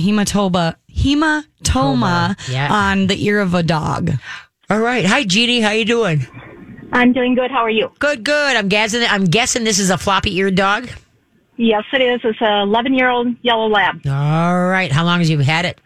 hematoma 0.96 1.44
hematoma 1.64 2.50
Yeah. 2.52 2.72
on 2.74 3.08
the 3.08 3.26
ear 3.26 3.40
of 3.40 3.54
a 3.54 3.64
dog. 3.64 4.12
all 4.70 4.80
right 4.80 5.06
hi 5.06 5.24
jeannie 5.24 5.62
how 5.62 5.72
you 5.72 5.86
doing 5.86 6.26
I'm 6.96 7.12
doing 7.12 7.34
good. 7.34 7.50
How 7.50 7.58
are 7.64 7.70
you? 7.72 7.92
good 8.00 8.24
good 8.24 8.56
i'm 8.56 8.68
guessing 8.70 9.02
i'm 9.10 9.26
guessing 9.26 9.64
this 9.64 9.80
is 9.80 9.90
a 9.90 9.98
floppy-eared 9.98 10.56
dog 10.56 10.90
Yes, 11.56 11.84
it 11.94 12.02
is. 12.02 12.20
It's 12.24 12.42
a 12.42 12.62
11 12.64 12.96
year 12.96 13.10
old 13.10 13.28
yellow 13.44 13.68
lab. 13.68 14.02
all 14.08 14.68
right 14.68 14.92
how 14.92 15.04
long 15.06 15.20
have 15.20 15.30
you 15.30 15.40
had 15.40 15.66
it 15.66 15.80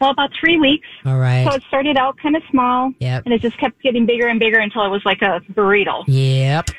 well, 0.00 0.12
about 0.12 0.30
three 0.40 0.56
weeks. 0.58 0.88
All 1.04 1.18
right. 1.18 1.46
So 1.46 1.56
it 1.56 1.62
started 1.68 1.98
out 1.98 2.16
kind 2.16 2.34
of 2.34 2.42
small, 2.50 2.90
Yep. 3.00 3.24
and 3.26 3.34
it 3.34 3.42
just 3.42 3.58
kept 3.58 3.82
getting 3.82 4.06
bigger 4.06 4.28
and 4.28 4.40
bigger 4.40 4.58
until 4.58 4.82
it 4.86 4.88
was 4.88 5.02
like 5.04 5.20
a 5.20 5.42
burrito. 5.52 6.04
Yep. 6.06 6.70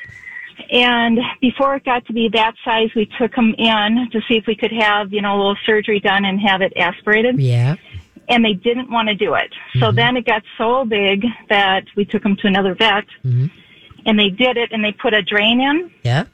And 0.70 1.18
before 1.40 1.76
it 1.76 1.84
got 1.84 2.06
to 2.06 2.12
be 2.12 2.28
that 2.32 2.54
size, 2.64 2.90
we 2.96 3.06
took 3.18 3.34
him 3.34 3.54
in 3.58 4.08
to 4.12 4.20
see 4.28 4.36
if 4.36 4.46
we 4.46 4.54
could 4.54 4.72
have, 4.72 5.12
you 5.12 5.20
know, 5.22 5.34
a 5.34 5.38
little 5.38 5.56
surgery 5.66 6.00
done 6.00 6.24
and 6.24 6.40
have 6.40 6.60
it 6.62 6.72
aspirated. 6.76 7.38
Yeah. 7.40 7.76
And 8.28 8.44
they 8.44 8.54
didn't 8.54 8.90
want 8.90 9.08
to 9.08 9.14
do 9.14 9.34
it. 9.34 9.52
So 9.74 9.86
Mm-hmm. 9.86 9.96
then 9.96 10.16
it 10.16 10.26
got 10.26 10.42
so 10.56 10.84
big 10.84 11.24
that 11.48 11.84
we 11.96 12.04
took 12.04 12.24
him 12.24 12.36
to 12.36 12.46
another 12.46 12.74
vet, 12.74 13.04
Mm-hmm. 13.24 13.46
and 14.06 14.18
they 14.18 14.30
did 14.30 14.56
it, 14.56 14.70
and 14.72 14.82
they 14.84 14.92
put 14.92 15.12
a 15.14 15.22
drain 15.22 15.60
in. 15.60 15.90
Yeah. 16.02 16.24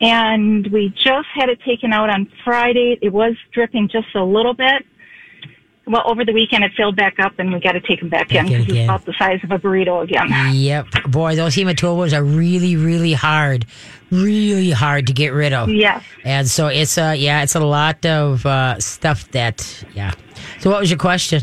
and 0.00 0.66
we 0.72 0.88
just 0.90 1.28
had 1.34 1.48
it 1.48 1.60
taken 1.62 1.92
out 1.92 2.10
on 2.10 2.30
Friday. 2.44 2.98
It 3.02 3.12
was 3.12 3.34
dripping 3.52 3.88
just 3.88 4.14
a 4.14 4.22
little 4.24 4.54
bit. 4.54 4.84
Well, 5.88 6.02
over 6.06 6.24
the 6.24 6.32
weekend 6.32 6.64
it 6.64 6.72
filled 6.76 6.96
back 6.96 7.20
up, 7.20 7.34
and 7.38 7.52
we 7.52 7.60
got 7.60 7.72
to 7.72 7.80
take 7.80 8.02
him 8.02 8.08
back, 8.08 8.28
Back 8.28 8.50
in 8.50 8.60
because 8.64 8.74
it's 8.76 8.84
about 8.84 9.04
the 9.04 9.14
size 9.16 9.38
of 9.44 9.52
a 9.52 9.58
burrito 9.58 10.02
again. 10.02 10.26
Yep. 10.52 10.86
Boy, 11.08 11.36
those 11.36 11.54
hematomas 11.54 12.12
are 12.12 12.24
really, 12.24 12.74
really 12.74 13.12
hard, 13.12 13.66
really 14.10 14.72
hard 14.72 15.06
to 15.06 15.12
get 15.12 15.32
rid 15.32 15.52
of. 15.52 15.68
Yes. 15.68 16.02
And 16.24 16.48
so 16.48 16.66
it's 16.66 16.98
a, 16.98 17.14
yeah, 17.14 17.42
it's 17.44 17.54
a 17.54 17.60
lot 17.60 18.04
of 18.04 18.44
uh, 18.44 18.80
stuff 18.80 19.30
that, 19.30 19.84
yeah. 19.94 20.10
So 20.58 20.70
what 20.70 20.80
was 20.80 20.90
your 20.90 20.98
question? 20.98 21.42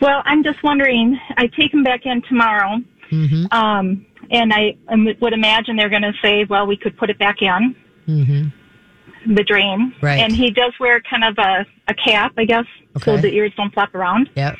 Well, 0.00 0.22
I'm 0.24 0.44
just 0.44 0.62
wondering. 0.62 1.18
I 1.36 1.48
take 1.48 1.74
him 1.74 1.82
back 1.82 2.06
in 2.06 2.22
tomorrow, 2.22 2.78
Mm-hmm. 3.10 3.46
um, 3.52 4.06
and 4.30 4.52
I 4.52 4.76
would 5.20 5.32
imagine 5.32 5.74
they're 5.74 5.88
going 5.88 6.02
to 6.02 6.12
say, 6.22 6.44
"Well, 6.48 6.64
we 6.68 6.76
could 6.76 6.96
put 6.96 7.10
it 7.10 7.18
back 7.18 7.42
in 7.42 7.74
Mm-hmm. 8.06 8.48
The 9.26 9.44
drain." 9.44 9.94
Right. 10.00 10.20
And 10.20 10.34
he 10.34 10.50
does 10.50 10.72
wear 10.80 11.00
kind 11.00 11.24
of 11.24 11.38
a, 11.38 11.66
a 11.88 11.94
cap, 11.94 12.32
I 12.36 12.44
guess, 12.44 12.66
so 13.02 13.16
the 13.16 13.32
ears 13.32 13.52
don't 13.56 13.72
flap 13.72 13.94
around. 13.94 14.30
Yep. 14.34 14.56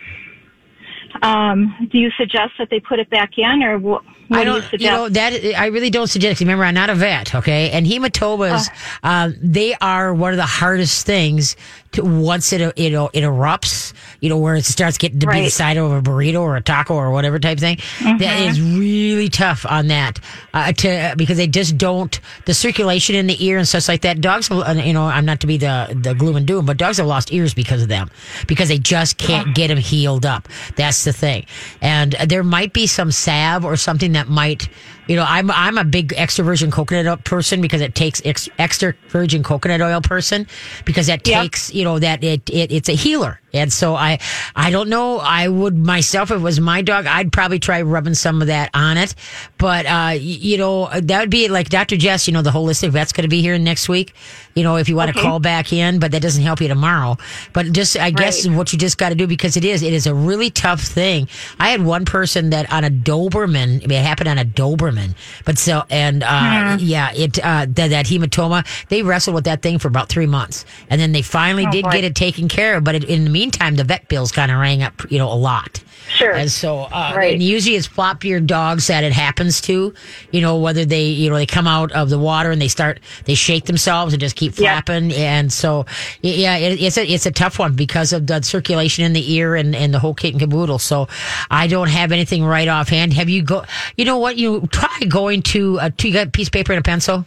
Um, 1.23 1.89
do 1.91 1.99
you 1.99 2.11
suggest 2.17 2.53
that 2.59 2.69
they 2.71 2.81
put 2.81 2.99
it 2.99 3.11
back 3.11 3.37
in, 3.37 3.63
or 3.63 3.79
what, 3.79 4.05
what 4.29 4.41
I 4.41 4.45
do 4.45 4.51
you 4.51 4.55
don't, 4.55 4.63
suggest? 4.71 4.83
you 4.83 4.91
know, 4.91 5.09
that 5.09 5.61
I 5.61 5.67
really 5.67 5.91
don't 5.91 6.07
suggest. 6.07 6.41
Remember, 6.41 6.65
I'm 6.65 6.75
not 6.75 6.89
a 6.89 6.95
vet, 6.95 7.35
okay? 7.35 7.71
And 7.73 7.85
hematomas, 7.85 8.71
uh, 9.03 9.33
they 9.43 9.75
are 9.81 10.15
one 10.15 10.33
of 10.33 10.37
the 10.37 10.47
hardest 10.47 11.05
things 11.05 11.57
to 11.93 12.03
once 12.05 12.53
it 12.53 12.61
it 12.61 12.93
it 12.93 13.23
erupts. 13.23 13.93
You 14.21 14.29
know, 14.29 14.39
where 14.39 14.55
it 14.55 14.65
starts 14.65 14.99
getting 14.99 15.21
to 15.21 15.27
be 15.27 15.43
the 15.45 15.51
side 15.51 15.77
of 15.77 15.91
a 15.93 16.03
burrito 16.03 16.41
or 16.41 16.57
a 16.57 16.61
taco 16.61 16.95
or 16.95 17.11
whatever 17.11 17.39
type 17.39 17.59
thing. 17.59 17.79
That 18.01 18.41
is 18.41 18.61
really 18.61 19.29
tough 19.29 19.65
on 19.67 19.87
that 19.89 20.21
uh, 20.53 20.73
to 20.73 21.15
because 21.17 21.39
they 21.39 21.47
just 21.47 21.79
don't 21.79 22.21
the 22.45 22.55
circulation 22.55 23.17
in 23.17 23.27
the 23.27 23.45
ear 23.45 23.59
and 23.59 23.67
such 23.67 23.89
like 23.89 24.03
that. 24.03 24.21
Dogs, 24.21 24.51
uh, 24.51 24.83
you 24.85 24.93
know, 24.93 25.05
I'm 25.05 25.25
not 25.25 25.41
to 25.41 25.47
be 25.47 25.57
the 25.57 25.99
the 26.01 26.15
gloom 26.15 26.37
and 26.37 26.47
doom, 26.47 26.67
but 26.67 26.77
dogs 26.77 26.99
have 26.99 27.07
lost 27.07 27.33
ears 27.33 27.55
because 27.55 27.83
of 27.83 27.89
them 27.89 28.11
because 28.47 28.69
they 28.69 28.79
just 28.79 29.17
can't 29.19 29.55
get 29.55 29.69
them 29.69 29.79
healed 29.79 30.27
up. 30.27 30.49
That's 30.77 31.05
the 31.05 31.13
thing. 31.13 31.47
And 31.81 32.13
there 32.13 32.45
might 32.45 32.73
be 32.73 32.87
some 32.87 33.11
salve 33.11 33.65
or 33.65 33.77
something 33.77 34.13
that 34.13 34.29
might, 34.29 34.69
you 35.11 35.17
know, 35.17 35.25
I'm 35.27 35.51
I'm 35.51 35.77
a 35.77 35.83
big 35.83 36.15
extra 36.17 36.45
virgin 36.45 36.71
coconut 36.71 37.05
oil 37.05 37.17
person 37.17 37.61
because 37.61 37.81
it 37.81 37.97
takes 37.97 38.23
ex, 38.25 38.49
extra 38.59 38.95
virgin 39.09 39.43
coconut 39.43 39.81
oil 39.83 40.01
person 40.01 40.47
because 40.85 41.09
that 41.09 41.27
Yep. 41.27 41.43
takes, 41.43 41.75
you 41.75 41.83
know, 41.83 41.99
that 41.99 42.23
it, 42.23 42.49
it 42.49 42.71
it's 42.71 42.89
a 42.89 42.93
healer. 42.95 43.40
And 43.53 43.73
so 43.73 43.95
I 43.95 44.19
I 44.55 44.71
don't 44.71 44.89
know. 44.89 45.19
I 45.19 45.49
would 45.49 45.77
myself 45.77 46.31
if 46.31 46.39
it 46.39 46.41
was 46.43 46.61
my 46.61 46.83
dog, 46.83 47.07
I'd 47.07 47.33
probably 47.33 47.59
try 47.59 47.83
rubbing 47.83 48.15
some 48.15 48.41
of 48.43 48.49
that 48.49 48.71
on 48.75 48.97
it. 48.97 49.15
But 49.59 49.87
uh, 49.87 50.13
you 50.19 50.57
know, 50.59 50.89
that 50.89 51.21
would 51.21 51.31
be 51.31 51.49
like 51.49 51.69
Dr. 51.69 51.97
Jess. 51.97 52.27
You 52.29 52.35
know, 52.35 52.43
the 52.43 52.51
holistic 52.51 52.91
vet's 52.91 53.13
going 53.13 53.23
to 53.25 53.29
be 53.29 53.41
here 53.43 53.59
next 53.59 53.89
week. 53.89 54.15
You 54.55 54.63
know, 54.65 54.77
if 54.77 54.89
you 54.89 54.97
want 54.97 55.13
to 55.13 55.19
Okay. 55.19 55.27
call 55.27 55.41
back 55.41 55.73
in, 55.73 55.99
but 55.99 56.13
that 56.13 56.23
doesn't 56.23 56.43
help 56.43 56.61
you 56.61 56.69
tomorrow. 56.69 57.17
But 57.53 57.73
just 57.73 57.97
I 57.99 58.11
guess 58.11 58.47
what 58.47 58.73
you 58.73 58.79
just 58.79 58.99
got 58.99 59.09
to 59.11 59.15
do 59.15 59.27
because 59.27 59.57
it 59.57 59.65
is 59.65 59.83
it 59.83 59.93
is 59.93 60.07
a 60.07 60.15
really 60.15 60.51
tough 60.51 60.81
thing. 60.83 61.29
I 61.59 61.71
had 61.71 61.85
one 61.85 62.05
person 62.05 62.51
that 62.51 62.71
on 62.73 62.85
a 62.85 62.91
Doberman, 62.91 63.83
I 63.83 63.87
mean, 63.87 63.93
it 63.99 64.05
happened 64.05 64.29
on 64.29 64.39
a 64.39 64.45
Doberman, 64.45 65.15
but 65.45 65.59
so 65.59 65.85
and 65.91 66.23
uh, 66.23 66.77
yeah, 66.81 67.13
it 67.13 67.39
uh, 67.39 67.67
that, 67.69 67.89
that 67.89 68.07
hematoma. 68.07 68.67
They 68.89 69.03
wrestled 69.03 69.35
with 69.35 69.45
that 69.45 69.63
thing 69.63 69.79
for 69.79 69.89
about 69.89 70.09
three 70.09 70.27
months, 70.27 70.65
and 70.89 71.01
then 71.01 71.13
they 71.13 71.23
finally 71.23 71.67
Oh, 71.67 71.71
did 71.71 71.85
boy. 71.85 71.91
get 71.93 72.05
it 72.05 72.15
taken 72.15 72.49
care 72.49 72.77
of. 72.77 72.85
But 72.85 72.95
it, 72.97 73.05
in 73.05 73.25
the 73.25 73.31
meantime, 73.41 73.77
the 73.77 73.85
vet 73.85 74.09
bills 74.09 74.31
kind 74.33 74.51
of 74.53 74.59
rang 74.59 74.83
up, 74.83 74.95
you 75.11 75.19
know, 75.19 75.31
a 75.33 75.41
lot. 75.51 75.83
Sure. 76.09 76.33
And 76.33 76.51
so, 76.51 76.81
uh, 76.81 77.13
Right. 77.17 77.35
and 77.35 77.43
usually 77.43 77.77
it's 77.77 77.87
floppier 77.87 78.45
dogs 78.45 78.89
that 78.89 79.05
it 79.05 79.13
happens 79.13 79.61
to, 79.63 79.95
you 80.33 80.41
know, 80.41 80.57
whether 80.59 80.85
they, 80.85 81.05
you 81.05 81.31
know, 81.31 81.37
they 81.37 81.47
come 81.47 81.69
out 81.69 81.93
of 81.93 82.11
the 82.11 82.19
water 82.19 82.51
and 82.51 82.61
they 82.61 82.69
start, 82.69 82.99
they 83.27 83.35
shake 83.35 83.65
themselves 83.67 84.13
and 84.13 84.21
just 84.21 84.35
keep 84.35 84.53
Yeah. 84.59 84.73
flapping. 84.73 85.13
And 85.13 85.53
so, 85.53 85.87
yeah, 86.21 86.57
it, 86.57 86.81
it's 86.83 86.99
a, 86.99 87.05
it's 87.07 87.27
a 87.27 87.31
tough 87.31 87.59
one 87.61 87.75
because 87.75 88.13
of 88.13 88.27
the 88.27 88.43
circulation 88.43 89.05
in 89.05 89.13
the 89.13 89.33
ear 89.35 89.55
and, 89.55 89.75
and 89.77 89.95
the 89.95 90.01
whole 90.01 90.15
kit 90.15 90.33
and 90.33 90.41
caboodle. 90.41 90.79
So 90.81 91.07
I 91.51 91.69
don't 91.69 91.89
have 91.91 92.11
anything 92.13 92.45
right 92.45 92.69
offhand. 92.69 93.13
Have 93.15 93.29
you 93.29 93.43
go, 93.43 93.65
you 93.97 94.05
know 94.05 94.19
what? 94.19 94.37
You 94.37 94.67
try 94.73 94.99
going 95.09 95.43
to, 95.55 95.79
to 95.97 96.09
you 96.09 96.15
got 96.15 96.27
a 96.27 96.31
piece 96.31 96.49
of 96.49 96.53
paper 96.53 96.73
and 96.73 96.81
a 96.81 96.83
pencil? 96.83 97.25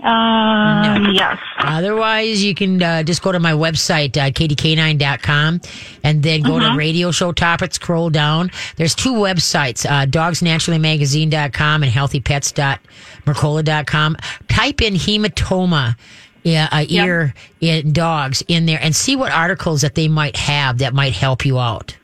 Um, 0.00 1.14
yes. 1.14 1.38
Otherwise, 1.58 2.42
you 2.44 2.54
can 2.54 2.82
uh, 2.82 3.02
just 3.02 3.22
go 3.22 3.32
to 3.32 3.40
my 3.40 3.52
website, 3.52 4.14
uh, 4.16 4.30
kdk9.com, 4.30 5.60
and 6.02 6.22
then 6.22 6.40
go 6.42 6.58
to 6.58 6.74
radio 6.76 7.10
show 7.10 7.32
topics, 7.32 7.76
scroll 7.76 8.10
down. 8.10 8.50
There's 8.76 8.94
two 8.94 9.14
websites, 9.14 9.86
uh, 9.86 10.04
dogsnaturallymagazine.com 10.06 11.82
and 11.82 11.90
healthypets.mercola.com. 11.92 14.16
Type 14.48 14.82
in 14.82 14.94
hematoma. 14.94 15.96
Yeah, 16.42 16.68
uh, 16.70 16.84
ear 16.88 17.34
in 17.60 17.92
dogs 17.92 18.42
in 18.46 18.66
there 18.66 18.78
and 18.80 18.94
see 18.94 19.16
what 19.16 19.32
articles 19.32 19.80
that 19.80 19.96
they 19.96 20.06
might 20.06 20.36
have 20.36 20.78
that 20.78 20.94
might 20.94 21.12
help 21.12 21.44
you 21.44 21.58
out. 21.58 21.96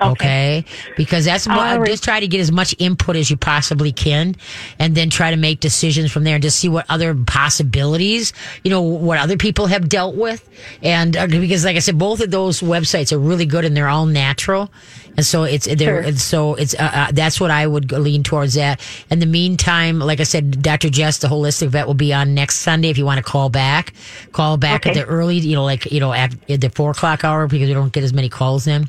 Okay. 0.00 0.64
Because 0.96 1.24
that's 1.24 1.46
what 1.46 1.78
right. 1.78 1.86
just 1.86 2.04
try 2.04 2.20
to 2.20 2.28
get 2.28 2.40
as 2.40 2.50
much 2.50 2.74
input 2.78 3.16
as 3.16 3.30
you 3.30 3.36
possibly 3.36 3.92
can 3.92 4.34
and 4.78 4.94
then 4.94 5.10
try 5.10 5.30
to 5.30 5.36
make 5.36 5.60
decisions 5.60 6.10
from 6.10 6.24
there 6.24 6.34
and 6.36 6.42
just 6.42 6.58
see 6.58 6.68
what 6.68 6.86
other 6.88 7.14
possibilities, 7.14 8.32
you 8.64 8.70
know, 8.70 8.80
what 8.80 9.18
other 9.18 9.36
people 9.36 9.66
have 9.66 9.88
dealt 9.88 10.16
with. 10.16 10.48
And 10.82 11.16
uh, 11.16 11.26
because 11.26 11.64
like 11.64 11.76
I 11.76 11.80
said, 11.80 11.98
both 11.98 12.20
of 12.20 12.30
those 12.30 12.60
websites 12.60 13.12
are 13.12 13.18
really 13.18 13.46
good 13.46 13.64
and 13.64 13.76
they're 13.76 13.88
all 13.88 14.06
natural. 14.06 14.70
And 15.16 15.26
so 15.26 15.42
it's 15.42 15.66
there. 15.66 15.76
Sure. 15.76 16.00
And 16.00 16.18
so 16.18 16.54
it's 16.54 16.74
uh, 16.74 16.90
uh, 16.92 17.12
that's 17.12 17.40
what 17.40 17.50
I 17.50 17.66
would 17.66 17.92
lean 17.92 18.22
towards. 18.22 18.54
That. 18.54 18.80
In 19.10 19.18
the 19.18 19.26
meantime, 19.26 19.98
like 19.98 20.20
I 20.20 20.22
said, 20.22 20.62
Dr. 20.62 20.88
Jess, 20.88 21.18
the 21.18 21.28
holistic 21.28 21.68
vet, 21.68 21.86
will 21.86 21.94
be 21.94 22.14
on 22.14 22.34
next 22.34 22.60
Sunday. 22.60 22.88
If 22.88 22.96
you 22.96 23.04
want 23.04 23.18
to 23.18 23.22
call 23.22 23.50
back, 23.50 23.92
call 24.32 24.56
back 24.56 24.86
at 24.86 24.94
the 24.94 25.04
early, 25.04 25.36
you 25.38 25.54
know, 25.54 25.64
like 25.64 25.90
you 25.92 26.00
know, 26.00 26.12
at, 26.12 26.34
at 26.48 26.60
the 26.60 26.70
four 26.70 26.92
o'clock 26.92 27.24
hour 27.24 27.46
because 27.48 27.68
we 27.68 27.74
don't 27.74 27.92
get 27.92 28.04
as 28.04 28.12
many 28.12 28.28
calls 28.28 28.66
in 28.66 28.88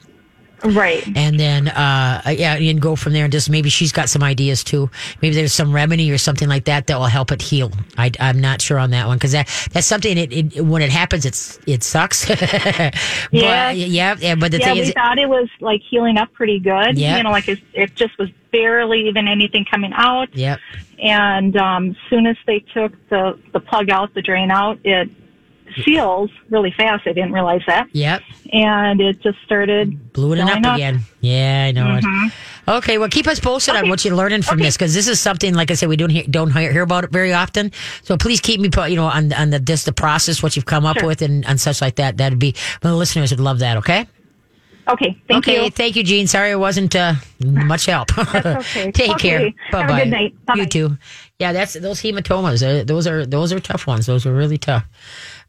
Right. 0.63 1.05
and 1.15 1.39
then 1.39 1.67
uh 1.69 2.21
yeah 2.29 2.55
and 2.55 2.81
go 2.81 2.95
from 2.95 3.13
there 3.13 3.23
and 3.25 3.31
just 3.31 3.49
maybe 3.49 3.69
she's 3.69 3.91
got 3.91 4.09
some 4.09 4.21
ideas 4.23 4.63
too 4.63 4.89
maybe 5.21 5.33
there's 5.35 5.53
some 5.53 5.73
remedy 5.73 6.11
or 6.11 6.17
something 6.17 6.47
like 6.47 6.65
that 6.65 6.87
that 6.87 6.97
will 6.99 7.05
help 7.07 7.31
it 7.31 7.41
heal 7.41 7.71
I, 7.97 8.11
i'm 8.19 8.39
not 8.39 8.61
sure 8.61 8.77
on 8.77 8.91
that 8.91 9.07
one 9.07 9.17
because 9.17 9.31
that 9.31 9.47
that's 9.71 9.87
something 9.87 10.17
it, 10.17 10.31
it 10.55 10.61
when 10.61 10.81
it 10.81 10.91
happens 10.91 11.25
it's 11.25 11.59
it 11.65 11.83
sucks 11.83 12.27
but 12.27 12.93
Yeah. 13.31 13.71
yeah 13.71 14.15
yeah 14.19 14.35
but 14.35 14.51
the 14.51 14.59
yeah, 14.59 14.65
thing 14.65 14.75
we 14.75 14.81
is 14.81 14.91
thought 14.93 15.17
it 15.17 15.29
was 15.29 15.49
like 15.59 15.81
healing 15.89 16.17
up 16.17 16.31
pretty 16.33 16.59
good. 16.59 16.97
Yeah. 16.97 17.17
You 17.17 17.23
know, 17.23 17.31
like 17.31 17.47
it, 17.47 17.59
it 17.73 17.95
just 17.95 18.17
was 18.17 18.29
barely 18.51 19.07
even 19.07 19.27
anything 19.27 19.65
coming 19.65 19.93
out. 19.93 20.35
yep 20.35 20.59
And 20.99 21.55
um, 21.57 21.89
as 21.91 21.95
soon 22.09 22.27
as 22.27 22.37
they 22.45 22.59
took 22.59 22.91
the 23.09 23.39
the 23.53 23.59
plug 23.59 23.89
out, 23.89 24.13
the 24.13 24.21
drain 24.21 24.51
out, 24.51 24.79
it 24.83 25.09
seals 25.85 26.29
really 26.49 26.71
fast. 26.71 27.07
I 27.07 27.13
didn't 27.13 27.33
realize 27.33 27.61
that, 27.67 27.87
yep 27.93 28.21
and 28.53 28.99
it 28.99 29.21
just 29.21 29.37
started 29.45 30.11
blew 30.11 30.33
it 30.33 30.37
filling 30.37 30.65
up 30.65 30.75
again 30.75 30.99
yeah 31.21 31.67
i 31.69 31.71
know 31.71 31.95
it 31.95 32.33
okay 32.67 32.97
well 32.97 33.07
keep 33.07 33.25
us 33.25 33.39
posted 33.39 33.73
on 33.75 33.83
Mm-hmm. 33.83 33.89
What 33.89 34.03
you're 34.03 34.15
learning 34.15 34.41
from 34.41 34.55
Okay. 34.55 34.65
this 34.65 34.75
because 34.75 34.93
this 34.93 35.07
is 35.07 35.21
something 35.21 35.53
like 35.53 35.71
i 35.71 35.73
said 35.73 35.87
we 35.87 35.95
don't 35.95 36.09
hear 36.09 36.23
don't 36.29 36.51
hear, 36.51 36.81
about 36.81 37.05
it 37.05 37.11
very 37.11 37.31
often 37.33 37.71
so 38.03 38.17
please 38.17 38.41
keep 38.41 38.59
me 38.59 38.69
you 38.89 38.95
know 38.97 39.05
on 39.05 39.31
on 39.31 39.51
the 39.51 39.59
just 39.59 39.85
the 39.85 39.93
process 39.93 40.43
what 40.43 40.57
you've 40.57 40.65
come 40.65 40.85
up 40.85 40.97
Sure. 40.99 41.07
with 41.07 41.21
and, 41.21 41.45
and 41.47 41.61
such 41.61 41.79
like 41.81 41.95
that 41.95 42.17
that'd 42.17 42.39
be 42.39 42.53
well, 42.83 42.91
the 42.93 42.99
listeners 42.99 43.31
would 43.31 43.39
love 43.39 43.59
that 43.59 43.77
okay 43.77 44.05
Okay. 44.87 45.15
Thank 45.27 45.47
okay, 45.47 45.65
you. 45.65 45.69
thank 45.69 45.95
you, 45.95 46.03
Gene. 46.03 46.25
Sorry 46.27 46.51
it 46.51 46.59
wasn't 46.59 46.95
uh, 46.95 47.13
much 47.45 47.85
help. 47.85 48.17
okay. 48.17 48.91
Take 48.91 49.11
Okay. 49.11 49.29
care. 49.29 49.51
Bye 49.71 49.87
bye. 49.87 49.99
good 50.03 50.09
night. 50.09 50.45
Bye-bye. 50.45 50.59
You 50.61 50.65
too. 50.65 50.97
Yeah, 51.39 51.53
that's 51.53 51.73
those 51.73 52.01
hematomas. 52.01 52.61
Uh, 52.67 52.83
those 52.83 53.05
are 53.07 53.25
those 53.25 53.53
are 53.53 53.59
tough 53.59 53.85
ones. 53.85 54.07
Those 54.07 54.25
are 54.25 54.33
really 54.33 54.57
tough. 54.57 54.83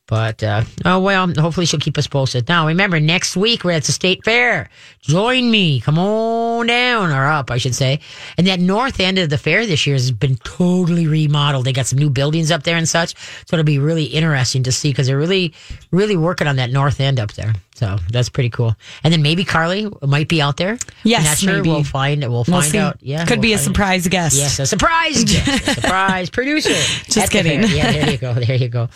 But 0.08 0.42
uh, 0.42 0.64
oh 0.84 1.00
well, 1.00 1.32
hopefully 1.38 1.64
she'll 1.64 1.80
keep 1.80 1.96
us 1.96 2.06
posted. 2.06 2.48
Now 2.48 2.66
remember, 2.66 2.98
next 2.98 3.36
week 3.36 3.64
we're 3.64 3.72
at 3.72 3.84
the 3.84 3.92
state 3.92 4.24
fair. 4.24 4.68
Join 5.00 5.50
me. 5.50 5.80
Come 5.80 5.98
on 5.98 6.66
down 6.66 7.10
or 7.10 7.26
up, 7.26 7.50
I 7.50 7.58
should 7.58 7.74
say. 7.74 8.00
And 8.36 8.46
that 8.46 8.60
north 8.60 9.00
end 9.00 9.18
of 9.18 9.30
the 9.30 9.38
fair 9.38 9.64
this 9.64 9.86
year 9.86 9.94
has 9.94 10.10
been 10.10 10.36
totally 10.38 11.06
remodeled. 11.06 11.64
They 11.64 11.72
got 11.72 11.86
some 11.86 11.98
new 11.98 12.10
buildings 12.10 12.50
up 12.50 12.64
there 12.64 12.76
and 12.76 12.88
such. 12.88 13.14
So 13.46 13.56
it'll 13.56 13.64
be 13.64 13.78
really 13.78 14.04
interesting 14.04 14.64
to 14.64 14.72
see 14.72 14.90
because 14.90 15.06
they're 15.06 15.16
really, 15.16 15.54
really 15.92 16.16
working 16.16 16.46
on 16.46 16.56
that 16.56 16.70
north 16.70 17.00
end 17.00 17.20
up 17.20 17.32
there. 17.34 17.54
So 17.74 17.96
that's 18.10 18.28
pretty 18.28 18.50
cool. 18.50 18.76
And 19.02 19.12
then 19.12 19.22
maybe 19.22 19.44
Carly 19.44 19.88
might 20.02 20.28
be 20.28 20.42
out 20.42 20.56
there. 20.56 20.78
Yes, 21.04 21.40
sure. 21.40 21.54
maybe. 21.54 21.70
We'll 21.70 21.84
find. 21.84 22.20
We'll 22.20 22.30
We'll 22.30 22.44
find 22.44 22.64
see. 22.66 22.78
out. 22.78 22.98
Yeah, 23.00 23.24
Could 23.24 23.38
we'll 23.38 23.42
be 23.42 23.52
a 23.54 23.58
surprise 23.58 24.06
guest. 24.08 24.36
Yes, 24.36 24.58
a 24.58 24.66
surprise 24.66 25.24
guest, 25.24 25.68
a 25.68 25.74
surprise 25.80 26.30
producer. 26.30 26.68
Just 26.70 27.16
at 27.18 27.30
kidding. 27.30 27.62
Yeah, 27.62 27.90
there 27.92 28.10
you 28.10 28.18
go. 28.18 28.34
There 28.34 28.56
you 28.56 28.68
go. 28.68 28.88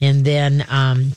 And 0.00 0.24
then, 0.24 0.64
um, 0.68 1.12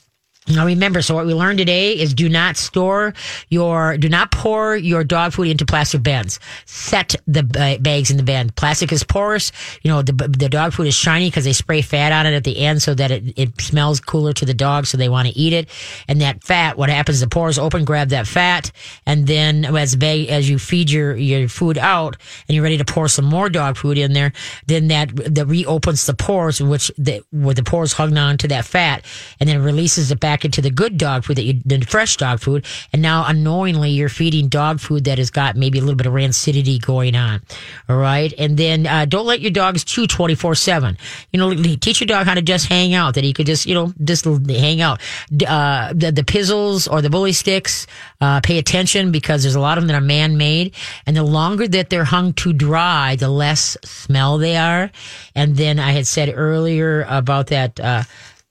Now 0.48 0.68
remember, 0.68 1.02
so 1.02 1.16
what 1.16 1.26
we 1.26 1.34
learned 1.34 1.58
today 1.58 1.94
is 1.94 2.14
do 2.14 2.30
not 2.30 2.56
store 2.56 3.16
your, 3.50 3.98
do 3.98 4.08
not 4.08 4.30
pour 4.30 4.76
your 4.76 5.04
dog 5.04 5.34
food 5.34 5.48
into 5.48 5.66
plastic 5.66 6.04
bins. 6.04 6.40
Set 6.66 7.16
the 7.26 7.42
ba- 7.42 7.80
bags 7.82 8.12
in 8.12 8.18
the 8.18 8.24
bin. 8.24 8.52
Plastic 8.52 8.92
is 8.92 9.04
porous. 9.04 9.52
You 9.82 9.90
know, 9.90 10.04
the, 10.04 10.14
the 10.14 10.48
dog 10.48 10.74
food 10.74 10.86
is 10.86 10.94
shiny 10.94 11.32
because 11.32 11.46
they 11.46 11.54
spray 11.54 11.82
fat 11.82 12.12
on 12.12 12.28
it 12.28 12.36
at 12.36 12.44
the 12.44 12.60
end 12.60 12.84
so 12.84 12.94
that 12.94 13.10
it, 13.10 13.34
it 13.36 13.60
smells 13.60 14.00
cooler 14.00 14.34
to 14.34 14.46
the 14.46 14.54
dog 14.54 14.86
so 14.86 14.98
they 14.98 15.10
want 15.10 15.28
to 15.28 15.36
eat 15.36 15.52
it. 15.52 15.68
And 16.08 16.22
that 16.22 16.44
fat, 16.44 16.78
what 16.78 16.90
happens, 16.90 17.22
the 17.22 17.28
pores 17.28 17.58
open, 17.58 17.84
grab 17.84 18.10
that 18.10 18.28
fat. 18.28 18.72
And 19.08 19.26
then 19.26 19.66
as 19.66 19.96
bag, 19.96 20.28
as 20.28 20.48
you 20.48 20.60
feed 20.60 20.92
your, 20.92 21.16
your 21.16 21.50
food 21.50 21.80
out 21.80 22.18
and 22.48 22.54
you're 22.54 22.64
ready 22.64 22.78
to 22.78 22.86
pour 22.86 23.08
some 23.08 23.26
more 23.26 23.50
dog 23.50 23.78
food 23.78 23.98
in 23.98 24.14
there, 24.14 24.32
then 24.68 24.90
that, 24.90 25.10
that 25.34 25.48
reopens 25.48 26.06
the 26.06 26.14
pores, 26.14 26.62
which 26.62 26.92
the, 27.00 27.24
where 27.32 27.56
the 27.56 27.64
pores 27.64 27.94
hung 27.94 28.16
on 28.16 28.38
to 28.38 28.48
that 28.50 28.66
fat 28.66 29.04
and 29.40 29.50
then 29.50 29.64
releases 29.64 30.12
it 30.12 30.20
back 30.20 30.35
into 30.44 30.62
the 30.62 30.72
good 30.72 30.98
dog 30.98 31.24
food 31.24 31.38
that 31.38 31.44
you, 31.44 31.62
the 31.64 31.80
fresh 31.82 32.18
dog 32.18 32.40
food. 32.40 32.66
And 32.92 33.02
now 33.02 33.26
unknowingly 33.28 33.92
you're 33.92 34.10
feeding 34.10 34.50
dog 34.50 34.80
food 34.80 35.06
that 35.06 35.18
has 35.20 35.30
got 35.30 35.56
maybe 35.56 35.78
a 35.78 35.82
little 35.82 35.96
bit 35.96 36.08
of 36.08 36.14
rancidity 36.14 36.84
going 36.84 37.16
on. 37.16 37.42
All 37.88 37.96
right. 37.96 38.34
And 38.38 38.58
then, 38.58 38.88
uh, 38.88 39.06
don't 39.06 39.26
let 39.26 39.40
your 39.40 39.52
dogs 39.52 39.84
chew 39.84 40.08
24 40.08 40.56
seven. 40.56 40.98
You 41.32 41.40
know, 41.40 41.54
teach 41.54 42.02
your 42.02 42.08
dog 42.08 42.26
how 42.26 42.34
to 42.34 42.42
just 42.42 42.68
hang 42.68 42.94
out, 42.94 43.14
that 43.16 43.24
he 43.24 43.34
could 43.34 43.46
just, 43.46 43.66
you 43.66 43.76
know, 43.76 43.94
just 44.04 44.26
hang 44.26 44.82
out. 44.82 45.02
Uh, 45.48 45.94
the, 45.94 46.12
the 46.12 46.24
pizzles 46.24 46.92
or 46.92 47.02
the 47.02 47.10
bully 47.10 47.32
sticks, 47.32 47.88
uh, 48.20 48.42
pay 48.42 48.58
attention 48.58 49.12
because 49.12 49.44
there's 49.44 49.56
a 49.56 49.60
lot 49.60 49.78
of 49.78 49.84
them 49.84 49.88
that 49.88 49.96
are 49.96 50.02
man 50.02 50.38
made. 50.38 50.74
And 51.06 51.16
the 51.16 51.24
longer 51.24 51.68
that 51.68 51.90
they're 51.90 52.04
hung 52.06 52.34
to 52.34 52.54
dry, 52.54 53.16
the 53.16 53.30
less 53.30 53.78
smell 53.84 54.38
they 54.38 54.58
are. 54.58 54.92
And 55.36 55.56
then 55.56 55.80
I 55.80 55.92
had 55.92 56.08
said 56.08 56.34
earlier 56.34 57.06
about 57.08 57.48
that, 57.48 57.80
uh, 57.80 58.04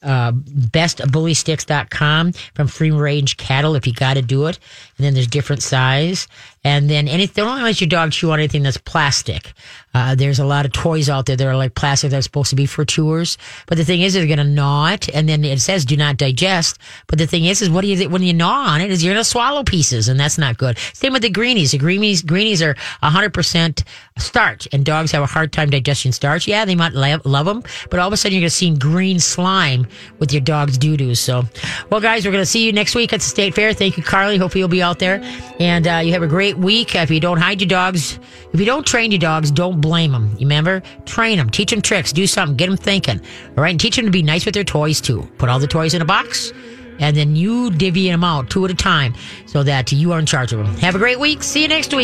uh, 0.05 0.32
bestbullysticks.com 0.32 2.32
from 2.55 2.66
free 2.66 2.90
range 2.90 3.36
cattle 3.36 3.74
if 3.74 3.86
you 3.86 3.92
got 3.92 4.14
to 4.14 4.22
do 4.22 4.46
it. 4.46 4.59
And 4.98 5.05
then 5.05 5.14
there's 5.14 5.26
different 5.26 5.62
size. 5.62 6.28
And 6.62 6.88
then 6.88 7.09
anything, 7.09 7.44
don't 7.44 7.62
let 7.62 7.80
your 7.80 7.88
dog 7.88 8.12
chew 8.12 8.30
on 8.30 8.38
anything 8.38 8.62
that's 8.62 8.78
plastic. 8.78 9.52
Uh, 9.95 10.14
there's 10.14 10.38
a 10.38 10.45
lot 10.45 10.66
of 10.66 10.72
toys 10.72 11.09
out 11.09 11.26
there 11.26 11.36
that 11.36 11.47
are 11.47 11.57
like 11.57 11.74
plastic 11.74 12.11
that's 12.11 12.26
supposed 12.26 12.51
to 12.51 12.57
be 12.57 12.66
for 12.66 12.84
tours. 12.84 13.38
But 13.66 13.78
the 13.78 13.84
thing 13.84 14.01
is, 14.01 14.14
they're 14.14 14.26
going 14.26 14.38
to 14.38 14.45
gnaw 14.45 14.88
it. 14.88 15.09
And 15.14 15.28
then 15.28 15.45
it 15.45 15.61
says 15.61 15.84
do 15.84 15.97
not 15.97 16.16
digest. 16.16 16.78
But 17.07 17.18
the 17.18 17.26
thing 17.26 17.45
is, 17.45 17.62
is 17.62 17.70
what 17.70 17.82
do 17.82 17.88
you, 17.88 18.09
when 18.09 18.22
you 18.22 18.32
gnaw 18.32 18.66
on 18.68 18.80
it 18.80 18.90
is 18.90 19.05
you're 19.05 19.14
going 19.14 19.22
to 19.22 19.28
swallow 19.28 19.62
pieces 19.62 20.09
and 20.09 20.18
that's 20.18 20.38
not 20.38 20.59
good. 20.59 20.78
Same 20.92 21.12
with 21.12 21.22
the 21.22 21.30
greenies. 21.30 21.70
The 21.70 21.78
greenies, 21.78 22.22
greenies 22.22 22.61
are 22.62 22.74
100% 23.03 23.84
starch 24.18 24.68
and 24.72 24.84
dogs 24.84 25.12
have 25.12 25.22
a 25.22 25.26
hard 25.26 25.53
time 25.53 25.70
digesting 25.70 26.12
starch. 26.12 26.47
Yeah, 26.49 26.64
they 26.64 26.74
might 26.74 26.92
love, 26.92 27.24
love 27.24 27.47
them, 27.47 27.62
but 27.90 28.01
all 28.01 28.09
of 28.09 28.12
a 28.12 28.16
sudden 28.16 28.34
you're 28.34 28.42
going 28.42 28.51
to 28.51 28.55
see 28.55 28.74
green 28.74 29.20
slime 29.20 29.86
with 30.18 30.32
your 30.32 30.40
dog's 30.40 30.76
doo-doo. 30.76 31.14
So, 31.14 31.45
well, 31.90 32.01
guys, 32.01 32.24
we're 32.24 32.32
going 32.32 32.42
to 32.42 32.47
see 32.47 32.66
you 32.66 32.72
next 32.72 32.95
week 32.95 33.12
at 33.12 33.20
the 33.20 33.26
state 33.26 33.55
fair. 33.55 33.72
Thank 33.72 33.97
you, 33.97 34.03
Carly. 34.03 34.38
Hopefully 34.38 34.61
you'll 34.61 34.68
be 34.68 34.82
out 34.82 34.99
there 34.99 35.20
and, 35.61 35.86
uh, 35.86 36.01
you 36.05 36.12
have 36.12 36.22
a 36.22 36.28
great 36.28 36.59
week. 36.59 36.95
If 36.95 37.11
you 37.11 37.20
don't 37.20 37.38
hide 37.38 37.61
your 37.61 37.68
dogs, 37.68 38.18
if 38.53 38.61
you 38.61 38.66
don't 38.66 38.86
train 38.86 39.11
your 39.11 39.20
dogs, 39.20 39.51
don't 39.51 39.80
blame 39.85 40.12
them. 40.12 40.30
You 40.39 40.47
remember? 40.47 40.82
Train 41.05 41.37
them, 41.37 41.51
teach 41.51 41.70
them 41.70 41.82
tricks, 41.82 42.11
do 42.11 42.26
something, 42.26 42.57
get 42.57 42.68
them 42.68 42.78
thinking. 42.78 43.20
All 43.57 43.62
right. 43.62 43.70
And 43.70 43.78
teach 43.78 43.97
them 43.97 44.07
to 44.07 44.11
be 44.11 44.22
nice 44.22 44.47
with 44.47 44.55
their 44.55 44.64
toys 44.64 45.01
too. 45.01 45.28
Put 45.37 45.51
all 45.51 45.59
the 45.59 45.66
toys 45.66 45.93
in 45.93 46.01
a 46.01 46.07
box 46.07 46.53
and 46.99 47.16
then 47.16 47.37
you 47.37 47.70
divvy 47.70 48.09
them 48.09 48.24
out 48.24 48.51
two 48.51 48.64
at 48.64 48.70
a 48.70 48.74
time 48.74 49.14
so 49.47 49.62
that 49.62 49.93
you 49.93 50.12
are 50.12 50.18
in 50.18 50.26
charge 50.26 50.53
of 50.53 50.59
them. 50.59 50.74
Have 50.78 50.95
a 50.95 50.99
great 50.99 51.20
week. 51.20 51.43
See 51.43 51.62
you 51.62 51.68
next 51.68 51.93
week. 51.93 52.03